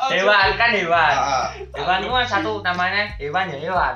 Oh, 0.00 0.08
Hewan 0.16 0.56
kan 0.56 0.70
hewan. 0.72 1.14
Ah, 1.14 1.46
Hewan 1.70 1.98
itu 2.00 2.10
kan 2.10 2.26
satu 2.26 2.58
namanya 2.60 3.14
hewan 3.16 3.46
ya 3.46 3.58
hewan. 3.62 3.94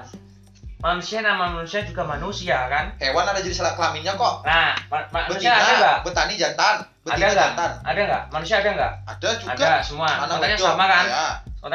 Manusia 0.85 1.25
nama 1.25 1.49
manusia 1.49 1.81
juga 1.81 2.05
manusia 2.05 2.69
kan. 2.69 2.93
hewan 3.01 3.25
ada 3.25 3.41
jenis 3.41 3.57
kelaminnya 3.57 4.21
kok. 4.21 4.45
Nah, 4.45 4.77
ma- 4.93 5.09
ma- 5.09 5.25
manusia 5.25 5.49
ada 5.49 5.65
nggak? 5.65 5.97
Betina, 6.05 6.05
betani 6.05 6.35
jantan, 6.37 6.75
Ada 6.77 6.85
betina 7.01 7.25
nggak? 7.25 7.41
jantan. 7.41 7.71
Ada 7.81 8.01
nggak? 8.05 8.23
Manusia 8.29 8.57
ada 8.61 8.71
nggak? 8.71 8.93
Ada 9.09 9.29
juga. 9.41 9.53
Ada 9.57 9.71
semua. 9.81 10.09
Wedok? 10.29 10.61
sama 10.61 10.85
kan? 10.85 11.05
Ya. 11.09 11.27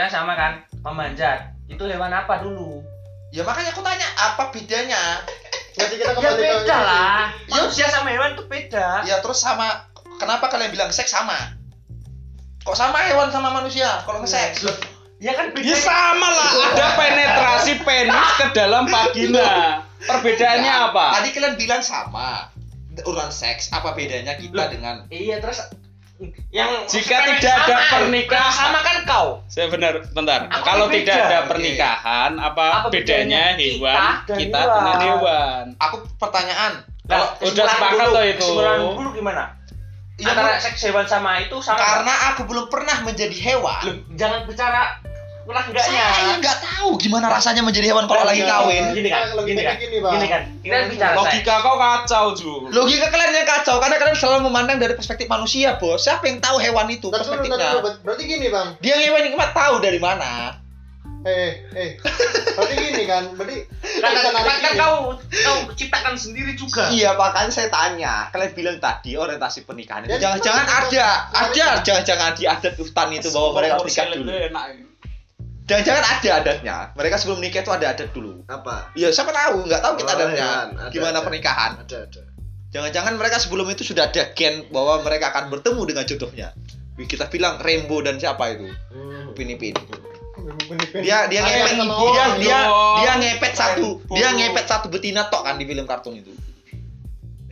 Sama 0.07 0.34
kan? 0.38 0.51
Memanjat. 0.86 1.39
Itu 1.66 1.84
hewan 1.89 2.14
apa 2.14 2.38
dulu? 2.38 2.86
Ya 3.34 3.41
makanya 3.41 3.74
aku 3.74 3.82
tanya 3.82 4.07
apa 4.16 4.43
bedanya? 4.49 5.01
berarti 5.74 5.95
kita 5.95 6.12
Ya 6.12 6.14
kembali 6.14 6.34
ke 6.36 6.43
beda 6.43 6.76
ini. 6.76 6.86
lah. 6.86 7.22
Manusia 7.47 7.86
sama 7.89 8.07
hewan 8.14 8.38
itu 8.38 8.43
beda. 8.45 8.88
Ya 9.05 9.18
terus 9.22 9.39
sama 9.39 9.89
kenapa 10.18 10.49
kalian 10.49 10.70
bilang 10.70 10.93
seks 10.93 11.10
sama? 11.10 11.57
Kok 12.62 12.78
sama 12.78 13.01
hewan 13.10 13.34
sama 13.34 13.49
manusia 13.49 13.89
kalau 14.03 14.22
nge-seks? 14.22 14.70
Ya 15.20 15.36
kan 15.36 15.52
beda. 15.52 15.64
Ya 15.64 15.76
sama 15.76 16.28
lah. 16.28 16.50
Ada 16.72 16.88
penetrasi 16.96 17.74
penis 17.84 18.30
ke 18.40 18.46
dalam 18.56 18.88
vagina. 18.88 19.84
Perbedaannya 20.00 20.72
Ya, 20.72 20.88
apa? 20.90 21.20
Tadi 21.20 21.30
kalian 21.36 21.56
bilang 21.56 21.84
sama. 21.84 22.48
Urusan 23.00 23.28
seks, 23.30 23.68
apa 23.70 23.92
bedanya 23.92 24.36
kita 24.36 24.56
Loh. 24.58 24.68
dengan 24.68 24.96
Iya 25.08 25.40
terus 25.40 25.60
yang 26.50 26.84
Jika 26.84 27.16
tidak 27.30 27.56
ada 27.58 27.76
sama. 27.78 27.92
pernikahan. 27.94 28.44
Yang 28.44 28.56
sama 28.58 28.80
kan 28.82 28.98
kau. 29.06 29.28
Saya 29.48 29.68
benar, 29.68 30.04
bentar. 30.10 30.40
Aku 30.50 30.64
Kalau 30.66 30.86
beda. 30.88 31.00
tidak 31.02 31.16
ada 31.22 31.38
Oke. 31.38 31.48
pernikahan, 31.48 32.32
apa, 32.36 32.66
Apa 32.78 32.88
bedanya 32.88 33.56
bedanya 33.56 33.56
hewan 33.56 34.00
kita 34.26 34.34
kita 34.36 34.58
hewan? 34.58 34.72
dengan 34.74 34.98
hewan? 35.02 35.64
aku 35.78 35.96
pertanyaan? 36.16 36.74
Nah, 37.06 37.08
Kalau 37.08 37.28
udah 37.42 37.66
sepakat 37.66 38.06
toh 38.06 38.24
itu. 38.26 38.36
Kesimpulan 38.38 38.80
dulu 38.94 39.10
gimana? 39.14 39.44
Iya, 40.16 40.28
Antara 40.30 40.60
seks 40.60 40.80
hewan 40.82 41.08
sama 41.08 41.40
itu 41.40 41.56
sama. 41.60 41.80
karena 41.80 42.14
aku 42.30 42.42
belum 42.46 42.68
pernah 42.68 42.98
menjadi 43.02 43.38
hewan. 43.38 43.80
Loh, 43.82 43.96
jangan 44.14 44.44
bicara 44.44 45.00
ulah 45.50 45.66
enggaknya. 45.66 46.06
Saya 46.08 46.36
nggak 46.38 46.58
tahu 46.62 46.89
gimana 46.95 47.26
rasanya 47.28 47.62
menjadi 47.62 47.89
hewan 47.89 48.06
kalau 48.06 48.22
lagi 48.22 48.45
kawin. 48.45 48.93
Gini 48.93 49.10
kan, 49.10 49.34
gini 49.41 49.58
kan. 49.60 49.76
gini, 49.76 49.97
Bang. 49.97 50.14
Gini 50.14 50.28
kan. 50.28 50.41
Kita 50.62 50.76
bicara. 50.88 51.14
Logika 51.18 51.56
kau 51.60 51.76
kacau, 51.76 52.26
Ju. 52.32 52.54
Logika 52.70 53.10
kalian 53.10 53.34
yang 53.34 53.50
kacau 53.50 53.76
karena 53.78 53.97
kalian 53.97 54.14
selalu 54.16 54.45
memandang 54.45 54.78
dari 54.78 54.93
perspektif 54.93 55.26
manusia, 55.26 55.74
bos. 55.76 56.00
Siapa 56.00 56.22
yang 56.24 56.38
tahu 56.38 56.62
hewan 56.62 56.86
itu 56.88 57.10
ntar 57.10 57.20
perspektifnya? 57.20 57.58
dulu. 57.58 57.80
Ber- 57.82 58.00
Berarti 58.00 58.24
gini 58.24 58.47
bang, 58.47 58.78
Dia 58.78 58.93
yang 58.95 59.04
hewan 59.10 59.22
nikmat 59.26 59.50
tahu 59.52 59.76
dari 59.80 59.97
mana? 59.97 60.54
eh 61.20 61.68
eh 61.76 62.00
berarti 62.56 62.74
gini 62.80 63.04
kan 63.04 63.36
berarti 63.36 63.68
kan, 64.00 64.12
kan, 64.24 64.56
kan 64.56 64.72
kau 64.74 64.95
kau 65.20 65.58
ciptakan 65.70 66.16
sendiri 66.16 66.56
juga 66.56 66.88
Iya 66.88 67.12
makanya 67.12 67.52
saya 67.52 67.68
tanya, 67.68 68.32
kalian 68.32 68.56
bilang 68.56 68.78
tadi 68.80 69.20
orientasi 69.20 69.68
pernikahan 69.68 70.08
itu 70.08 70.16
Ya, 70.16 70.20
jangan-jangan 70.22 70.64
cuma- 70.64 70.80
ada, 70.80 71.06
ada 71.36 71.68
jangan-jangan 71.84 72.32
di 72.34 72.47
adat 72.47 72.72
hutan 72.74 73.08
itu 73.12 73.28
bahwa 73.30 73.50
mereka 73.54 73.84
salad 73.86 74.16
dulu. 74.16 74.32
itu 74.32 74.47
enak 74.47 74.64
Jangan-jangan 75.70 76.04
ada 76.04 76.30
adatnya. 76.36 76.76
Mereka 76.92 77.16
sebelum 77.16 77.38
menikah 77.38 77.62
itu 77.62 77.70
ada 77.70 77.86
adat 77.88 78.10
dulu. 78.10 78.42
apa 78.46 78.90
Ya 78.94 79.14
siapa 79.14 79.30
tahu, 79.30 79.64
nggak 79.64 79.80
tahu 79.80 79.94
kita 79.96 80.10
Oh, 80.10 80.18
adatnya. 80.18 80.42
iya, 80.42 80.50
ada, 80.68 80.90
Gimana 80.90 81.16
ada. 81.16 81.26
pernikahan? 81.26 81.72
ada 81.78 81.98
ada 82.04 82.22
Jangan-jangan 82.70 83.14
mereka 83.16 83.38
sebelum 83.38 83.66
itu 83.70 83.82
sudah 83.84 84.10
ada 84.10 84.34
gen 84.34 84.66
bahwa 84.70 85.02
mereka 85.02 85.30
akan 85.30 85.50
bertemu 85.50 85.82
dengan 85.86 86.04
jodohnya. 86.04 86.48
Kita 87.00 87.26
bilang 87.26 87.58
Rembo 87.58 88.02
dan 88.02 88.18
siapa 88.18 88.52
itu? 88.52 88.66
Hmm. 88.90 89.30
Upin 89.30 89.48
Ipin. 89.48 89.74
Bener-bener. 90.36 91.02
Dia 91.02 91.26
dia 91.26 91.42
ngepet, 91.42 91.76
dia 91.78 92.26
dia 92.38 92.60
dong. 92.62 92.96
dia 92.98 93.12
ngepet 93.16 93.54
satu, 93.54 93.88
dia 94.10 94.30
ngepet 94.32 94.66
satu 94.66 94.88
betina 94.88 95.28
tok 95.28 95.44
kan 95.44 95.56
di 95.56 95.64
film 95.64 95.86
kartun 95.86 96.16
itu. 96.16 96.34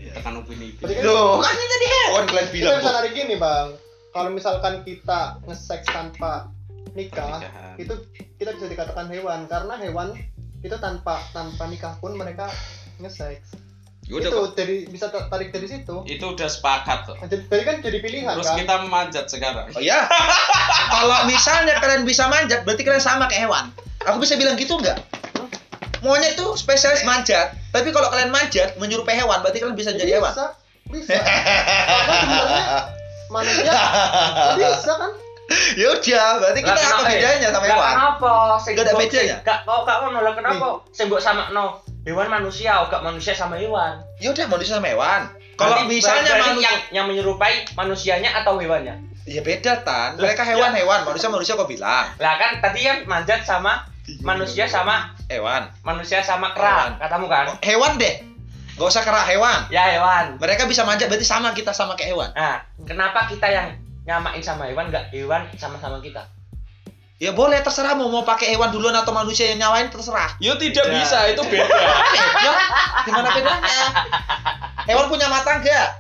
tekan 0.07 0.33
upin 0.35 0.57
ipin 0.57 0.81
Berarti 0.81 0.97
kan 0.97 1.05
Loh, 1.05 1.37
kan 1.37 1.53
ini 1.53 1.65
tadi 1.67 1.85
hewan 1.85 2.23
kalian 2.25 2.47
kita 2.47 2.53
bilang. 2.55 2.79
bisa 2.81 3.09
gini 3.11 3.35
bang 3.37 3.67
kalau 4.09 4.29
misalkan 4.31 4.73
kita 4.81 5.19
nge-seks 5.45 5.85
tanpa 5.85 6.49
nikah 6.97 7.37
Pernikahan. 7.37 7.75
itu 7.77 7.93
kita 8.35 8.49
bisa 8.51 8.65
dikatakan 8.67 9.05
hewan 9.07 9.45
karena 9.45 9.77
hewan 9.77 10.17
itu 10.57 10.75
tanpa 10.75 11.21
tanpa 11.29 11.63
nikah 11.65 11.93
pun 11.95 12.17
mereka 12.17 12.49
nge-seks 12.97 13.53
Ya 14.03 14.15
udah 14.15 14.23
itu 14.25 14.39
kok. 14.41 14.55
dari 14.55 14.77
bisa 14.87 15.05
tar- 15.07 15.27
tarik 15.27 15.51
dari 15.51 15.67
situ 15.67 15.95
itu 16.05 16.25
udah 16.25 16.47
sepakat 16.47 17.11
Nah, 17.13 17.27
jadi 17.27 17.43
kan 17.61 17.75
jadi 17.77 17.99
pilihan 17.99 18.33
terus 18.33 18.47
kan 18.47 18.55
kita 18.57 18.75
memanjat 18.81 19.25
sekarang 19.27 19.67
Oh 19.69 19.79
ya. 19.79 20.07
Kalau 20.89 21.27
misalnya 21.27 21.75
kalian 21.77 22.01
bisa 22.01 22.25
manjat, 22.25 22.63
berarti 22.63 22.81
kalian 22.81 23.03
sama 23.03 23.27
kayak 23.27 23.45
hewan. 23.45 23.67
Aku 24.01 24.17
bisa 24.17 24.33
bilang 24.33 24.55
gitu 24.55 24.73
nggak? 24.73 24.95
Monyet 25.99 26.33
tuh 26.33 26.55
spesialis 26.55 27.03
manjat. 27.03 27.51
Tapi 27.67 27.91
kalau 27.91 28.07
kalian 28.07 28.31
manjat 28.31 28.77
menyerupai 28.77 29.11
hewan, 29.13 29.43
berarti 29.43 29.59
kalian 29.59 29.75
bisa 29.75 29.91
jadi 29.91 30.17
hewan. 30.17 30.31
bisa 30.31 30.55
bisa 30.87 31.11
karena 31.11 32.15
sebenarnya 32.15 32.63
manusia 33.35 33.73
bisa 34.55 34.93
kan 34.95 35.11
ya 35.79 35.87
udah, 35.95 36.27
berarti 36.43 36.59
kita 36.59 36.75
apa 36.75 37.07
eh? 37.07 37.11
bedanya 37.15 37.47
sama 37.55 37.65
hewan? 37.71 37.93
kenapa 37.95 38.33
Nggak 38.67 38.83
ada 38.83 38.93
bedanya? 38.99 39.37
gak 39.47 39.59
kok 39.63 39.79
gak 39.87 39.97
ngono 40.03 40.19
lah 40.19 40.33
kenapa 40.35 40.65
sing 40.91 41.07
mbok 41.07 41.23
sama 41.23 41.47
no 41.55 41.79
hewan 42.03 42.27
manusia 42.27 42.83
oh, 42.83 42.91
gak 42.91 42.99
manusia 42.99 43.31
sama 43.31 43.55
hewan 43.55 43.99
Ya 44.19 44.35
udah 44.35 44.45
manusia 44.49 44.75
sama 44.75 44.91
hewan. 44.91 45.21
Kalau 45.57 45.89
misalnya 45.89 46.37
manusia, 46.37 46.61
yang 46.69 46.77
yang 46.93 47.05
menyerupai 47.09 47.65
manusianya 47.73 48.29
atau 48.43 48.59
hewannya 48.59 48.99
ya 49.23 49.41
beda 49.43 49.83
tan. 49.83 50.15
Mereka 50.15 50.43
hewan-hewan, 50.43 51.03
manusia 51.03 51.27
manusia 51.31 51.53
kok 51.55 51.67
bilang 51.67 52.05
lah 52.19 52.35
kan 52.35 52.59
tadi 52.59 52.83
kan 52.83 52.97
manjat 53.07 53.43
sama 53.47 53.87
manusia 54.23 54.67
sama 54.67 55.15
hewan. 55.27 55.67
manusia 55.83 56.23
sama 56.23 56.51
kera 56.55 56.95
katamu 56.99 57.27
kan 57.27 57.51
Oh, 57.51 57.57
hewan 57.63 57.95
deh. 57.95 58.23
Gak 58.77 58.87
usah 58.93 59.01
kera 59.01 59.25
hewan. 59.25 59.65
ya 59.73 59.83
hewan 59.95 60.37
Mereka 60.37 60.69
bisa 60.69 60.83
manjat 60.83 61.07
berarti 61.09 61.25
sama 61.25 61.55
kita 61.55 61.71
sama 61.73 61.95
kayak 61.95 62.13
hewan. 62.13 62.29
nah 62.35 62.61
kenapa 62.85 63.25
kita 63.31 63.47
yang 63.49 63.67
nyamain 64.07 64.39
sama 64.39 64.65
hewan 64.65 64.87
gak 64.87 65.11
hewan 65.11 65.43
sama-sama 65.55 65.99
kita 65.99 66.23
Ya 67.17 67.33
boleh 67.33 67.57
terserah 67.59 67.97
mau 67.97 68.13
mau 68.13 68.21
pakai 68.21 68.53
hewan 68.53 68.69
duluan 68.69 68.93
atau 68.93 69.09
manusia 69.09 69.49
yang 69.49 69.57
nyawain 69.57 69.89
terserah. 69.89 70.37
yo 70.37 70.53
tidak 70.55 70.85
Tidak. 70.85 70.95
bisa 70.95 71.17
itu 71.27 71.41
beda 71.49 71.65
Ya, 72.13 72.53
gimana 73.03 73.33
bedanya? 73.33 73.79
Hewan 74.85 75.09
punya 75.09 75.25
mata 75.25 75.57
enggak? 75.57 75.97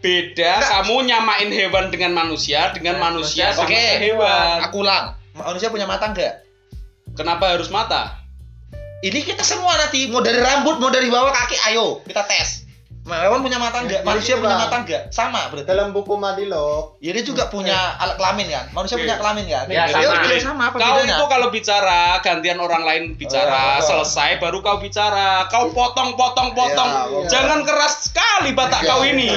beda 0.00 0.52
kamu 0.58 1.06
nyamain 1.06 1.50
hewan 1.52 1.86
dengan 1.88 2.16
manusia 2.16 2.72
dengan 2.72 2.96
manusia 2.98 3.52
sama 3.52 3.68
Oke. 3.68 3.84
hewan 4.00 4.58
Aku 4.66 4.80
ulang. 4.80 5.14
Manusia 5.32 5.70
punya 5.70 5.86
mata 5.86 6.10
enggak? 6.10 6.42
kenapa 7.14 7.54
harus 7.54 7.70
mata 7.70 8.18
Ini 9.00 9.22
kita 9.22 9.40
semua 9.40 9.78
nanti 9.78 10.10
mau 10.10 10.20
dari 10.20 10.36
rambut 10.36 10.76
mau 10.76 10.90
dari 10.90 11.08
bawah 11.08 11.30
kaki 11.30 11.56
ayo 11.70 12.02
kita 12.04 12.26
tes. 12.26 12.59
Hewan 13.00 13.40
punya 13.40 13.56
mata 13.56 13.80
enggak? 13.80 14.04
Jadi 14.04 14.06
Manusia 14.06 14.34
punya 14.36 14.56
mata 14.60 14.76
enggak? 14.76 15.02
Sama 15.08 15.48
berarti. 15.48 15.66
dalam 15.66 15.90
buku 15.90 16.14
Madilog 16.14 17.00
Ya 17.00 17.16
dia 17.16 17.24
juga 17.24 17.48
punya 17.48 17.96
alat 17.96 18.20
kelamin 18.20 18.46
kan? 18.46 18.64
Manusia 18.70 18.94
Oke. 18.94 19.08
punya 19.08 19.16
kelamin 19.16 19.44
kan? 19.48 19.64
Ya, 19.66 19.88
sama. 19.88 20.20
oke, 20.20 20.34
sama 20.36 20.62
apa 20.68 20.76
kau 20.76 20.94
bedanya? 20.94 21.16
itu 21.16 21.24
kalau 21.26 21.48
bicara 21.48 22.00
gantian 22.20 22.58
orang 22.60 22.82
lain 22.84 23.02
bicara 23.16 23.48
Oh, 23.50 23.72
iya. 23.74 23.82
selesai 23.82 24.30
baru 24.36 24.60
kau 24.60 24.78
bicara 24.78 25.48
kau 25.48 25.72
potong 25.72 26.12
potong 26.12 26.52
potong 26.52 26.90
Iya, 26.90 27.02
iya. 27.08 27.28
jangan 27.28 27.64
keras 27.64 28.12
sekali 28.12 28.52
batak 28.52 28.84
kau 28.84 29.00
ini 29.00 29.32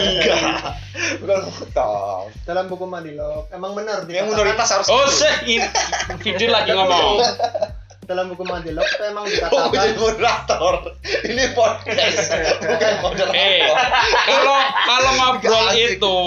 Bukan 1.24 1.40
potong. 1.48 2.28
dalam 2.48 2.66
buku 2.68 2.84
Madilog 2.84 3.48
emang 3.50 3.72
benar 3.74 4.04
Yang 4.06 4.28
minoritas 4.28 4.70
harus 4.70 4.88
oh 4.92 5.08
seh 5.08 5.34
ini 5.48 6.46
lagi 6.46 6.72
ngomong 6.72 7.24
dalam 8.14 8.30
buku 8.30 8.46
Madilog 8.46 8.86
itu 8.86 9.02
emang 9.04 9.26
Oh, 9.50 9.68
dikatakan 9.68 9.74
jadi 9.74 9.94
moderator. 9.98 10.74
Ini 11.24 11.44
podcast, 11.52 12.30
bukan 12.62 12.94
moderator. 13.02 13.36
eh 13.36 13.66
kalau 14.24 14.58
kalau 14.86 15.12
ngobrol 15.18 15.68
itu 15.74 16.18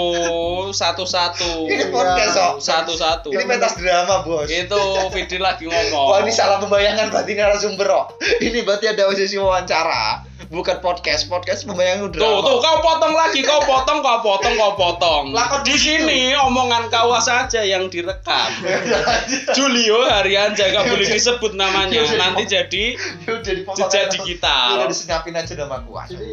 satu-satu 0.69 1.63
Ini 1.65 1.87
podcast, 1.87 2.35
Iya. 2.35 2.43
kok. 2.43 2.53
satu-satu 2.59 3.27
Ini 3.31 3.43
pentas 3.45 3.73
drama, 3.79 4.21
Bos. 4.21 4.51
itu 4.51 4.81
video 5.09 5.39
lagi 5.39 5.63
Wah, 5.65 5.79
ngomong 5.87 6.21
ini 6.21 6.31
salah 6.31 6.59
pembayangan 6.59 7.07
berarti 7.07 7.31
ini 7.31 7.39
narasumber, 7.39 7.87
oh. 7.87 8.05
Ini 8.37 8.59
berarti 8.61 8.85
ada 8.89 9.07
sesi 9.13 9.39
wawancara, 9.39 10.26
bukan 10.47 10.77
podcast. 10.79 11.27
Podcast 11.27 11.67
pembayangan 11.67 12.11
drama. 12.11 12.39
Tuh, 12.39 12.41
tuh, 12.43 12.57
kau 12.63 12.77
potong 12.79 13.13
lagi, 13.13 13.43
kau 13.43 13.61
potong, 13.63 13.99
kau 13.99 14.19
potong, 14.23 14.53
kau 14.55 14.73
potong. 14.79 15.23
Lakon 15.35 15.61
Di 15.67 15.75
sini 15.75 16.31
omongan 16.33 16.87
kau 16.87 17.11
saja 17.19 17.63
yang 17.63 17.91
direkam. 17.91 18.49
Julio 19.55 20.07
Harianja 20.07 20.71
gak 20.71 20.85
boleh 20.87 21.07
disebut 21.07 21.53
namanya, 21.55 22.03
nanti 22.15 22.43
jadi 22.47 22.85
Udah 23.27 23.87
aja. 23.87 24.07
digital. 24.11 24.83
Udah 24.83 24.87
disenyapin 24.89 25.35
aja 25.35 25.51
udah 25.53 25.67
sama 25.67 25.77
gua. 25.83 26.03
jadi 26.07 26.31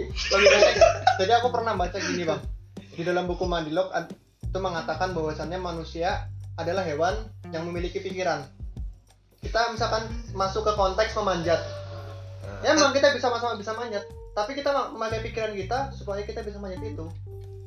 jadi 1.18 1.32
aku 1.42 1.48
pernah 1.50 1.74
baca 1.74 1.98
gini 1.98 2.22
bang 2.26 2.40
di 2.94 3.02
dalam 3.02 3.26
buku 3.26 3.44
Madilog 3.44 3.90
ad- 3.90 4.14
itu 4.42 4.58
mengatakan 4.62 5.10
bahwasannya 5.10 5.58
manusia 5.58 6.30
adalah 6.54 6.86
hewan 6.86 7.26
yang 7.50 7.66
memiliki 7.66 7.98
pikiran 7.98 8.46
kita 9.42 9.74
misalkan 9.74 10.06
masuk 10.32 10.62
ke 10.62 10.72
konteks 10.78 11.12
memanjat 11.18 11.58
ya 12.64 12.72
emang 12.72 12.96
kita 12.96 13.12
bisa 13.12 13.28
sama-sama 13.28 13.60
bisa 13.60 13.76
manjat 13.76 14.08
tapi 14.32 14.56
kita 14.56 14.72
ma- 14.72 14.90
memakai 14.90 15.20
pikiran 15.20 15.52
kita 15.52 15.92
supaya 15.94 16.24
kita 16.24 16.40
bisa 16.42 16.56
manjat 16.58 16.80
itu. 16.82 17.06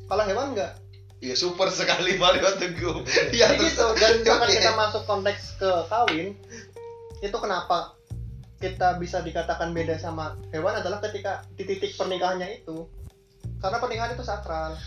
Kalau 0.08 0.24
hewan 0.26 0.58
enggak 0.58 0.74
Iya 1.18 1.34
super 1.34 1.74
sekali 1.74 2.18
Mario 2.22 2.54
Teguh. 2.58 3.02
Iya 3.38 3.58
gitu 3.58 3.86
dan 3.98 4.22
misalkan 4.22 4.50
Oke. 4.52 4.58
kita 4.58 4.72
masuk 4.78 5.04
konteks 5.06 5.58
ke 5.58 5.72
kawin 5.90 6.38
itu 7.18 7.38
kenapa 7.42 7.98
kita 8.58 8.98
bisa 8.98 9.22
dikatakan 9.22 9.74
beda 9.74 9.98
sama 10.02 10.38
hewan 10.50 10.78
adalah 10.78 11.02
ketika 11.02 11.46
di 11.58 11.66
titik 11.66 11.94
pernikahannya 11.98 12.62
itu. 12.62 12.86
Karena 13.58 13.82
pernikahan 13.82 14.14
itu 14.14 14.22
sakral 14.22 14.78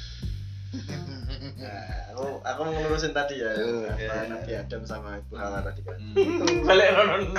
Nah, 0.71 1.83
aku 2.14 2.25
aku 2.41 2.61
mau 2.62 2.73
ngelurusin 2.73 3.11
tadi 3.11 3.37
ya 3.37 3.51
Iya. 3.51 4.31
Nabi 4.31 4.53
Adam 4.55 4.83
sama 4.83 5.18
Ibu 5.18 5.35
Hawa 5.35 5.61
tadi 5.61 5.83
kan 5.83 5.99
balik 6.68 6.89
nonon 6.95 7.35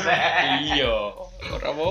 Iya, 0.68 1.16
ora 1.48 1.68
apa. 1.70 1.88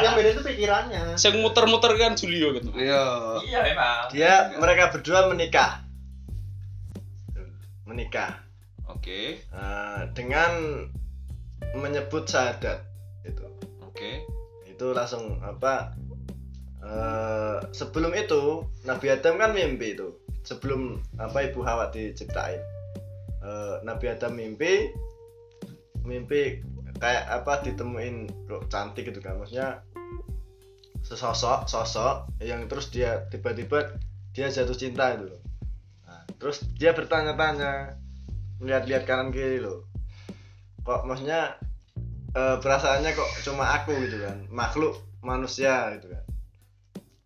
yang 0.00 0.12
beda 0.14 0.28
itu 0.30 0.42
pikirannya 0.42 1.16
Sing 1.16 1.40
muter-muter 1.40 1.96
kan 1.96 2.12
Julio 2.12 2.52
gitu. 2.52 2.68
Iya. 2.72 3.04
iya 3.42 3.58
memang 3.64 3.98
dia 4.10 4.32
mereka 4.54 4.92
berdua 4.92 5.26
menikah 5.26 5.80
menikah 7.84 8.42
Oke. 8.86 9.40
eh, 9.40 10.00
dengan 10.12 10.50
menyebut 11.72 12.26
syahadat 12.26 12.84
itu 13.22 13.44
Oke. 13.80 14.22
itu 14.66 14.86
langsung 14.90 15.40
apa 15.40 15.96
eh, 16.78 17.58
sebelum 17.72 18.12
itu 18.12 18.60
Nabi 18.84 19.06
Adam 19.08 19.34
kan 19.36 19.50
mimpi 19.50 19.94
itu 19.94 20.12
sebelum 20.46 21.02
apa 21.18 21.50
ibu 21.50 21.66
Hawa 21.66 21.90
diciptain. 21.90 22.62
Eh, 23.42 23.76
Nabi 23.82 24.06
Adam 24.06 24.38
mimpi 24.38 24.94
mimpi 26.06 26.62
kayak 27.02 27.26
apa 27.42 27.66
ditemuin 27.66 28.46
kok 28.46 28.70
cantik 28.70 29.10
gitu 29.10 29.18
kan. 29.18 29.42
Maksudnya 29.42 29.82
sesosok 31.02 31.66
sosok 31.66 32.30
yang 32.38 32.70
terus 32.70 32.94
dia 32.94 33.26
tiba-tiba 33.28 33.98
dia 34.30 34.46
jatuh 34.46 34.78
cinta 34.78 35.18
itu 35.18 35.34
loh. 35.34 35.42
Nah, 36.06 36.22
terus 36.38 36.62
dia 36.78 36.94
bertanya-tanya 36.94 37.98
lihat-lihat 38.62 39.02
kanan 39.04 39.34
kiri 39.34 39.58
loh. 39.58 39.90
Kok 40.86 41.10
maksudnya 41.10 41.58
eh, 42.38 42.56
perasaannya 42.62 43.10
kok 43.18 43.30
cuma 43.42 43.82
aku 43.82 43.98
gitu 44.06 44.22
kan? 44.22 44.46
Makhluk 44.46 44.94
manusia 45.26 45.90
gitu 45.98 46.14
kan? 46.14 46.24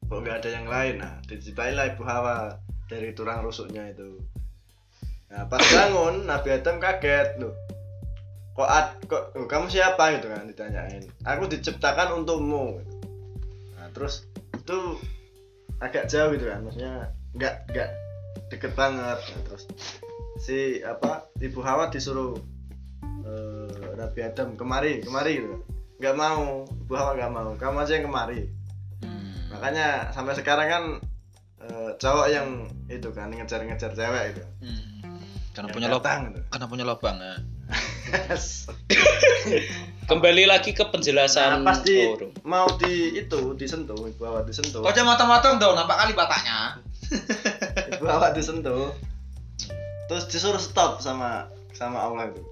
Kok 0.08 0.18
nggak 0.24 0.38
ada 0.40 0.48
yang 0.50 0.66
lain? 0.66 0.94
Nah 1.04 1.20
diciptain 1.28 1.76
lah 1.76 1.92
ibu 1.92 2.02
Hawa 2.02 2.56
dari 2.90 3.14
tulang 3.14 3.46
rusuknya 3.46 3.86
itu. 3.94 4.18
Nah 5.30 5.46
pas 5.46 5.62
bangun 5.62 6.22
Nabi 6.30 6.48
Adam 6.58 6.82
kaget 6.82 7.38
loh 7.38 7.54
kok 8.50 8.66
ad, 8.68 8.88
kok 9.06 9.24
oh, 9.38 9.46
kamu 9.46 9.70
siapa? 9.70 10.18
Gitu 10.18 10.26
kan 10.28 10.44
ditanyain. 10.44 11.06
Aku 11.24 11.46
diciptakan 11.46 12.20
untukmu. 12.20 12.82
Gitu. 12.82 12.92
nah 13.78 13.88
terus 13.96 14.28
itu 14.52 15.00
agak 15.80 16.12
jauh 16.12 16.36
gitu 16.36 16.52
kan 16.52 16.60
maksudnya 16.60 17.08
nggak 17.32 17.54
nggak 17.72 17.88
deket 18.52 18.72
banget. 18.74 19.16
Nah, 19.16 19.42
terus 19.48 19.64
si 20.42 20.82
apa 20.84 21.30
ibu 21.40 21.62
Hawa 21.64 21.88
disuruh 21.88 22.36
eh, 23.24 23.90
Nabi 23.96 24.20
Adam 24.20 24.58
kemari 24.58 25.00
kemari 25.00 25.40
gitu 25.40 25.64
nggak 26.00 26.16
mau 26.16 26.68
ibu 26.68 26.92
Hawa 26.92 27.16
nggak 27.16 27.32
mau 27.32 27.50
kamu 27.56 27.76
aja 27.80 27.92
yang 27.96 28.06
kemari. 28.10 28.40
Hmm. 29.00 29.56
makanya 29.56 30.12
sampai 30.12 30.36
sekarang 30.36 30.68
kan 30.68 30.84
eh, 31.70 31.90
cowok 31.96 32.26
yang 32.28 32.66
itu 32.90 33.08
kan 33.14 33.30
ngejar-ngejar 33.30 33.94
cewek 33.94 34.24
itu 34.36 34.42
Hmm. 34.60 34.86
Karena 35.50 35.66
Yang 35.66 35.76
punya 35.82 35.88
lubang. 35.90 36.20
gitu. 36.30 36.40
Karena 36.46 36.66
punya 36.70 36.84
lubang. 36.86 37.16
ya. 37.18 37.34
Kembali 40.10 40.42
lagi 40.46 40.74
ke 40.74 40.82
penjelasan 40.90 41.62
nah, 41.62 41.74
pas 41.74 41.78
di 41.86 42.02
oh, 42.02 42.30
mau 42.42 42.66
di 42.78 43.14
itu 43.18 43.54
disentuh 43.54 43.94
ibu 44.10 44.22
Hawa 44.26 44.42
disentuh 44.42 44.82
Kau 44.82 44.90
jangan 44.90 45.14
motong-motong 45.14 45.62
dong, 45.62 45.78
nampak 45.78 45.94
kali 46.02 46.12
bataknya. 46.18 46.82
ibu 47.94 48.04
Hawa 48.10 48.34
disentuh 48.34 48.90
terus 50.10 50.26
disuruh 50.26 50.58
stop 50.58 50.98
sama 50.98 51.46
sama 51.70 52.02
Allah 52.02 52.34
itu 52.34 52.42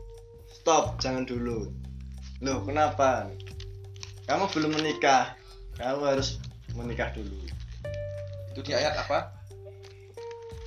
stop 0.54 0.94
jangan 1.02 1.26
dulu 1.26 1.66
loh 2.38 2.62
kenapa 2.62 3.26
kamu 4.30 4.46
belum 4.54 4.78
menikah 4.78 5.34
kamu 5.74 6.06
harus 6.06 6.38
menikah 6.78 7.10
dulu 7.10 7.34
Itu 8.58 8.66
di 8.66 8.74
ayat 8.74 9.06
apa? 9.06 9.38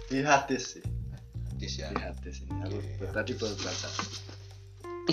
di 0.08 0.24
hadis 0.24 0.80
sih. 0.80 0.86
Hadis 1.52 1.76
ya. 1.76 1.92
di 1.92 2.00
hadis 2.00 2.39
ini. 2.48 2.56
Aku 2.64 2.80
tadi 3.12 3.36
baru 3.36 3.52
baca. 3.60 3.89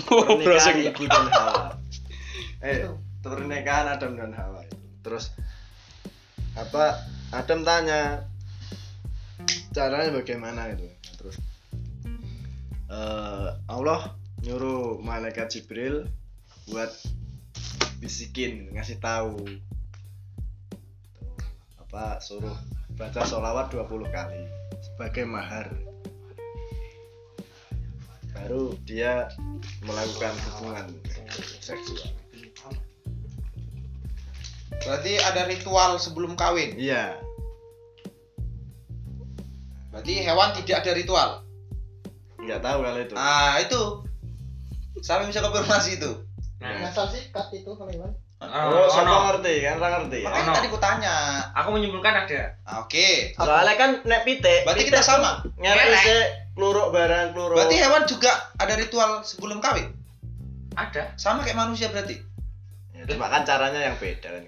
Pernikahan 0.07 0.75
ibu 0.87 1.03
dan 1.11 1.27
Hawa. 1.27 1.75
Eh 2.63 2.87
pernikahan 3.19 3.99
Adam 3.99 4.15
dan 4.15 4.31
Hawa. 4.31 4.63
Terus 5.03 5.35
apa 6.55 7.03
Adam 7.35 7.67
tanya 7.67 8.23
caranya 9.75 10.15
bagaimana 10.15 10.71
itu 10.71 10.87
terus 11.19 11.35
eh, 12.87 13.49
Allah 13.67 14.15
nyuruh 14.39 15.03
malaikat 15.03 15.51
Jibril 15.51 16.07
buat 16.71 16.95
bisikin 17.99 18.71
ngasih 18.71 19.03
tahu 19.03 19.35
apa 21.89 22.21
suruh 22.21 22.53
baca 22.93 23.25
sholawat 23.25 23.73
20 23.73 24.13
kali 24.13 24.45
sebagai 24.77 25.25
mahar 25.25 25.73
baru 28.29 28.77
dia 28.85 29.25
melakukan 29.81 30.33
hubungan 30.53 30.85
seksual 31.59 32.13
Berarti 34.79 35.19
ada 35.19 35.43
ritual 35.43 35.99
sebelum 35.99 36.39
kawin. 36.39 36.71
iya 36.79 37.19
Berarti 39.91 40.23
hewan 40.23 40.55
tidak 40.55 40.87
ada 40.87 40.91
ritual. 40.95 41.29
nggak 42.39 42.63
tahu 42.63 42.77
kalau 42.87 42.99
itu 43.01 43.13
Ah, 43.19 43.59
itu. 43.59 43.81
Yang 45.03 45.35
bisa 45.35 45.39
konfirmasi 45.43 45.99
itu? 45.99 46.11
Nah, 46.63 46.79
ngasal 46.79 47.11
sikat 47.11 47.51
itu 47.51 47.67
kalau 47.75 47.91
Iwan 47.91 48.15
oh 48.39 48.47
oh, 48.47 48.87
siapa 48.87 49.03
no. 49.05 49.19
ngerti 49.27 49.53
kan 49.61 49.75
orang 49.77 49.93
ngerti 50.07 50.17
ya 50.23 50.27
Makanya 50.31 50.47
Ono. 50.47 50.55
tadi 50.55 50.67
ku 50.67 50.79
tanya. 50.79 51.15
Aku 51.51 51.69
menyimpulkan 51.75 52.13
ada. 52.23 52.41
Ah, 52.63 52.79
Oke. 52.81 53.35
soalnya 53.35 53.75
kan 53.75 53.89
nek 54.07 54.23
pite 54.23 54.63
Berarti 54.63 54.83
pite 54.83 54.95
kita 54.95 55.01
sama. 55.03 55.43
nyari 55.59 55.83
kluruk 56.55 56.91
barang 56.91 57.35
kluruk 57.35 57.55
Berarti 57.59 57.75
hewan 57.75 58.03
juga 58.07 58.31
ada 58.55 58.73
ritual 58.75 59.23
sebelum 59.23 59.59
kawin. 59.59 59.91
Ada. 60.75 61.11
Sama 61.15 61.43
kayak 61.43 61.59
manusia 61.59 61.91
berarti. 61.91 62.15
ya, 62.95 63.03
cuma 63.07 63.27
kan 63.27 63.43
caranya 63.43 63.79
yang 63.79 63.95
beda 63.95 64.27
kan 64.27 64.43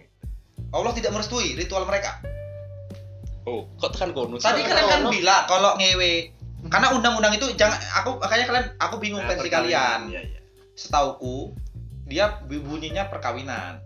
Allah 0.72 0.92
tidak 0.96 1.12
merestui 1.12 1.56
ritual 1.56 1.84
mereka. 1.84 2.20
Oh, 3.44 3.68
kok 3.76 3.92
tekan 3.92 4.16
kono? 4.16 4.40
Tadi 4.40 4.64
kalian 4.64 4.88
kan 4.88 5.02
bilang 5.10 5.44
kalau 5.48 5.76
ngewe 5.76 6.32
karena 6.70 6.94
undang-undang 6.94 7.34
itu 7.34 7.50
jangan 7.58 7.76
aku 7.92 8.22
makanya 8.22 8.46
kalian 8.48 8.66
aku 8.78 8.96
bingung 9.02 9.20
Nah, 9.20 9.34
versi 9.34 9.50
kalian. 9.50 10.14
iya, 10.14 10.22
iya. 10.22 10.40
Setauku 10.78 11.52
dia 12.12 12.44
bunyinya 12.44 13.08
perkawinan. 13.08 13.80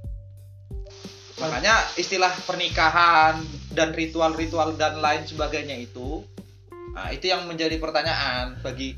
Makanya 1.37 1.77
istilah 1.99 2.33
pernikahan 2.49 3.37
dan 3.69 3.93
ritual-ritual 3.93 4.73
dan 4.79 4.97
lain 4.97 5.27
sebagainya 5.27 5.77
itu 5.77 6.25
nah, 6.95 7.11
itu 7.11 7.27
yang 7.27 7.43
menjadi 7.43 7.75
pertanyaan 7.75 8.55
bagi 8.63 8.95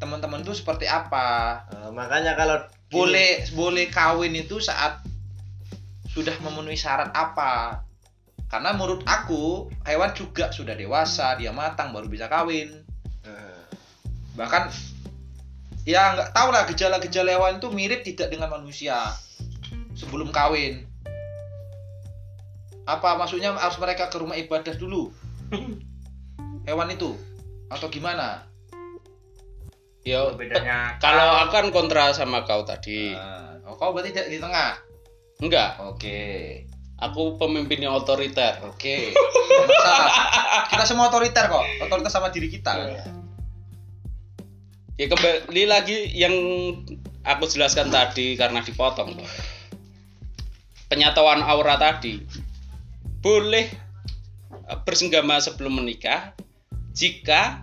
teman-teman 0.00 0.42
itu 0.42 0.56
seperti 0.56 0.88
apa? 0.88 1.62
Eh, 1.70 1.90
makanya 1.92 2.34
kalau 2.34 2.56
gini, 2.88 2.92
Boleh 2.92 3.32
boleh 3.52 3.86
kawin 3.92 4.32
itu 4.32 4.58
saat 4.60 5.04
sudah 6.08 6.34
memenuhi 6.40 6.76
syarat 6.76 7.12
apa? 7.12 7.84
Karena 8.48 8.72
menurut 8.72 9.04
aku 9.04 9.68
hewan 9.84 10.16
juga 10.16 10.48
sudah 10.54 10.72
dewasa, 10.72 11.36
dia 11.36 11.52
matang 11.52 11.92
baru 11.92 12.08
bisa 12.08 12.32
kawin. 12.32 12.72
eh, 13.28 13.60
Bahkan 14.36 14.95
ya 15.86 16.18
nggak 16.18 16.34
tahu 16.34 16.50
lah 16.50 16.66
gejala-gejala 16.66 17.30
hewan 17.38 17.62
itu 17.62 17.70
mirip 17.70 18.02
tidak 18.02 18.34
dengan 18.34 18.50
manusia 18.50 19.14
sebelum 19.94 20.34
kawin. 20.34 20.82
Apa 22.86 23.14
maksudnya 23.14 23.54
harus 23.54 23.78
mereka 23.78 24.10
ke 24.10 24.18
rumah 24.18 24.34
ibadah 24.34 24.74
dulu? 24.74 25.14
Hewan 26.68 26.90
itu 26.90 27.14
atau 27.70 27.86
gimana? 27.86 28.42
Ya, 30.06 30.30
Bedanya 30.34 30.98
kalau 31.02 31.50
akan 31.50 31.74
kontra 31.74 32.14
sama 32.14 32.46
kau 32.46 32.62
tadi. 32.62 33.14
Nah, 33.14 33.58
oh, 33.66 33.74
kau 33.74 33.90
berarti 33.90 34.14
di 34.14 34.36
di 34.36 34.38
tengah. 34.38 34.78
Enggak, 35.42 35.82
Oke. 35.82 36.62
aku 36.96 37.36
pemimpin 37.36 37.82
yang 37.82 37.92
otoriter. 37.92 38.62
Oke. 38.64 39.12
Masalah. 39.66 40.08
Kita 40.70 40.84
semua 40.86 41.10
otoriter 41.10 41.50
kok. 41.50 41.66
Otoritas 41.82 42.14
sama 42.14 42.30
diri 42.30 42.48
kita 42.48 42.72
kan. 42.72 43.15
Ya 44.96 45.12
kembali 45.12 45.68
lagi 45.68 46.08
yang 46.16 46.32
aku 47.20 47.44
jelaskan 47.44 47.92
tadi 47.92 48.32
karena 48.32 48.64
dipotong. 48.64 49.12
Penyatuan 50.88 51.44
aura 51.44 51.76
tadi 51.76 52.24
boleh 53.20 53.68
eh, 54.48 54.78
bersenggama 54.88 55.36
sebelum 55.36 55.84
menikah 55.84 56.32
jika 56.96 57.60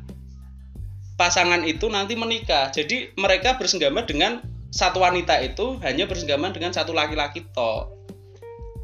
pasangan 1.18 1.66
itu 1.66 1.90
nanti 1.90 2.14
menikah. 2.14 2.70
Jadi 2.70 3.18
mereka 3.18 3.58
bersenggama 3.58 4.06
dengan 4.06 4.46
satu 4.70 5.02
wanita 5.02 5.42
itu 5.42 5.82
hanya 5.82 6.06
bersenggama 6.06 6.54
dengan 6.54 6.70
satu 6.70 6.94
laki-laki 6.94 7.42
toh. 7.50 7.90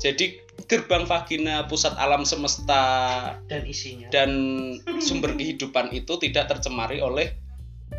Jadi 0.01 0.41
gerbang 0.65 1.05
vagina 1.05 1.69
pusat 1.69 1.93
alam 2.01 2.25
semesta 2.25 2.81
dan 3.45 3.61
isinya 3.69 4.09
dan 4.09 4.29
sumber 4.97 5.37
kehidupan 5.37 5.93
itu 5.93 6.17
tidak 6.17 6.49
tercemari 6.49 6.97
oleh 6.97 7.29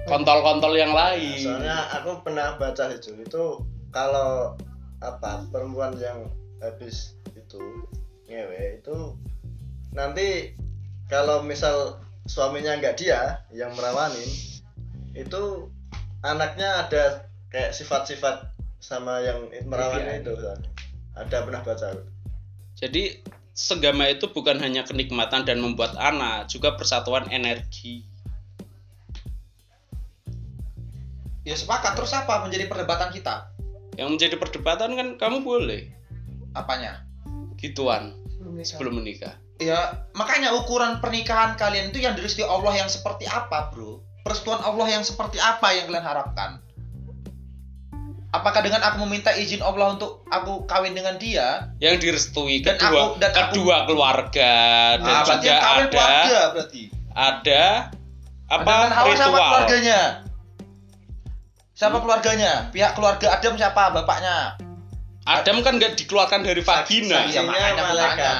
kontol-kontol 0.09 0.74
yang 0.74 0.93
Nah, 0.95 1.14
lain. 1.14 1.38
soalnya 1.38 1.76
aku 2.01 2.22
pernah 2.24 2.57
baca 2.57 2.91
itu 2.91 3.14
itu 3.20 3.45
kalau 3.91 4.55
apa 5.01 5.47
perempuan 5.51 5.97
yang 5.99 6.28
habis 6.61 7.16
itu 7.32 7.61
ngewe 8.28 8.78
itu 8.82 8.97
nanti 9.97 10.55
kalau 11.11 11.43
misal 11.43 11.99
suaminya 12.30 12.78
nggak 12.78 12.95
dia 13.01 13.43
yang 13.51 13.74
merawanin 13.74 14.28
itu 15.18 15.66
anaknya 16.22 16.86
ada 16.86 17.26
kayak 17.51 17.74
sifat-sifat 17.74 18.47
sama 18.78 19.18
yang 19.24 19.51
merawanin 19.66 20.22
itu 20.22 20.32
soalnya. 20.38 20.70
ada 21.18 21.36
pernah 21.43 21.61
baca 21.66 21.99
Jadi 22.78 23.20
senggama 23.53 24.09
itu 24.09 24.30
bukan 24.32 24.57
hanya 24.62 24.86
kenikmatan 24.86 25.45
dan 25.45 25.61
membuat 25.61 25.93
anak, 26.01 26.49
juga 26.49 26.78
persatuan 26.80 27.28
energi. 27.28 28.09
Ya 31.43 31.55
sepakat. 31.55 31.97
Terus 31.97 32.12
apa 32.12 32.43
menjadi 32.43 32.66
perdebatan 32.66 33.11
kita? 33.11 33.49
Yang 33.95 34.09
menjadi 34.11 34.36
perdebatan 34.36 34.91
kan 34.93 35.09
kamu 35.16 35.41
boleh 35.41 35.82
Apanya? 36.53 37.05
gituan 37.57 38.16
Belum 38.36 38.55
nikah. 38.55 38.68
sebelum 38.70 38.95
menikah. 38.97 39.34
Ya 39.57 39.76
makanya 40.12 40.55
ukuran 40.55 40.97
pernikahan 40.99 41.53
kalian 41.55 41.91
itu 41.91 42.01
yang 42.01 42.14
direstui 42.14 42.43
Allah 42.43 42.72
yang 42.74 42.88
seperti 42.88 43.24
apa, 43.24 43.68
bro? 43.68 44.01
Persetujuan 44.22 44.61
Allah 44.62 44.88
yang 44.91 45.03
seperti 45.03 45.36
apa 45.36 45.68
yang 45.70 45.84
kalian 45.86 46.01
harapkan? 46.03 46.51
Apakah 48.30 48.62
dengan 48.62 48.80
aku 48.80 49.03
meminta 49.05 49.34
izin 49.34 49.59
Allah 49.59 49.93
untuk 49.93 50.22
aku 50.28 50.64
kawin 50.64 50.95
dengan 50.95 51.18
dia? 51.18 51.68
Yang 51.76 51.97
direstui 52.01 52.62
Dan 52.62 52.78
kedua 52.78 53.11
aku- 53.11 53.18
dan 53.18 53.30
aku- 53.30 53.43
kedua 53.53 53.76
keluarga 53.84 54.53
dan 54.97 55.12
Ah, 55.12 55.22
berarti 55.26 55.45
juga 55.45 55.59
ada 55.59 55.84
keluarga 55.84 56.38
berarti. 56.55 56.82
ada 57.11 57.64
apa 58.49 58.70
dan 58.70 58.88
siapa 58.88 59.11
ritual. 59.11 59.34
keluarganya? 59.43 60.01
Siapa 61.80 61.96
keluarganya? 62.04 62.68
Pihak 62.76 62.92
keluarga 62.92 63.40
Adam 63.40 63.56
siapa? 63.56 63.88
Bapaknya? 63.96 64.52
Adam 65.24 65.64
kan 65.64 65.80
nggak 65.80 65.96
dikeluarkan 65.96 66.44
dari 66.44 66.60
vagina. 66.60 67.24
Saksi. 67.24 67.32
Iya 67.32 67.40
Saksinya 67.40 67.48
makanya 67.48 67.72
aku 67.72 67.84
malaikat. 67.88 68.34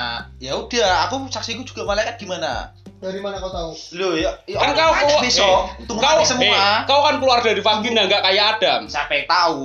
Ya 0.45 0.53
udah, 0.61 0.91
aku 1.09 1.15
saksiku 1.33 1.63
juga 1.65 1.89
malaikat 1.89 2.21
gimana? 2.21 2.77
Dari 3.01 3.17
mana 3.17 3.41
kau 3.41 3.49
tahu? 3.49 3.73
Loh 3.97 4.13
ya, 4.13 4.29
ya 4.45 4.61
Kan 4.61 4.77
kau 4.77 4.93
tanya 4.93 5.17
besok. 5.25 5.73
Tunggu 5.89 6.05
kau, 6.05 6.21
semua. 6.21 6.53
eh, 6.53 6.79
kau 6.85 7.01
kan 7.01 7.17
keluar 7.17 7.41
dari 7.41 7.65
vagina 7.65 8.05
nggak 8.05 8.21
kayak 8.29 8.45
Adam. 8.61 8.81
Siapa 8.93 9.13
yang 9.17 9.25
tahu? 9.25 9.65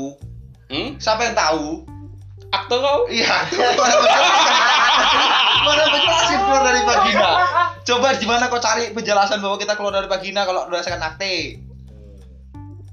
Hmm? 0.71 0.89
Siapa 0.95 1.21
yang 1.27 1.35
tahu? 1.35 1.67
Akte 2.55 2.75
kau? 2.79 2.99
Iya, 3.11 3.35
tuh, 3.51 3.59
mana 3.59 3.95
penjelasan? 3.99 4.47
Mana 5.67 5.83
penjelasan 5.91 6.37
keluar 6.47 6.61
dari 6.63 6.81
vagina? 6.87 7.29
Coba 7.83 8.07
gimana 8.15 8.47
kau 8.47 8.63
cari 8.63 8.95
penjelasan 8.95 9.43
bahwa 9.43 9.59
kita 9.59 9.75
keluar 9.75 9.99
dari 9.99 10.07
vagina 10.07 10.47
kalau 10.47 10.63
berdasarkan 10.71 11.03
akte? 11.03 11.59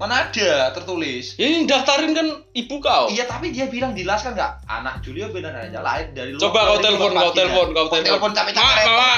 Mana 0.03 0.27
ada 0.27 0.67
tertulis? 0.75 1.39
Ini 1.39 1.63
daftarin 1.63 2.11
kan 2.11 2.27
ibu 2.51 2.75
kau. 2.77 3.07
Iya 3.07 3.23
tapi 3.23 3.55
dia 3.55 3.71
bilang 3.71 3.95
dijelaskan 3.95 4.35
nggak 4.35 4.67
anak 4.67 4.99
Julio 4.99 5.31
benar 5.31 5.55
aja 5.55 5.79
lahir 5.79 6.11
dari 6.11 6.35
luar- 6.35 6.43
Coba 6.43 6.59
kau 6.65 6.79
telepon, 6.83 7.11
kau 7.13 7.31
telepon, 7.31 7.67
kau 7.71 7.87
Kau 7.87 8.03
telepon. 8.03 8.31
capek 8.35 8.51
Ma, 8.51 8.59
capek 8.59 8.85
ma, 8.91 9.11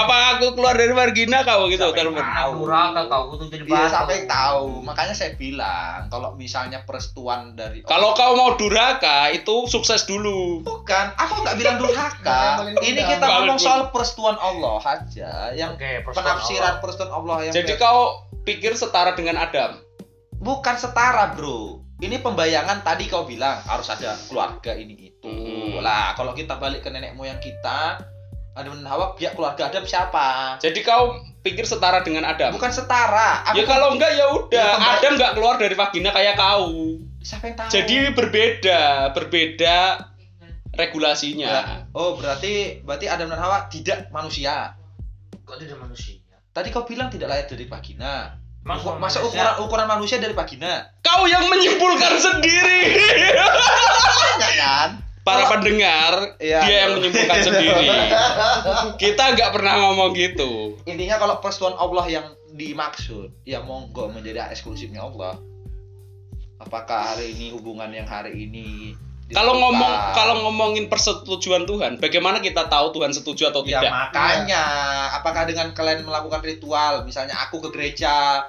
apa 0.00 0.16
aku 0.32 0.56
keluar 0.56 0.72
dari 0.72 0.96
margina 0.96 1.44
kau 1.44 1.68
gitu 1.68 1.92
telepon. 1.92 2.24
tahu. 2.24 2.50
Duraka 2.64 3.02
kau 3.04 3.36
tuh 3.36 3.52
jadi 3.52 3.68
Iya 3.68 3.84
sampai 3.86 4.24
tahu. 4.24 4.80
Makanya 4.80 5.12
saya 5.12 5.36
bilang 5.36 6.08
kalau 6.08 6.32
misalnya 6.32 6.88
perestuan 6.88 7.52
dari 7.52 7.84
Kalau 7.84 8.16
kau 8.16 8.32
mau 8.32 8.56
durhaka 8.56 9.28
itu 9.30 9.68
sukses 9.68 10.08
dulu. 10.08 10.64
bukan, 10.64 11.20
aku 11.20 11.44
nggak 11.44 11.56
bilang 11.60 11.76
durhaka. 11.76 12.64
Ini 12.80 12.96
kita 12.96 13.26
ngomong 13.28 13.60
soal 13.60 13.92
perestuan 13.92 14.40
Allah 14.40 14.80
aja, 14.80 15.52
yang 15.52 15.76
penafsiran 15.76 16.40
Allah. 16.64 16.80
perestuan 16.80 17.12
Allah 17.12 17.36
yang 17.44 17.52
Jadi 17.52 17.76
kau 17.76 18.24
pikir 18.40 18.72
setara 18.72 19.12
dengan 19.12 19.36
Adam. 19.36 19.89
Bukan 20.40 20.74
setara 20.80 21.36
bro. 21.36 21.84
Ini 22.00 22.24
pembayangan 22.24 22.80
tadi 22.80 23.12
kau 23.12 23.28
bilang 23.28 23.60
harus 23.68 23.92
ada 23.92 24.16
keluarga 24.24 24.72
ini 24.72 25.12
itu. 25.12 25.28
Hmm. 25.28 25.84
Lah 25.84 26.16
kalau 26.16 26.32
kita 26.32 26.56
balik 26.56 26.80
ke 26.80 26.88
nenek 26.88 27.12
moyang 27.12 27.36
kita, 27.44 28.00
Adam 28.56 28.80
dan 28.80 28.88
Hawa 28.88 29.12
pihak 29.12 29.36
keluarga 29.36 29.68
Adam 29.68 29.84
siapa? 29.84 30.56
Jadi 30.64 30.80
kau 30.80 31.20
pikir 31.44 31.68
setara 31.68 32.00
dengan 32.00 32.24
Adam. 32.24 32.56
Bukan 32.56 32.72
setara. 32.72 33.44
Aku 33.52 33.60
Ya 33.60 33.64
kalau 33.68 33.92
enggak 33.92 34.16
ya 34.16 34.26
udah. 34.32 34.48
Ya, 34.48 34.66
kembali- 34.80 34.96
Adam 34.96 35.12
enggak 35.20 35.32
keluar 35.36 35.54
dari 35.60 35.74
vagina 35.76 36.10
kayak 36.10 36.34
kau. 36.40 36.72
siapa 37.20 37.52
yang 37.52 37.56
tahu? 37.60 37.68
Jadi 37.68 37.96
berbeda, 38.16 38.80
berbeda 39.12 39.76
regulasinya. 40.72 41.84
oh 41.92 42.16
berarti 42.16 42.80
berarti 42.80 43.12
Adam 43.12 43.28
dan 43.28 43.44
Hawa 43.44 43.68
tidak 43.68 44.08
manusia. 44.08 44.72
Kok 45.44 45.60
tidak 45.60 45.76
manusia? 45.84 46.16
Tadi 46.50 46.72
kau 46.72 46.88
bilang 46.88 47.12
tidak 47.12 47.28
lahir 47.28 47.44
dari 47.44 47.68
vagina. 47.68 48.39
Masa, 48.60 48.92
Masa 49.00 49.18
ukuran 49.24 49.54
ukuran 49.64 49.86
manusia 49.88 50.20
dari 50.20 50.36
vagina? 50.36 50.84
Kau 51.00 51.24
yang 51.24 51.48
menyimpulkan 51.48 52.20
sendiri. 52.20 52.80
Kan? 54.60 55.00
Para 55.20 55.48
pendengar, 55.48 56.36
Iya. 56.40 56.60
dia 56.64 56.76
yang 56.88 56.92
menyimpulkan 57.00 57.40
sendiri. 57.48 57.88
Kita 58.96 59.36
nggak 59.36 59.50
pernah 59.52 59.80
ngomong 59.80 60.12
gitu. 60.12 60.76
Intinya 60.84 61.16
kalau 61.16 61.40
persetujuan 61.40 61.76
Allah 61.76 62.06
yang 62.08 62.26
dimaksud, 62.52 63.32
ya 63.44 63.60
monggo 63.60 64.12
menjadi 64.12 64.48
eksklusifnya 64.48 65.04
Allah. 65.04 65.36
Apakah 66.60 67.16
hari 67.16 67.32
ini 67.32 67.56
hubungan 67.56 67.88
yang 67.88 68.04
hari 68.04 68.44
ini 68.44 68.92
Kalau 69.30 69.54
ngomong 69.54 69.92
kalau 70.12 70.34
ngomongin 70.42 70.86
persetujuan 70.86 71.62
Tuhan, 71.64 71.96
bagaimana 71.96 72.38
kita 72.38 72.66
tahu 72.66 72.90
Tuhan 72.92 73.10
setuju 73.10 73.48
atau 73.48 73.62
ya 73.62 73.78
tidak? 73.78 73.90
makanya 73.90 74.62
apakah 75.16 75.46
dengan 75.46 75.70
kalian 75.70 76.02
melakukan 76.02 76.42
ritual 76.42 77.02
misalnya 77.02 77.38
aku 77.38 77.62
ke 77.62 77.68
gereja 77.70 78.42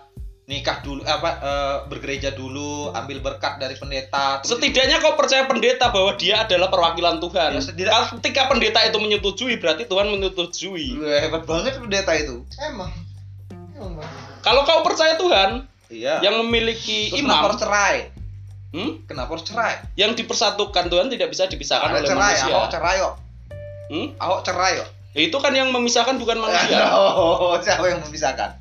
nikah 0.43 0.83
dulu 0.83 0.99
apa 1.05 1.29
eh, 1.39 1.77
bergereja 1.87 2.33
dulu 2.33 2.91
ambil 2.91 3.23
berkat 3.23 3.55
dari 3.55 3.71
pendeta 3.73 4.43
Setidaknya 4.43 4.99
kau 4.99 5.15
percaya 5.15 5.47
pendeta 5.47 5.87
bahwa 5.87 6.11
dia 6.15 6.43
adalah 6.43 6.67
perwakilan 6.67 7.23
Tuhan. 7.23 7.55
Ya, 7.55 7.61
setidak- 7.61 8.11
Ketika 8.19 8.51
pendeta 8.51 8.83
itu 8.83 8.97
menyetujui, 8.99 9.55
berarti 9.57 9.87
Tuhan 9.87 10.11
menyetujui. 10.11 10.99
Wah, 10.99 11.19
hebat 11.23 11.43
banget 11.45 11.79
pendeta 11.79 12.11
itu 12.17 12.43
Emang. 12.59 12.91
Emang. 13.77 14.03
Kalau 14.41 14.65
kau 14.65 14.81
percaya 14.83 15.15
Tuhan 15.15 15.69
iya 15.87 16.19
yang 16.19 16.41
memiliki 16.41 17.11
Terus 17.11 17.21
imam, 17.21 17.47
harus 17.47 17.59
cerai 17.61 17.97
hmm, 18.71 18.91
kenapa 19.05 19.29
harus 19.31 19.43
cerai 19.43 19.79
yang 19.93 20.11
dipersatukan 20.11 20.87
Tuhan 20.87 21.07
tidak 21.07 21.27
bisa 21.27 21.45
dipisahkan 21.45 21.85
Ada 21.85 21.97
oleh 21.97 22.07
cerai 22.07 22.33
manusia. 22.33 22.53
ahok 22.53 22.69
cerai 22.69 22.97
kok 22.97 23.15
Hmm? 23.87 24.07
ahok 24.17 24.39
cerai 24.41 24.73
kok 24.77 24.89
Ya, 25.11 25.27
itu 25.27 25.35
kan 25.35 25.51
yang 25.51 25.67
memisahkan 25.69 26.15
bukan 26.15 26.39
manusia. 26.39 26.87
oh 26.95 27.59
siapa 27.59 27.83
yang 27.85 27.99
memisahkan 28.01 28.55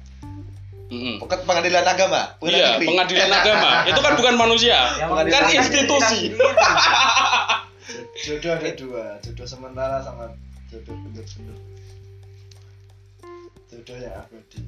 Mm-mm. 0.90 1.22
Bukan 1.22 1.46
pengadilan 1.46 1.86
agama 1.86 2.34
Iya, 2.42 2.74
negeri. 2.74 2.86
pengadilan 2.90 3.30
agama. 3.30 3.70
Itu 3.86 4.00
kan 4.00 4.12
bukan 4.12 4.34
manusia. 4.34 4.74
Yang 4.98 5.06
Bukan 5.08 5.26
Kan 5.30 5.42
institusi. 5.48 6.20
jodoh 8.20 8.52
ada 8.52 8.70
dua 8.74 9.04
jodoh 9.20 9.46
sementara 9.46 10.02
sama 10.02 10.34
jodoh 10.66 10.94
bener-bener 11.00 11.54
jodoh 13.64 13.96
yang 13.96 14.14
abadi 14.16 14.60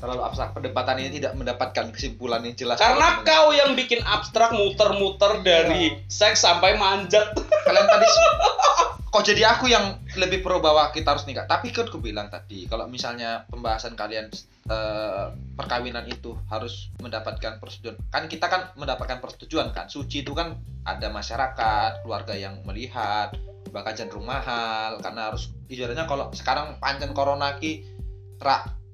terlalu 0.00 0.24
abstrak. 0.24 0.56
Perdebatan 0.56 0.96
ini 0.98 1.20
tidak 1.20 1.36
mendapatkan 1.36 1.92
kesimpulan 1.92 2.40
yang 2.42 2.56
jelas. 2.56 2.80
Karena 2.80 3.20
kau 3.22 3.52
yang 3.52 3.76
bikin 3.76 4.00
abstrak 4.02 4.56
muter-muter 4.56 5.44
dari 5.44 5.94
seks 6.08 6.42
sampai 6.42 6.80
manjat. 6.80 7.36
kalian 7.68 7.86
tadi 7.86 8.06
kok 9.12 9.26
jadi 9.26 9.42
aku 9.52 9.66
yang 9.66 9.98
lebih 10.16 10.40
pro 10.40 10.62
bahwa 10.62 10.88
kita 10.94 11.12
harus 11.12 11.28
nikah? 11.28 11.44
Tapi 11.44 11.74
kan 11.74 11.90
aku 11.90 12.00
bilang 12.00 12.32
tadi 12.32 12.64
kalau 12.70 12.86
misalnya 12.86 13.44
pembahasan 13.50 13.98
kalian 13.98 14.30
eh, 14.70 15.24
perkawinan 15.58 16.06
itu 16.08 16.38
harus 16.48 16.88
mendapatkan 17.02 17.60
persetujuan. 17.60 17.98
Kan 18.08 18.30
kita 18.30 18.46
kan 18.48 18.72
mendapatkan 18.78 19.20
persetujuan 19.20 19.74
kan? 19.76 19.92
Suci 19.92 20.24
itu 20.24 20.32
kan 20.32 20.56
ada 20.86 21.12
masyarakat 21.12 22.06
keluarga 22.06 22.32
yang 22.38 22.62
melihat 22.64 23.34
bakal 23.74 23.92
cenderung 23.98 24.24
mahal. 24.24 25.02
Karena 25.02 25.34
harus 25.34 25.50
ibaratnya 25.66 26.06
kalau 26.06 26.30
sekarang 26.30 26.78
pancen 26.78 27.10
corona 27.10 27.58
ki 27.58 27.82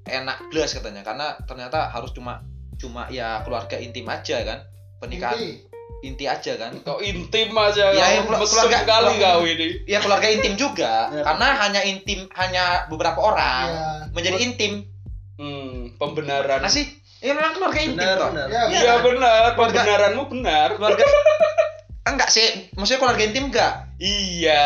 enak 0.09 0.37
belas 0.47 0.71
katanya 0.71 1.01
karena 1.01 1.35
ternyata 1.43 1.87
harus 1.87 2.11
cuma 2.11 2.41
cuma 2.75 3.05
ya 3.07 3.41
keluarga 3.41 3.75
intim 3.75 4.05
aja 4.05 4.41
kan 4.41 4.59
pernikahan 4.97 5.35
Inti. 5.35 5.65
inti 5.99 6.25
aja 6.25 6.53
kan 6.55 6.71
Kau 6.79 6.97
intim 6.99 7.49
aja. 7.51 7.89
Ya, 7.89 8.05
yang 8.15 8.25
mesum 8.27 8.45
keluarga- 8.47 8.85
kali 8.85 9.13
kau 9.17 9.41
ini. 9.43 9.67
ya 9.83 9.97
keluarga 9.97 10.27
intim 10.27 10.53
juga 10.53 10.93
Ya. 11.11 11.21
karena 11.23 11.47
hanya 11.57 11.81
intim 11.83 12.29
hanya 12.31 12.85
beberapa 12.87 13.17
orang 13.19 13.65
Iya. 13.67 13.87
menjadi 14.11 14.37
intim 14.39 14.73
Hmm, 15.37 15.93
pembenaran. 15.95 16.59
nah 16.59 16.67
sih 16.67 16.85
ya 17.19 17.31
memang 17.31 17.53
keluarga 17.53 17.79
intim 17.79 17.97
benar 17.99 18.17
toh 18.17 18.29
benar 18.31 18.47
Ya, 18.47 18.61
Iya 18.67 18.93
benar, 18.99 19.41
Keluarga- 19.53 19.55
pembenaranmu 19.55 20.23
benar. 20.27 20.67
keluarga 20.73 21.03
enggak 22.09 22.29
sih 22.29 22.47
maksudnya 22.73 22.99
keluarga 22.99 23.23
intim 23.23 23.45
enggak 23.47 23.73
Iya. 23.97 24.65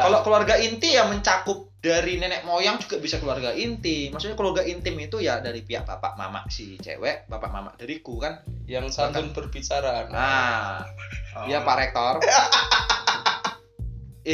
kalau 0.00 0.18
keluarga 0.22 0.54
inti 0.56 0.94
ya 0.94 1.04
mencakup 1.04 1.69
dari 1.80 2.20
nenek 2.20 2.44
moyang 2.44 2.76
juga 2.76 3.00
bisa 3.00 3.16
keluarga 3.16 3.56
inti 3.56 4.12
maksudnya 4.12 4.36
keluarga 4.36 4.60
intim 4.68 5.00
itu 5.00 5.16
ya 5.16 5.40
dari 5.40 5.64
pihak 5.64 5.88
bapak 5.88 6.12
mama 6.20 6.44
si 6.52 6.76
cewek 6.76 7.24
bapak 7.24 7.48
mama 7.48 7.72
dariku 7.80 8.20
kan 8.20 8.44
yang 8.68 8.92
santun 8.92 9.32
berbicara. 9.32 10.12
nah 10.12 10.84
Oh. 11.30 11.46
ya 11.46 11.62
pak 11.62 11.78
rektor 11.78 12.18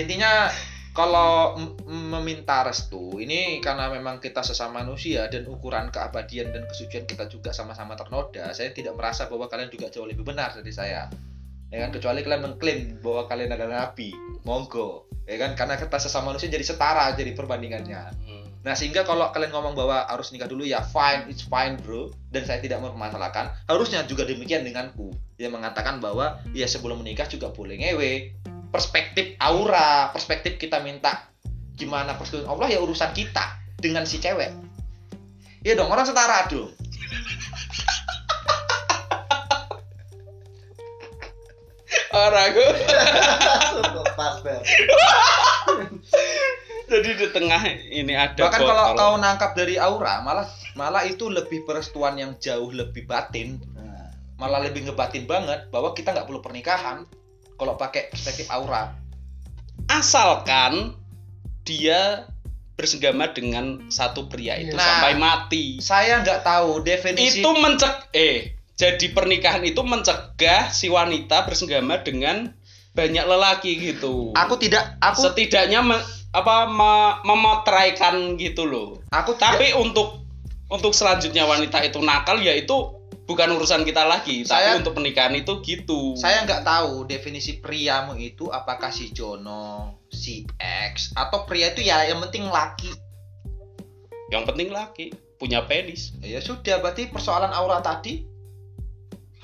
intinya 0.00 0.48
kalau 0.96 1.60
meminta 1.84 2.64
restu 2.64 3.20
ini 3.20 3.60
karena 3.60 3.92
memang 3.92 4.16
kita 4.16 4.40
sesama 4.40 4.80
manusia 4.80 5.28
dan 5.28 5.44
ukuran 5.44 5.92
keabadian 5.92 6.56
dan 6.56 6.64
kesucian 6.64 7.04
kita 7.04 7.28
juga 7.28 7.52
sama-sama 7.52 7.92
ternoda 8.00 8.48
saya 8.56 8.72
tidak 8.72 8.96
merasa 8.96 9.28
bahwa 9.28 9.44
kalian 9.44 9.68
juga 9.68 9.92
jauh 9.92 10.08
lebih 10.08 10.24
benar 10.24 10.56
dari 10.56 10.72
saya 10.72 11.04
ya 11.70 11.86
kan? 11.86 11.90
Kecuali 11.94 12.20
kalian 12.22 12.42
mengklaim 12.42 12.80
bahwa 13.02 13.26
kalian 13.30 13.50
adalah 13.54 13.90
nabi. 13.90 14.14
Monggo. 14.46 15.10
Ya 15.26 15.36
kan? 15.42 15.58
Karena 15.58 15.74
kita 15.78 15.98
sesama 15.98 16.34
manusia 16.34 16.50
jadi 16.50 16.62
setara 16.62 17.12
jadi 17.18 17.34
perbandingannya. 17.34 18.02
Hmm. 18.14 18.46
Nah 18.66 18.74
sehingga 18.74 19.06
kalau 19.06 19.30
kalian 19.30 19.54
ngomong 19.54 19.78
bahwa 19.78 20.06
harus 20.10 20.34
nikah 20.34 20.50
dulu 20.50 20.66
ya 20.66 20.82
fine, 20.82 21.30
it's 21.30 21.46
fine 21.46 21.78
bro. 21.82 22.10
Dan 22.30 22.42
saya 22.42 22.58
tidak 22.58 22.82
mempermasalahkan 22.82 23.54
Harusnya 23.70 24.02
juga 24.06 24.26
demikian 24.26 24.66
denganku. 24.66 25.14
Yang 25.38 25.52
mengatakan 25.58 25.98
bahwa 26.02 26.42
ya 26.54 26.66
sebelum 26.66 27.02
menikah 27.02 27.26
juga 27.30 27.50
boleh 27.50 27.78
ngewe. 27.78 28.34
Perspektif 28.70 29.38
aura, 29.38 30.10
perspektif 30.10 30.58
kita 30.58 30.82
minta 30.82 31.30
Gimana 31.78 32.18
persetujuan 32.18 32.50
Allah 32.50 32.68
ya 32.72 32.82
urusan 32.82 33.14
kita 33.14 33.62
Dengan 33.78 34.04
si 34.08 34.18
cewek. 34.18 34.52
Iya 35.62 35.78
dong, 35.78 35.90
orang 35.90 36.06
setara 36.08 36.50
dong 36.50 36.76
Orang 42.16 42.52
pas 44.16 44.40
jadi 46.86 47.10
di 47.18 47.26
tengah 47.34 47.60
ini 47.92 48.14
ada 48.16 48.48
Bahkan 48.48 48.60
kalau 48.62 48.94
botol. 48.94 48.96
kau 48.96 49.14
nangkap 49.20 49.52
dari 49.52 49.76
aura 49.76 50.22
Malah 50.24 50.46
malah 50.72 51.04
itu 51.04 51.28
lebih 51.28 51.66
perestuan 51.68 52.16
yang 52.16 52.38
jauh 52.40 52.72
lebih 52.72 53.04
batin 53.04 53.60
nah, 53.74 54.08
Malah 54.40 54.64
lebih 54.64 54.88
ngebatin 54.88 55.28
banget 55.28 55.68
Bahwa 55.68 55.92
kita 55.92 56.14
nggak 56.16 56.24
perlu 56.24 56.40
pernikahan 56.40 57.04
Kalau 57.58 57.74
pakai 57.76 58.08
perspektif 58.08 58.48
aura 58.48 58.96
asalkan 59.86 60.96
dia 61.62 62.24
bersenggama 62.76 63.30
dengan 63.36 63.86
satu 63.92 64.28
pria 64.28 64.56
itu 64.56 64.72
Nah, 64.72 64.84
sampai 64.84 65.14
mati. 65.16 65.64
Saya 65.80 66.20
nggak 66.24 66.40
tahu 66.44 66.80
definisi 66.80 67.40
Itu 67.44 67.50
mencek 67.52 68.12
eh 68.16 68.55
jadi 68.76 69.06
pernikahan 69.10 69.64
itu 69.64 69.80
mencegah 69.80 70.68
si 70.68 70.92
wanita 70.92 71.48
bersenggama 71.48 72.04
dengan 72.04 72.52
banyak 72.92 73.24
lelaki 73.24 73.76
gitu. 73.76 74.32
aku 74.32 74.56
tidak 74.56 75.00
aku 75.00 75.28
Setidaknya 75.28 75.80
me- 75.80 76.04
apa 76.32 76.68
me- 76.68 77.16
memotraikan 77.24 78.36
gitu 78.36 78.68
loh. 78.68 79.00
aku 79.08 79.36
Tapi 79.36 79.72
untuk 79.76 80.24
untuk 80.68 80.92
selanjutnya 80.92 81.48
wanita 81.48 81.80
itu 81.80 82.00
nakal 82.00 82.36
ya 82.36 82.52
itu 82.52 82.92
bukan 83.24 83.56
urusan 83.56 83.84
kita 83.84 84.04
lagi. 84.04 84.44
Saya- 84.44 84.76
tapi 84.76 84.84
untuk 84.84 84.92
pernikahan 84.96 85.32
itu 85.32 85.60
gitu. 85.64 86.12
saya 86.16 86.44
nggak 86.44 86.64
tahu 86.64 87.04
definisi 87.04 87.60
priamu 87.60 88.12
itu 88.16 88.52
apakah 88.52 88.92
si 88.92 89.08
Jono 89.12 89.96
si 90.12 90.44
X 90.60 91.16
atau 91.16 91.48
pria 91.48 91.72
itu 91.72 91.80
ya 91.80 92.04
yang 92.04 92.20
penting 92.22 92.48
laki 92.48 92.92
yang 94.28 94.44
penting 94.44 94.68
laki 94.68 95.12
punya 95.36 95.64
penis. 95.64 96.12
ya 96.20 96.40
sudah 96.40 96.80
berarti 96.80 97.08
persoalan 97.08 97.52
aura 97.52 97.80
tadi 97.80 98.35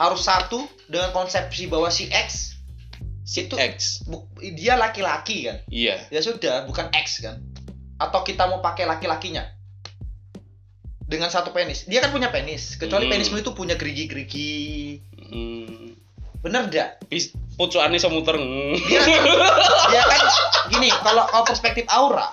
harus 0.03 0.19
satu 0.21 0.59
dengan 0.85 1.15
konsepsi 1.15 1.71
bahwa 1.71 1.87
si 1.87 2.11
X. 2.11 2.59
Si 3.23 3.47
Itu- 3.47 3.55
X. 3.55 4.03
bu- 4.03 4.27
dia 4.37 4.75
laki-laki 4.75 5.47
kan? 5.47 5.63
Iya. 5.71 6.11
Ya 6.11 6.19
sudah 6.19 6.67
bukan 6.67 6.91
X 6.91 7.23
kan? 7.23 7.39
Atau 7.97 8.27
kita 8.27 8.51
mau 8.51 8.59
pakai 8.59 8.83
laki-lakinya? 8.83 9.47
Dengan 11.03 11.29
satu 11.29 11.53
penis. 11.53 11.87
Dia 11.87 12.01
kan 12.01 12.11
punya 12.11 12.29
penis. 12.29 12.75
Kecuali 12.75 13.07
Hmm. 13.07 13.13
penismu 13.15 13.39
itu 13.39 13.53
punya 13.53 13.79
gerigi-gerigi. 13.79 14.53
Hmm. 15.31 15.95
bener 16.43 16.67
nggak? 16.67 17.07
Bis, 17.07 17.31
pucukannya 17.55 18.03
semuter 18.03 18.35
dia 18.35 18.99
dia 19.87 20.03
kan? 20.11 20.21
Gini 20.67 20.91
kalau 20.91 21.23
kalau 21.25 21.47
perspektif 21.47 21.87
aura 21.87 22.27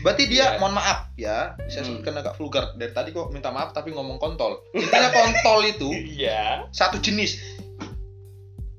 berarti 0.00 0.28
dia 0.28 0.56
Iya. 0.56 0.58
mohon 0.58 0.74
maaf 0.76 1.12
ya. 1.14 1.54
Saya 1.68 1.84
Hmm. 1.84 2.00
sebutkan 2.00 2.14
agak 2.18 2.34
vulgar 2.36 2.72
dari 2.74 2.92
tadi 2.92 3.12
kok 3.12 3.30
minta 3.30 3.52
maaf 3.52 3.70
tapi 3.70 3.92
ngomong 3.92 4.16
kontol. 4.16 4.64
Intinya 4.72 5.10
kontol 5.10 5.60
itu 5.64 5.90
iya. 6.16 6.64
satu 6.72 6.98
jenis. 6.98 7.38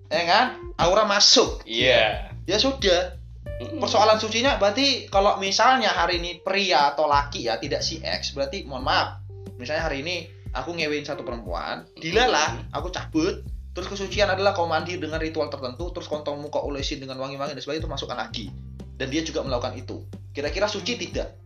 Ya 0.08 0.24
kan? 0.24 0.46
Aura 0.80 1.04
masuk. 1.04 1.64
Iya. 1.64 2.32
Ya 2.48 2.58
sudah. 2.58 3.18
Mm-mm. 3.58 3.82
persoalan 3.82 4.22
sucinya 4.22 4.62
berarti 4.62 5.10
kalau 5.10 5.42
misalnya 5.42 5.90
hari 5.90 6.22
ini 6.22 6.46
pria 6.46 6.94
atau 6.94 7.10
laki 7.10 7.50
ya 7.50 7.58
tidak 7.58 7.82
si 7.82 7.98
X 7.98 8.38
berarti 8.38 8.70
mohon 8.70 8.86
maaf. 8.86 9.18
Misalnya 9.58 9.90
hari 9.90 10.06
ini 10.06 10.30
aku 10.54 10.78
ngewein 10.78 11.02
satu 11.02 11.26
perempuan 11.26 11.90
dilalah 11.98 12.70
aku 12.70 12.94
cabut 12.94 13.42
terus 13.74 13.90
kesucian 13.90 14.30
adalah 14.30 14.54
kau 14.54 14.70
mandi 14.70 14.98
dengan 14.98 15.18
ritual 15.18 15.50
tertentu 15.50 15.90
terus 15.90 16.06
kontolmu 16.06 16.50
kau 16.50 16.66
olesin 16.66 17.02
dengan 17.02 17.18
wangi-wangi 17.18 17.54
dan 17.54 17.62
sebagainya 17.62 17.86
itu 17.86 17.92
masukkan 17.92 18.18
lagi 18.18 18.46
dan 18.98 19.08
dia 19.14 19.22
juga 19.24 19.46
melakukan 19.46 19.78
itu. 19.78 20.04
Kira-kira 20.34 20.66
suci 20.66 20.98
tidak? 20.98 21.38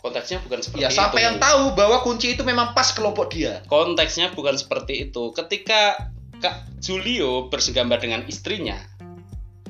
Konteksnya 0.00 0.40
bukan 0.40 0.64
seperti 0.64 0.84
ya 0.84 0.88
siapa 0.88 1.20
itu. 1.20 1.26
yang 1.28 1.36
tahu 1.36 1.76
bahwa 1.76 2.00
kunci 2.00 2.32
itu 2.32 2.42
memang 2.42 2.72
pas 2.72 2.88
kelompok 2.90 3.32
dia? 3.36 3.60
Konteksnya 3.68 4.32
bukan 4.32 4.56
seperti 4.56 5.10
itu. 5.10 5.30
Ketika 5.36 6.10
Kak 6.40 6.80
Julio 6.80 7.52
bersegambar 7.52 8.00
dengan 8.00 8.24
istrinya 8.24 8.80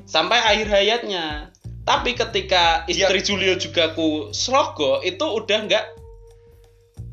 sampai 0.07 0.39
akhir 0.39 0.67
hayatnya 0.71 1.51
tapi 1.83 2.15
ketika 2.15 2.87
istri 2.87 3.19
Julio 3.19 3.59
juga 3.59 3.91
ku 3.91 4.31
slogo 4.31 5.03
itu 5.03 5.23
udah 5.23 5.59
nggak 5.67 5.85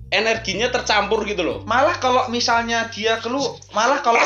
energinya 0.08 0.72
tercampur 0.72 1.24
gitu 1.28 1.44
loh. 1.44 1.58
Malah 1.68 2.00
kalau 2.00 2.28
misalnya 2.32 2.88
dia 2.88 3.20
kelu 3.20 3.40
malah 3.76 4.00
kalau 4.00 4.20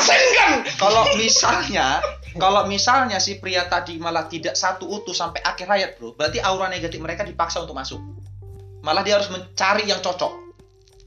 kalau 0.79 1.03
misalnya 1.19 1.99
kalau 2.39 2.65
misalnya 2.65 3.19
si 3.19 3.37
pria 3.37 3.67
tadi 3.67 3.99
malah 3.99 4.25
tidak 4.31 4.55
satu 4.55 4.89
utuh 4.89 5.13
sampai 5.13 5.43
akhir 5.43 5.67
hayat 5.69 5.89
bro 5.99 6.15
berarti 6.15 6.41
aura 6.41 6.71
negatif 6.71 6.97
mereka 7.03 7.27
dipaksa 7.27 7.61
untuk 7.61 7.75
masuk. 7.75 7.99
Malah 8.83 9.03
dia 9.03 9.19
harus 9.19 9.31
mencari 9.31 9.87
yang 9.87 9.99
cocok. 10.03 10.43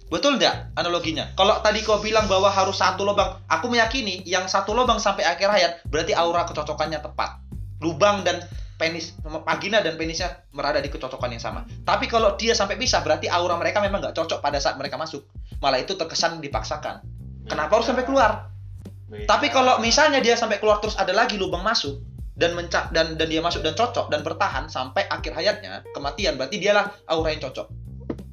Betul 0.07 0.39
nggak 0.39 0.79
analoginya? 0.79 1.35
Kalau 1.35 1.59
tadi 1.65 1.83
kau 1.83 1.99
bilang 1.99 2.31
bahwa 2.31 2.47
harus 2.47 2.79
satu 2.79 3.03
lubang 3.03 3.43
aku 3.51 3.67
meyakini 3.67 4.23
yang 4.23 4.47
satu 4.47 4.71
lubang 4.71 5.03
sampai 5.03 5.27
akhir 5.27 5.51
hayat 5.51 5.73
berarti 5.91 6.15
aura 6.15 6.47
kecocokannya 6.47 7.03
tepat. 7.03 7.43
Lubang 7.83 8.25
dan 8.25 8.41
penis 8.77 9.17
vagina 9.25 9.81
dan 9.81 9.97
penisnya 9.97 10.45
berada 10.53 10.81
di 10.85 10.93
kecocokan 10.93 11.33
yang 11.33 11.41
sama. 11.41 11.65
Tapi 11.85 12.07
kalau 12.07 12.37
dia 12.37 12.53
sampai 12.53 12.77
pisah 12.77 13.01
berarti 13.01 13.29
aura 13.29 13.57
mereka 13.57 13.81
memang 13.81 14.05
nggak 14.05 14.17
cocok 14.17 14.45
pada 14.45 14.61
saat 14.61 14.77
mereka 14.77 15.01
masuk. 15.01 15.25
Malah 15.65 15.81
itu 15.81 15.97
terkesan 15.97 16.45
dipaksakan. 16.45 17.01
Kenapa 17.49 17.81
harus 17.81 17.89
sampai 17.89 18.05
keluar? 18.05 18.53
Tapi 19.07 19.49
kalau 19.49 19.81
misalnya 19.81 20.21
dia 20.21 20.37
sampai 20.37 20.61
keluar 20.61 20.83
terus 20.83 20.99
ada 20.99 21.15
lagi 21.17 21.41
lubang 21.41 21.63
masuk 21.65 22.03
dan 22.37 22.53
menca 22.53 22.93
dan 22.93 23.17
dan 23.17 23.27
dia 23.33 23.41
masuk 23.41 23.65
dan 23.65 23.73
cocok 23.73 24.13
dan 24.13 24.21
bertahan 24.21 24.69
sampai 24.69 25.09
akhir 25.09 25.33
hayatnya 25.33 25.87
kematian 25.97 26.37
berarti 26.37 26.61
dialah 26.61 26.93
aura 27.09 27.33
yang 27.33 27.41
cocok. 27.41 27.67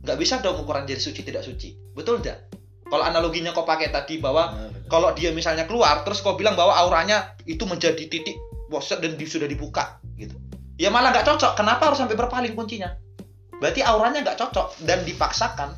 Nggak 0.04 0.18
bisa 0.20 0.44
dong 0.44 0.60
ukuran 0.60 0.84
jadi 0.84 1.00
suci 1.00 1.24
tidak 1.24 1.48
suci. 1.48 1.72
Betul 1.96 2.20
tidak 2.20 2.52
kalau 2.94 3.10
analoginya 3.10 3.50
kau 3.58 3.66
pakai 3.66 3.89
tadi 3.89 4.22
bahwa 4.22 4.54
kalau 4.86 5.18
dia 5.18 5.34
misalnya 5.34 5.66
keluar 5.66 6.06
terus 6.06 6.22
kau 6.22 6.38
bilang 6.38 6.54
bahwa 6.54 6.78
auranya 6.78 7.34
itu 7.50 7.66
menjadi 7.66 8.06
titik 8.06 8.38
boset 8.70 9.02
dan 9.02 9.18
sudah 9.18 9.50
dibuka 9.50 9.98
gitu. 10.16 10.36
Ya 10.76 10.89
malah 10.89 11.11
nggak 11.11 11.26
cocok. 11.26 11.53
Kenapa 11.53 11.89
harus 11.89 11.97
sampai 11.97 12.14
berpaling 12.14 12.53
kuncinya? 12.53 12.93
Berarti 13.57 13.80
auranya 13.80 14.22
nggak 14.22 14.38
cocok 14.38 14.82
dan 14.84 15.01
dipaksakan. 15.01 15.72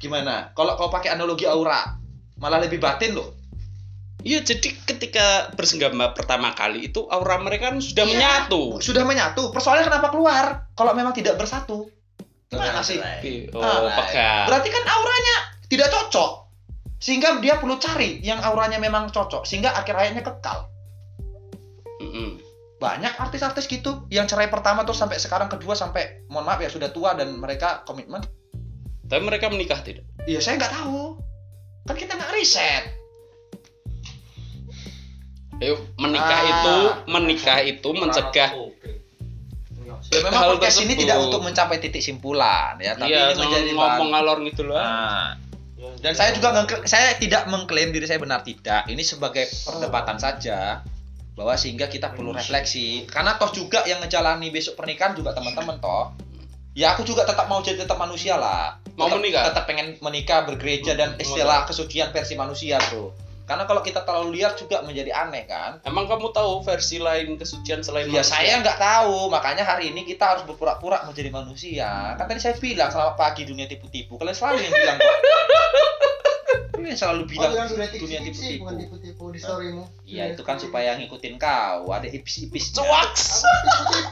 Gimana? 0.00 0.50
Kalau 0.56 0.74
kau 0.74 0.88
pakai 0.88 1.12
analogi 1.12 1.44
aura 1.44 1.96
malah 2.40 2.56
lebih 2.56 2.80
batin 2.80 3.12
loh. 3.12 3.36
Iya 4.20 4.44
jadi 4.44 4.76
ketika 4.84 5.48
bersenggama 5.56 6.12
pertama 6.12 6.52
kali 6.52 6.92
itu 6.92 7.08
aura 7.08 7.40
mereka 7.40 7.72
kan 7.72 7.80
sudah 7.80 8.04
Iya. 8.04 8.12
menyatu. 8.12 8.62
sudah 8.80 9.04
menyatu. 9.04 9.48
Persoalannya 9.48 9.88
kenapa 9.88 10.08
keluar? 10.12 10.44
Kalau 10.72 10.92
memang 10.92 11.12
tidak 11.12 11.36
bersatu. 11.36 11.88
Gimana 12.50 12.82
sih? 12.82 12.98
oh 13.54 13.62
Ah, 13.62 13.94
pegang 14.02 14.44
berarti 14.50 14.68
kan 14.68 14.82
auranya 14.82 15.36
tidak 15.70 15.86
cocok 15.86 16.50
sehingga 16.98 17.38
dia 17.38 17.56
perlu 17.56 17.78
cari 17.78 18.18
yang 18.20 18.42
auranya 18.42 18.82
memang 18.82 19.06
cocok 19.08 19.46
sehingga 19.46 19.70
akhir 19.70 19.94
hayatnya 19.94 20.26
kekal 20.26 20.66
Mm-mm. 22.00 22.40
banyak 22.76 23.12
artis-artis 23.14 23.64
gitu 23.66 24.08
yang 24.08 24.24
cerai 24.24 24.48
pertama 24.48 24.82
terus 24.82 24.96
sampai 24.96 25.16
sekarang 25.16 25.46
kedua 25.46 25.72
sampai 25.74 26.24
mohon 26.26 26.42
maaf 26.42 26.58
ya 26.58 26.66
sudah 26.66 26.88
tua 26.88 27.12
dan 27.12 27.36
mereka 27.36 27.84
komitmen. 27.84 28.24
Tapi 29.04 29.20
mereka 29.20 29.46
menikah 29.46 29.78
tidak? 29.78 30.08
Iya 30.24 30.38
saya 30.38 30.56
nggak 30.56 30.72
tahu. 30.72 31.20
Kan 31.84 31.94
kita 31.94 32.14
nggak 32.14 32.32
riset. 32.32 32.84
Ayo, 35.60 35.76
menikah 35.94 36.24
Ah. 36.32 36.48
itu 36.48 36.76
menikah 37.06 37.58
itu 37.60 37.88
mencegah 37.92 38.50
ya 40.08 40.18
memang 40.24 40.40
Hal 40.40 40.50
podcast 40.56 40.80
ini 40.80 40.96
tersebut. 40.96 41.00
tidak 41.04 41.16
untuk 41.20 41.40
mencapai 41.44 41.76
titik 41.76 42.00
simpulan 42.00 42.80
ya 42.80 42.96
tapi 42.96 43.12
iya 43.12 43.30
ini 43.30 43.38
menjadi 43.38 43.70
ngomong 43.70 43.84
bahan. 44.00 44.12
ngalor 44.16 44.38
gitu 44.48 44.62
loh. 44.64 44.74
Nah, 44.74 45.36
dan 46.00 46.12
saya 46.14 46.32
juga 46.32 46.48
ngekla- 46.50 46.88
saya 46.88 47.12
tidak 47.14 47.44
mengklaim 47.46 47.92
diri 47.92 48.08
saya 48.08 48.16
benar 48.16 48.40
tidak. 48.40 48.88
Ini 48.88 49.02
sebagai 49.02 49.44
perdebatan 49.60 50.16
saja 50.16 50.80
bahwa 51.40 51.56
sehingga 51.56 51.88
kita 51.88 52.12
perlu 52.12 52.36
refleksi 52.36 53.08
karena 53.08 53.32
toh 53.34 53.48
juga 53.48 53.80
yang 53.82 53.96
ngejalani 53.98 54.52
besok 54.52 54.76
pernikahan 54.76 55.16
juga 55.16 55.32
teman-teman 55.32 55.80
toh 55.80 56.12
ya 56.72 56.92
aku 56.92 57.00
juga 57.02 57.24
tetap 57.24 57.48
mau 57.48 57.58
jadi 57.58 57.80
tetap 57.80 57.96
manusia 57.96 58.36
lah 58.36 58.76
Mau 58.92 59.08
Tetap- 59.08 59.16
menikah? 59.16 59.42
tetap 59.48 59.64
pengen 59.64 59.96
menikah 59.98 60.44
bergereja 60.44 60.92
dan 60.92 61.16
istilah 61.16 61.64
kesucian 61.64 62.12
versi 62.12 62.36
manusia 62.36 62.76
bro 62.86 63.08
karena 63.42 63.64
kalau 63.64 63.80
kita 63.80 64.04
terlalu 64.04 64.36
liar 64.36 64.52
juga 64.52 64.78
menjadi 64.80 65.10
aneh 65.16 65.42
kan 65.42 65.80
emang 65.82 66.04
kamu 66.04 66.28
tahu 66.30 66.60
versi 66.60 67.00
lain 67.00 67.34
kesucian 67.34 67.80
selain 67.80 68.06
Ya 68.06 68.20
manusia? 68.20 68.36
saya 68.36 68.60
nggak 68.60 68.78
tahu, 68.78 69.26
makanya 69.26 69.64
hari 69.64 69.90
ini 69.90 70.04
kita 70.04 70.22
harus 70.28 70.44
berpura-pura 70.44 71.02
menjadi 71.02 71.32
manusia. 71.32 72.14
Kan 72.14 72.28
tadi 72.28 72.38
saya 72.38 72.54
bilang 72.54 72.86
selamat 72.88 73.16
pagi 73.16 73.42
dunia 73.42 73.66
tipu-tipu. 73.66 74.14
Kalian 74.14 74.36
selalu 74.36 74.62
yang 74.62 74.70
bilang 74.72 74.96
kok. 74.96 75.16
Kalian 76.80 76.96
yang 76.96 77.00
selalu 77.04 77.22
bilang 77.28 77.52
Oh, 77.52 77.58
yang 77.60 77.68
sudah 77.68 77.86
dunia 77.92 78.20
tipu-tipu. 78.24 78.64
bukan 78.64 78.76
tipu-tipu 78.80 79.24
di 79.36 79.38
storymu. 79.44 79.84
Iya 80.08 80.32
itu 80.32 80.40
kan 80.40 80.56
supaya 80.56 80.96
ngikutin 80.96 81.36
kau. 81.36 81.92
Ada 81.92 82.08
ipis-ipis. 82.08 82.72
Cuaks. 82.72 83.44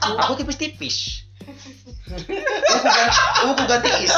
Aku 0.05 0.37
tipis-tipis. 0.37 1.25
Aku 1.49 2.77
bukan, 2.85 3.09
aku 3.41 3.53
bukan 3.57 3.79
tiis. 3.89 4.17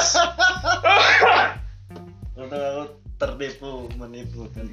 Aku 2.35 2.91
tertipu 3.23 3.87
menipu 3.95 4.51
dan 4.51 4.67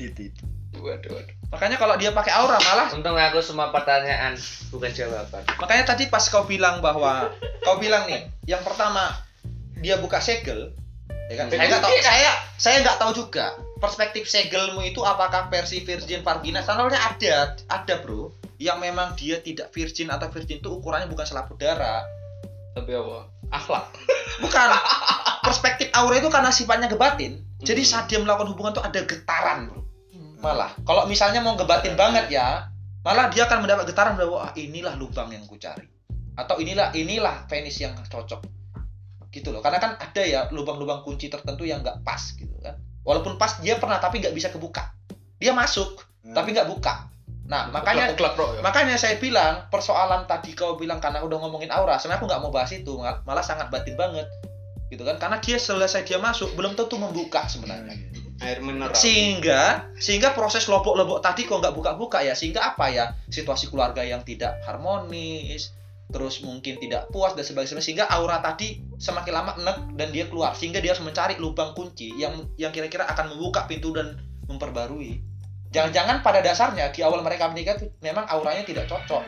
ditipu. 0.00 0.48
waduh 0.74 1.12
waduh 1.12 1.36
Makanya 1.52 1.76
kalau 1.76 1.94
dia 2.00 2.10
pakai 2.16 2.32
aura 2.34 2.56
malah. 2.56 2.88
Untung 2.96 3.20
aku 3.20 3.44
semua 3.44 3.68
pertanyaan 3.68 4.32
bukan 4.72 4.90
jawaban. 4.96 5.44
Makanya 5.60 5.84
tadi 5.92 6.08
pas 6.08 6.24
kau 6.32 6.48
bilang 6.48 6.80
bahwa 6.80 7.36
kau 7.68 7.76
bilang 7.76 8.08
nih, 8.08 8.32
yang 8.48 8.64
pertama 8.64 9.12
dia 9.78 10.00
buka 10.00 10.18
segel, 10.24 10.72
ya 11.30 11.34
kan? 11.40 11.46
Saya 11.48 11.66
nggak 11.68 11.82
tahu, 11.82 11.94
saya 12.00 12.30
saya 12.56 12.76
nggak 12.84 12.98
tahu 13.00 13.12
juga 13.16 13.46
perspektif 13.80 14.24
segelmu 14.24 14.80
itu 14.84 15.04
apakah 15.04 15.52
versi 15.52 15.84
virgin 15.84 16.24
vagina? 16.24 16.64
Soalnya 16.64 17.00
ada, 17.00 17.58
ada 17.68 17.94
bro, 18.00 18.32
yang 18.56 18.80
memang 18.80 19.12
dia 19.18 19.40
tidak 19.44 19.70
virgin 19.72 20.08
atau 20.08 20.32
virgin 20.32 20.60
itu 20.60 20.70
ukurannya 20.72 21.10
bukan 21.10 21.26
selaput 21.28 21.60
darah, 21.60 22.04
tapi 22.72 22.96
apa 22.96 23.28
akhlak 23.52 23.84
bukan. 24.44 24.68
Perspektif 25.44 25.92
aura 25.92 26.16
itu 26.16 26.32
karena 26.32 26.48
sifatnya 26.48 26.88
gebatin, 26.88 27.44
jadi 27.60 27.84
saat 27.84 28.08
dia 28.08 28.16
melakukan 28.16 28.56
hubungan 28.56 28.72
tuh 28.80 28.84
ada 28.84 29.04
getaran 29.04 29.68
bro. 29.68 29.84
Malah, 30.40 30.76
kalau 30.84 31.08
misalnya 31.08 31.40
mau 31.40 31.56
gebatin 31.56 31.96
banget 31.96 32.28
ya, 32.28 32.68
malah 33.00 33.32
dia 33.32 33.48
akan 33.48 33.64
mendapat 33.64 33.88
getaran 33.88 34.16
bahwa 34.16 34.44
ah, 34.44 34.52
inilah 34.56 34.92
lubang 34.96 35.32
yang 35.32 35.44
ku 35.48 35.56
cari. 35.56 35.88
Atau 36.36 36.60
inilah 36.60 36.92
inilah 36.92 37.48
penis 37.48 37.80
yang 37.80 37.96
cocok. 38.08 38.44
Gitu 39.34 39.50
loh. 39.50 39.58
Karena 39.58 39.82
kan 39.82 39.98
ada 39.98 40.22
ya 40.22 40.46
lubang-lubang 40.54 41.02
kunci 41.02 41.26
tertentu 41.26 41.66
yang 41.66 41.82
nggak 41.82 42.06
pas 42.06 42.22
gitu 42.38 42.54
kan. 42.62 42.78
Walaupun 43.02 43.34
pas 43.34 43.58
dia 43.58 43.76
pernah 43.82 43.98
tapi 43.98 44.22
nggak 44.22 44.30
bisa 44.30 44.54
kebuka. 44.54 44.94
Dia 45.42 45.50
masuk 45.50 45.98
tapi 46.30 46.54
nggak 46.54 46.70
buka. 46.70 47.10
Nah, 47.44 47.68
makanya 47.68 48.16
Uklak, 48.16 48.40
bro, 48.40 48.56
ya. 48.56 48.64
makanya 48.64 48.96
saya 48.96 49.20
bilang 49.20 49.68
persoalan 49.68 50.24
tadi 50.24 50.56
kau 50.56 50.80
bilang 50.80 50.96
karena 50.96 51.20
udah 51.20 51.36
ngomongin 51.44 51.68
aura, 51.68 52.00
sebenarnya 52.00 52.24
aku 52.24 52.26
nggak 52.32 52.40
mau 52.40 52.48
bahas 52.48 52.72
itu, 52.72 52.96
mal- 52.96 53.20
malah 53.28 53.44
sangat 53.44 53.68
batin 53.68 54.00
banget. 54.00 54.24
Gitu 54.88 55.04
kan? 55.04 55.20
Karena 55.20 55.36
dia 55.44 55.60
selesai 55.60 56.08
dia 56.08 56.16
masuk 56.16 56.56
belum 56.56 56.72
tentu 56.72 56.96
membuka 56.96 57.44
sebenarnya 57.44 58.00
air 58.42 58.58
mineral 58.58 58.96
sehingga 58.96 59.88
sehingga 59.96 60.34
proses 60.34 60.66
lobok-lobok 60.66 61.22
tadi 61.22 61.46
kok 61.46 61.62
nggak 61.62 61.74
buka-buka 61.74 62.18
ya 62.20 62.34
sehingga 62.34 62.74
apa 62.74 62.90
ya 62.90 63.04
situasi 63.30 63.70
keluarga 63.70 64.02
yang 64.02 64.26
tidak 64.26 64.58
harmonis 64.66 65.70
terus 66.12 66.44
mungkin 66.44 66.76
tidak 66.78 67.08
puas 67.10 67.32
dan 67.32 67.44
sebagainya. 67.46 67.80
Sehingga 67.80 68.06
aura 68.10 68.38
tadi 68.44 68.82
semakin 69.00 69.32
lama 69.32 69.52
enek 69.56 69.76
dan 69.96 70.08
dia 70.12 70.24
keluar. 70.28 70.52
Sehingga 70.52 70.78
dia 70.78 70.92
harus 70.92 71.04
mencari 71.04 71.40
lubang 71.40 71.72
kunci 71.72 72.12
yang 72.14 72.48
yang 72.60 72.70
kira-kira 72.70 73.08
akan 73.08 73.34
membuka 73.34 73.64
pintu 73.64 73.94
dan 73.94 74.20
memperbarui. 74.46 75.20
Jangan-jangan 75.74 76.22
pada 76.22 76.38
dasarnya 76.38 76.94
di 76.94 77.02
awal 77.02 77.24
mereka 77.26 77.50
menikah 77.50 77.74
tuh 77.74 77.90
memang 77.98 78.28
auranya 78.30 78.62
tidak 78.62 78.86
cocok. 78.86 79.26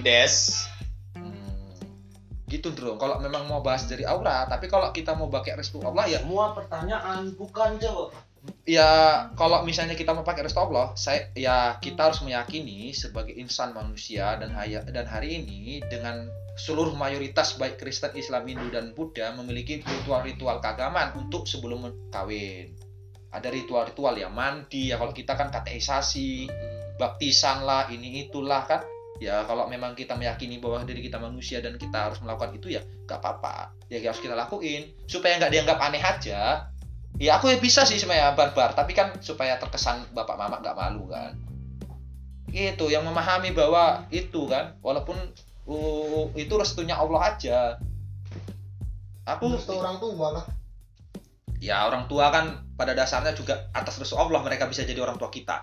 Des. 0.00 0.64
Hmm, 1.12 1.52
gitu 2.48 2.72
bro 2.72 2.96
kalau 2.96 3.20
memang 3.20 3.44
mau 3.44 3.60
bahas 3.60 3.84
dari 3.84 4.08
aura 4.08 4.48
tapi 4.48 4.72
kalau 4.72 4.88
kita 4.88 5.12
mau 5.12 5.28
pakai 5.28 5.60
restu 5.60 5.84
Allah 5.84 6.08
ya. 6.08 6.24
Semua 6.24 6.56
pertanyaan 6.56 7.28
bukan 7.36 7.76
jawab. 7.76 8.16
Ya 8.66 8.90
kalau 9.38 9.62
misalnya 9.62 9.94
kita 9.94 10.14
mau 10.14 10.26
pakai 10.26 10.46
restu 10.46 10.58
Allah 10.58 10.94
saya 10.98 11.30
ya 11.38 11.78
kita 11.78 12.10
harus 12.10 12.22
meyakini 12.26 12.90
sebagai 12.90 13.34
insan 13.38 13.70
manusia 13.70 14.34
dan 14.38 14.50
haya, 14.54 14.82
dan 14.86 15.06
hari 15.06 15.42
ini 15.42 15.78
dengan 15.86 16.26
seluruh 16.56 16.92
mayoritas 16.92 17.56
baik 17.56 17.80
Kristen, 17.80 18.12
Islam, 18.12 18.44
Hindu 18.44 18.68
dan 18.68 18.92
Buddha 18.92 19.32
memiliki 19.32 19.80
ritual-ritual 19.80 20.60
keagamaan 20.60 21.16
untuk 21.16 21.48
sebelum 21.48 21.88
kawin. 22.12 22.76
Ada 23.32 23.48
ritual-ritual 23.48 24.20
ya 24.20 24.28
mandi 24.28 24.92
ya 24.92 25.00
kalau 25.00 25.16
kita 25.16 25.32
kan 25.32 25.48
kateisasi, 25.48 26.52
baptisan 27.00 27.64
lah, 27.64 27.88
ini 27.88 28.28
itulah 28.28 28.68
kan. 28.68 28.84
Ya 29.22 29.46
kalau 29.46 29.70
memang 29.70 29.94
kita 29.94 30.18
meyakini 30.18 30.58
bahwa 30.58 30.82
diri 30.82 30.98
kita 30.98 31.16
manusia 31.16 31.62
dan 31.62 31.78
kita 31.78 32.10
harus 32.10 32.18
melakukan 32.20 32.58
itu 32.58 32.74
ya 32.74 32.82
gak 33.06 33.22
apa-apa. 33.22 33.72
Ya 33.88 34.02
harus 34.02 34.20
kita 34.20 34.34
lakuin 34.34 34.92
supaya 35.06 35.38
nggak 35.38 35.52
dianggap 35.52 35.78
aneh 35.78 36.02
aja. 36.02 36.71
Ya 37.20 37.38
aku 37.38 37.52
ya 37.52 37.58
bisa 37.60 37.84
sih 37.84 38.00
sebenarnya 38.00 38.34
barbar, 38.34 38.72
tapi 38.72 38.96
kan 38.96 39.14
supaya 39.20 39.60
terkesan 39.60 40.10
bapak 40.16 40.36
mama 40.36 40.58
nggak 40.62 40.76
malu 40.76 41.08
kan. 41.10 41.36
Gitu 42.48 42.88
yang 42.92 43.04
memahami 43.04 43.52
bahwa 43.56 44.04
itu 44.12 44.48
kan 44.48 44.76
walaupun 44.84 45.16
uh, 45.68 46.26
itu 46.36 46.54
restunya 46.56 46.96
Allah 46.96 47.36
aja. 47.36 47.58
Aku 49.28 49.54
Terus 49.54 49.68
tuh 49.70 49.78
orang 49.78 49.96
tua 50.02 50.28
lah 50.34 50.44
ya 51.62 51.86
orang 51.86 52.10
tua 52.10 52.34
kan 52.34 52.66
pada 52.74 52.90
dasarnya 52.98 53.38
juga 53.38 53.70
atas 53.70 53.94
restu 54.02 54.18
Allah 54.18 54.42
mereka 54.42 54.66
bisa 54.66 54.82
jadi 54.82 54.98
orang 54.98 55.14
tua 55.14 55.30
kita. 55.30 55.62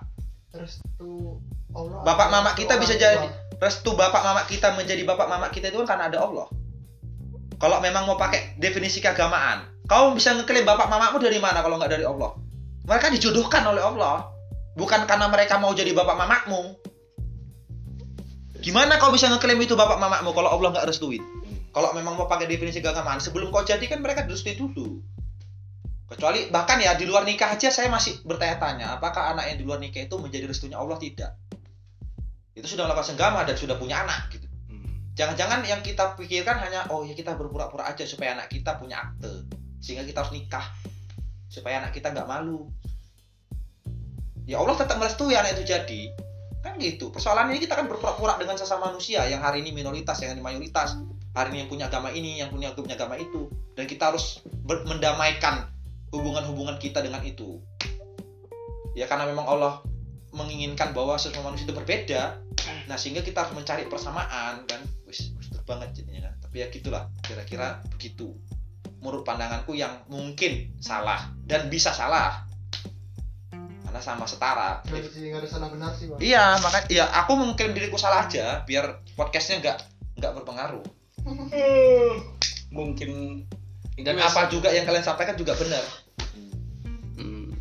terus 0.49 0.81
tuh 0.95 1.37
Allah 1.75 2.01
Bapak 2.07 2.31
mama 2.31 2.55
kita 2.55 2.79
bisa 2.79 2.95
tua. 2.95 3.03
jadi 3.03 3.27
restu 3.59 3.91
bapak 3.93 4.23
mama 4.23 4.41
kita 4.47 4.73
menjadi 4.79 5.03
bapak 5.03 5.27
mama 5.27 5.51
kita 5.51 5.67
itu 5.67 5.83
kan 5.83 5.93
karena 5.93 6.07
ada 6.07 6.23
Allah. 6.23 6.47
Kalau 7.59 7.83
memang 7.83 8.07
mau 8.07 8.15
pakai 8.15 8.55
definisi 8.55 9.03
keagamaan, 9.03 9.67
kau 9.89 10.13
bisa 10.13 10.37
ngeklaim 10.37 10.69
bapak 10.69 10.85
mamamu 10.85 11.17
dari 11.17 11.41
mana 11.41 11.65
kalau 11.65 11.81
nggak 11.81 11.91
dari 11.91 12.05
Allah? 12.05 12.37
Mereka 12.85 13.09
dijodohkan 13.17 13.65
oleh 13.65 13.81
Allah, 13.81 14.29
bukan 14.77 15.09
karena 15.09 15.25
mereka 15.25 15.57
mau 15.57 15.73
jadi 15.73 15.89
bapak 15.97 16.13
mamamu. 16.13 16.77
Gimana 18.61 19.01
kau 19.01 19.09
bisa 19.09 19.25
ngeklaim 19.33 19.57
itu 19.65 19.73
bapak 19.73 19.97
mamamu 19.97 20.29
kalau 20.37 20.53
Allah 20.53 20.77
nggak 20.77 20.85
restuin? 20.93 21.25
Kalau 21.73 21.89
memang 21.97 22.13
mau 22.13 22.29
pakai 22.29 22.45
definisi 22.45 22.85
keagamaan, 22.85 23.17
sebelum 23.17 23.49
kau 23.49 23.65
jadi 23.65 23.81
kan 23.89 24.01
mereka 24.05 24.29
direstui 24.29 24.53
dulu. 24.53 25.01
Kecuali 26.09 26.49
bahkan 26.49 26.81
ya 26.81 26.97
di 26.97 27.05
luar 27.05 27.21
nikah 27.21 27.53
aja 27.53 27.69
saya 27.69 27.89
masih 27.89 28.25
bertanya-tanya, 28.25 28.97
apakah 28.97 29.33
anak 29.33 29.53
yang 29.53 29.57
di 29.61 29.65
luar 29.65 29.77
nikah 29.77 30.01
itu 30.05 30.17
menjadi 30.17 30.49
restunya 30.49 30.77
Allah 30.77 30.97
tidak? 30.97 31.37
Itu 32.57 32.65
sudah 32.65 32.89
melakukan 32.89 33.13
senggama 33.13 33.45
dan 33.45 33.53
sudah 33.53 33.77
punya 33.77 34.01
anak 34.01 34.33
gitu. 34.33 34.49
Jangan-jangan 35.13 35.61
yang 35.67 35.83
kita 35.85 36.15
pikirkan 36.15 36.63
hanya 36.63 36.89
oh 36.89 37.03
ya 37.05 37.13
kita 37.13 37.35
berpura-pura 37.35 37.85
aja 37.85 38.07
supaya 38.07 38.39
anak 38.39 38.49
kita 38.49 38.79
punya 38.81 39.03
akte, 39.03 39.45
sehingga 39.79 40.03
kita 40.03 40.23
harus 40.23 40.35
nikah 40.35 40.65
supaya 41.49 41.81
anak 41.81 41.97
kita 41.97 42.13
nggak 42.13 42.29
malu. 42.29 42.69
Ya 44.45 44.61
Allah 44.61 44.77
tetap 44.77 45.01
merestui 45.01 45.33
anak 45.33 45.57
itu 45.57 45.65
jadi. 45.65 46.01
Kan 46.61 46.77
gitu. 46.77 47.09
Persoalan 47.09 47.49
ini 47.53 47.63
kita 47.63 47.77
kan 47.77 47.85
berpura-pura 47.89 48.37
dengan 48.37 48.57
sesama 48.57 48.93
manusia 48.93 49.25
yang 49.25 49.41
hari 49.41 49.65
ini 49.65 49.73
minoritas, 49.73 50.21
yang 50.21 50.37
ini 50.37 50.43
mayoritas. 50.43 50.97
Hari 51.33 51.53
ini 51.53 51.57
yang 51.65 51.69
punya 51.69 51.85
agama 51.87 52.09
ini, 52.09 52.41
yang 52.41 52.49
punya 52.49 52.73
punya 52.73 52.97
agama 52.97 53.15
itu. 53.15 53.47
Dan 53.77 53.85
kita 53.85 54.09
harus 54.11 54.41
mendamaikan 54.65 55.69
hubungan-hubungan 56.09 56.81
kita 56.81 57.05
dengan 57.05 57.21
itu. 57.21 57.61
Ya 58.97 59.05
karena 59.05 59.29
memang 59.29 59.45
Allah 59.45 59.85
menginginkan 60.33 60.93
bahwa 60.93 61.17
sesama 61.17 61.53
manusia 61.53 61.69
itu 61.69 61.77
berbeda. 61.77 62.41
Nah, 62.89 62.97
sehingga 62.97 63.21
kita 63.21 63.45
harus 63.45 63.53
mencari 63.53 63.85
persamaan 63.85 64.65
kan. 64.65 64.81
Wis, 65.05 65.33
banget 65.69 65.93
jadinya 66.01 66.29
kan. 66.29 66.33
Tapi 66.49 66.55
ya 66.65 66.67
gitulah, 66.73 67.05
kira-kira 67.21 67.85
begitu. 67.93 68.33
Menurut 68.99 69.23
pandanganku 69.23 69.75
yang 69.75 70.03
mungkin 70.11 70.75
salah 70.83 71.31
dan 71.47 71.71
bisa 71.71 71.95
salah. 71.95 72.43
Karena 73.83 74.01
sama 74.03 74.27
setara. 74.29 74.83
Nggak 74.85 75.09
sih 75.09 75.31
nggak 75.31 75.41
ada 75.43 75.49
salah 75.49 75.67
benar 75.73 75.91
sih 75.97 76.05
bang 76.11 76.19
Iya, 76.21 76.45
makanya 76.61 76.85
ya 76.91 77.05
aku 77.23 77.31
mengklaim 77.33 77.73
diriku 77.73 77.97
salah 77.97 78.27
aja 78.27 78.61
biar 78.67 79.01
podcastnya 79.17 79.63
nggak 79.63 79.77
nggak 80.19 80.31
berpengaruh. 80.41 80.85
Mungkin 82.69 83.43
Dan 83.99 84.15
Itu 84.15 84.23
apa 84.31 84.47
juga 84.47 84.71
yang 84.71 84.87
kalian 84.87 85.03
sampaikan 85.03 85.35
juga 85.35 85.59
benar. 85.59 85.83
Hmm. 87.19 87.51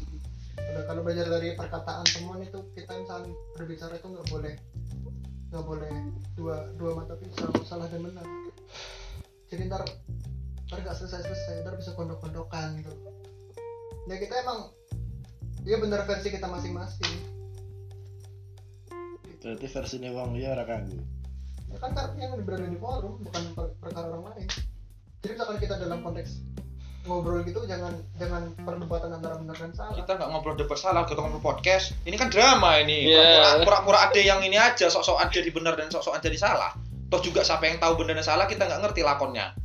Udah, 0.54 0.84
kalau 0.86 1.02
belajar 1.02 1.26
dari 1.26 1.58
perkataan 1.58 2.06
temuan 2.06 2.38
itu 2.46 2.62
kita 2.78 2.94
misalnya 2.94 3.34
berbicara 3.58 3.98
itu 3.98 4.06
nggak 4.06 4.26
boleh 4.30 4.54
nggak 5.48 5.64
boleh 5.64 5.92
dua 6.36 6.56
dua 6.76 6.92
mata 6.92 7.16
pisau 7.16 7.48
salah 7.64 7.88
dan 7.88 8.04
benar 8.04 8.24
jadi 9.48 9.64
ntar 9.64 9.80
ntar 10.68 10.78
nggak 10.78 10.94
selesai 10.94 11.20
selesai 11.22 11.54
ntar 11.62 11.74
bisa 11.74 11.92
kondok 11.92 12.20
kondokan 12.20 12.76
gitu 12.76 12.92
ya 14.06 14.16
kita 14.16 14.34
emang 14.38 14.68
dia 15.60 15.76
benar 15.76 16.04
versi 16.04 16.28
kita 16.28 16.46
masing-masing 16.46 17.12
Berarti 19.38 19.66
versinya 19.66 20.10
Bang 20.12 20.34
Lia 20.34 20.50
ora 20.50 20.64
kanggo. 20.64 20.98
ya 21.68 21.78
kan 21.78 21.92
karena 21.92 22.16
yang 22.18 22.32
berada 22.42 22.64
di 22.64 22.76
forum 22.76 23.22
bukan 23.22 23.42
per- 23.52 23.76
perkara 23.78 24.08
orang 24.10 24.34
lain 24.34 24.48
jadi 25.20 25.32
misalkan 25.36 25.56
kita 25.58 25.74
dalam 25.78 26.00
konteks 26.00 26.42
ngobrol 27.04 27.40
gitu 27.42 27.64
jangan 27.64 27.92
jangan 28.16 28.52
perdebatan 28.58 29.08
antara 29.10 29.36
benar 29.36 29.54
dan 29.54 29.72
salah 29.72 29.94
Kita 29.94 30.12
nggak 30.14 30.28
ngobrol 30.28 30.54
debat 30.54 30.76
salah, 30.76 31.04
kita 31.04 31.18
ngobrol 31.18 31.40
podcast. 31.40 31.96
Ini 32.02 32.16
kan 32.16 32.28
drama 32.28 32.76
ini. 32.78 33.08
Iya. 33.08 33.16
Pura-pura- 33.16 33.64
Pura-pura 33.64 33.98
ada 34.04 34.20
yang 34.20 34.40
ini 34.42 34.56
aja, 34.56 34.86
sok-sokan 34.86 35.28
jadi 35.28 35.48
benar 35.48 35.72
dan 35.72 35.88
sok-sokan 35.88 36.20
jadi 36.20 36.36
salah. 36.36 36.76
Toh 37.08 37.20
juga 37.22 37.40
siapa 37.40 37.64
yang 37.64 37.78
tahu 37.78 37.96
benar 37.96 38.12
dan 38.14 38.26
salah 38.26 38.44
kita 38.44 38.60
nggak 38.62 38.80
ngerti 38.84 39.00
lakonnya. 39.00 39.56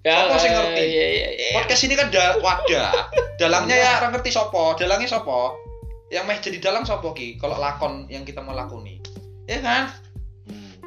Sopo 0.00 0.36
sing 0.40 0.52
ngerti? 0.56 0.84
Iya, 0.88 1.06
iya, 1.12 1.28
iya. 1.36 1.52
Podcast 1.60 1.84
ini 1.84 1.92
kan 1.92 2.08
da 2.08 2.40
wadah. 2.40 3.12
Dalangnya 3.36 3.76
ya 3.76 3.90
orang 4.00 4.16
ngerti 4.16 4.32
sopo, 4.32 4.72
dalangnya 4.80 5.12
sopo. 5.12 5.60
Yang 6.08 6.24
meh 6.24 6.38
jadi 6.40 6.58
dalang 6.58 6.88
sopo 6.88 7.12
ki? 7.12 7.36
Kalau 7.36 7.60
lakon 7.60 8.08
yang 8.08 8.24
kita 8.24 8.40
mau 8.40 8.56
lakoni. 8.56 8.96
Ya 9.44 9.60
kan? 9.60 9.92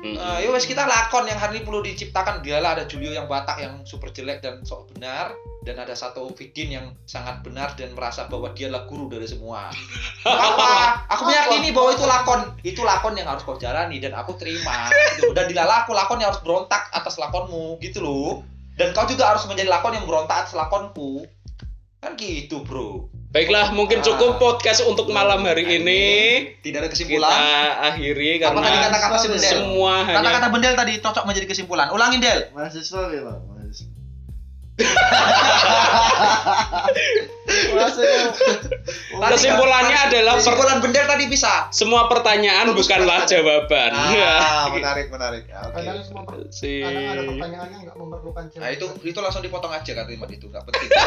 Hmm. 0.04 0.18
Eh, 0.20 0.38
ya 0.44 0.50
wes 0.52 0.66
kita 0.66 0.84
lakon 0.84 1.30
yang 1.30 1.38
hari 1.40 1.62
ini 1.62 1.64
perlu 1.64 1.86
diciptakan 1.86 2.44
dialah 2.44 2.76
ada 2.76 2.84
Julio 2.90 3.14
yang 3.14 3.30
Batak 3.30 3.62
yang 3.62 3.86
super 3.88 4.12
jelek 4.12 4.44
dan 4.44 4.66
sok 4.68 4.92
benar 4.92 5.32
dan 5.64 5.80
ada 5.80 5.96
satu 5.96 6.28
Fidin 6.36 6.76
yang 6.76 6.92
sangat 7.08 7.40
benar 7.40 7.72
dan 7.80 7.96
merasa 7.96 8.28
bahwa 8.28 8.52
dia 8.52 8.68
adalah 8.68 8.84
guru 8.84 9.08
dari 9.08 9.24
semua. 9.24 9.72
Apa? 10.28 11.08
Aku 11.08 11.24
meyakini 11.24 11.72
bahwa 11.72 11.96
itu 11.96 12.04
lakon, 12.04 12.42
itu 12.68 12.82
lakon 12.84 13.16
yang 13.16 13.32
harus 13.32 13.48
kau 13.48 13.56
jalani 13.56 14.04
dan 14.04 14.12
aku 14.12 14.36
terima. 14.36 14.92
Gitu. 15.16 15.32
Dan 15.32 15.48
dilala 15.48 15.88
aku 15.88 15.96
lakon 15.96 16.20
yang 16.20 16.36
harus 16.36 16.44
berontak 16.44 16.92
atas 16.92 17.16
lakonmu 17.16 17.80
gitu 17.80 18.04
loh. 18.04 18.44
Dan 18.74 18.90
kau 18.98 19.06
juga 19.06 19.30
harus 19.30 19.46
menjadi 19.46 19.70
lakon 19.70 19.94
yang 19.94 20.06
berontak 20.10 20.46
atas 20.46 20.58
lakonku. 20.58 21.26
Kan 22.02 22.18
gitu, 22.20 22.66
Bro. 22.66 23.14
Baiklah, 23.34 23.74
mungkin 23.74 24.06
cukup 24.06 24.38
podcast 24.38 24.86
untuk 24.86 25.10
malam 25.10 25.42
hari 25.42 25.66
ini. 25.66 26.04
Tidak 26.62 26.86
ada 26.86 26.90
Kita 26.90 26.94
kesimpulan. 26.94 27.34
akhiri 27.82 28.38
Apa 28.38 28.62
tadi 28.62 28.78
karena 28.78 28.98
kata-kata 29.02 29.18
si 29.18 29.28
Bendel? 29.34 29.50
semua 29.50 29.94
hanya 30.06 30.18
Kata-kata 30.22 30.48
Bendel 30.54 30.74
tadi 30.78 30.94
cocok 31.02 31.24
menjadi 31.26 31.48
kesimpulan. 31.50 31.88
Ulangin, 31.90 32.22
Del. 32.22 32.54
Mahasiswa 32.54 33.10
ya. 33.10 33.22
Mahasiswa. 33.26 33.53
Kesimpulannya 39.34 39.98
adalah 40.10 40.42
Kesimpulan 40.42 40.82
Bendel 40.82 41.06
tadi 41.06 41.26
bisa. 41.30 41.70
semua 41.70 42.10
pertanyaan 42.10 42.74
bukanlah 42.74 43.30
jawaban. 43.30 43.92
Ah, 43.94 44.70
menarik, 44.76 45.14
menarik. 45.14 45.46
Ah, 45.54 45.70
Oke. 45.70 45.78
kadang 45.82 46.02
semua 46.02 46.24
Si 46.50 46.82
kadang 46.82 47.06
ada 47.06 47.22
pertanyaan 47.22 47.70
yang 47.70 47.82
nggak 47.86 47.98
memerlukan 47.98 48.44
Nah 48.58 48.70
itu 48.74 48.86
jawaban. 48.90 49.10
itu 49.10 49.20
langsung 49.22 49.44
dipotong 49.46 49.74
aja 49.74 49.92
kalimat 49.94 50.30
itu 50.34 50.46
nggak 50.50 50.64
penting. 50.66 50.90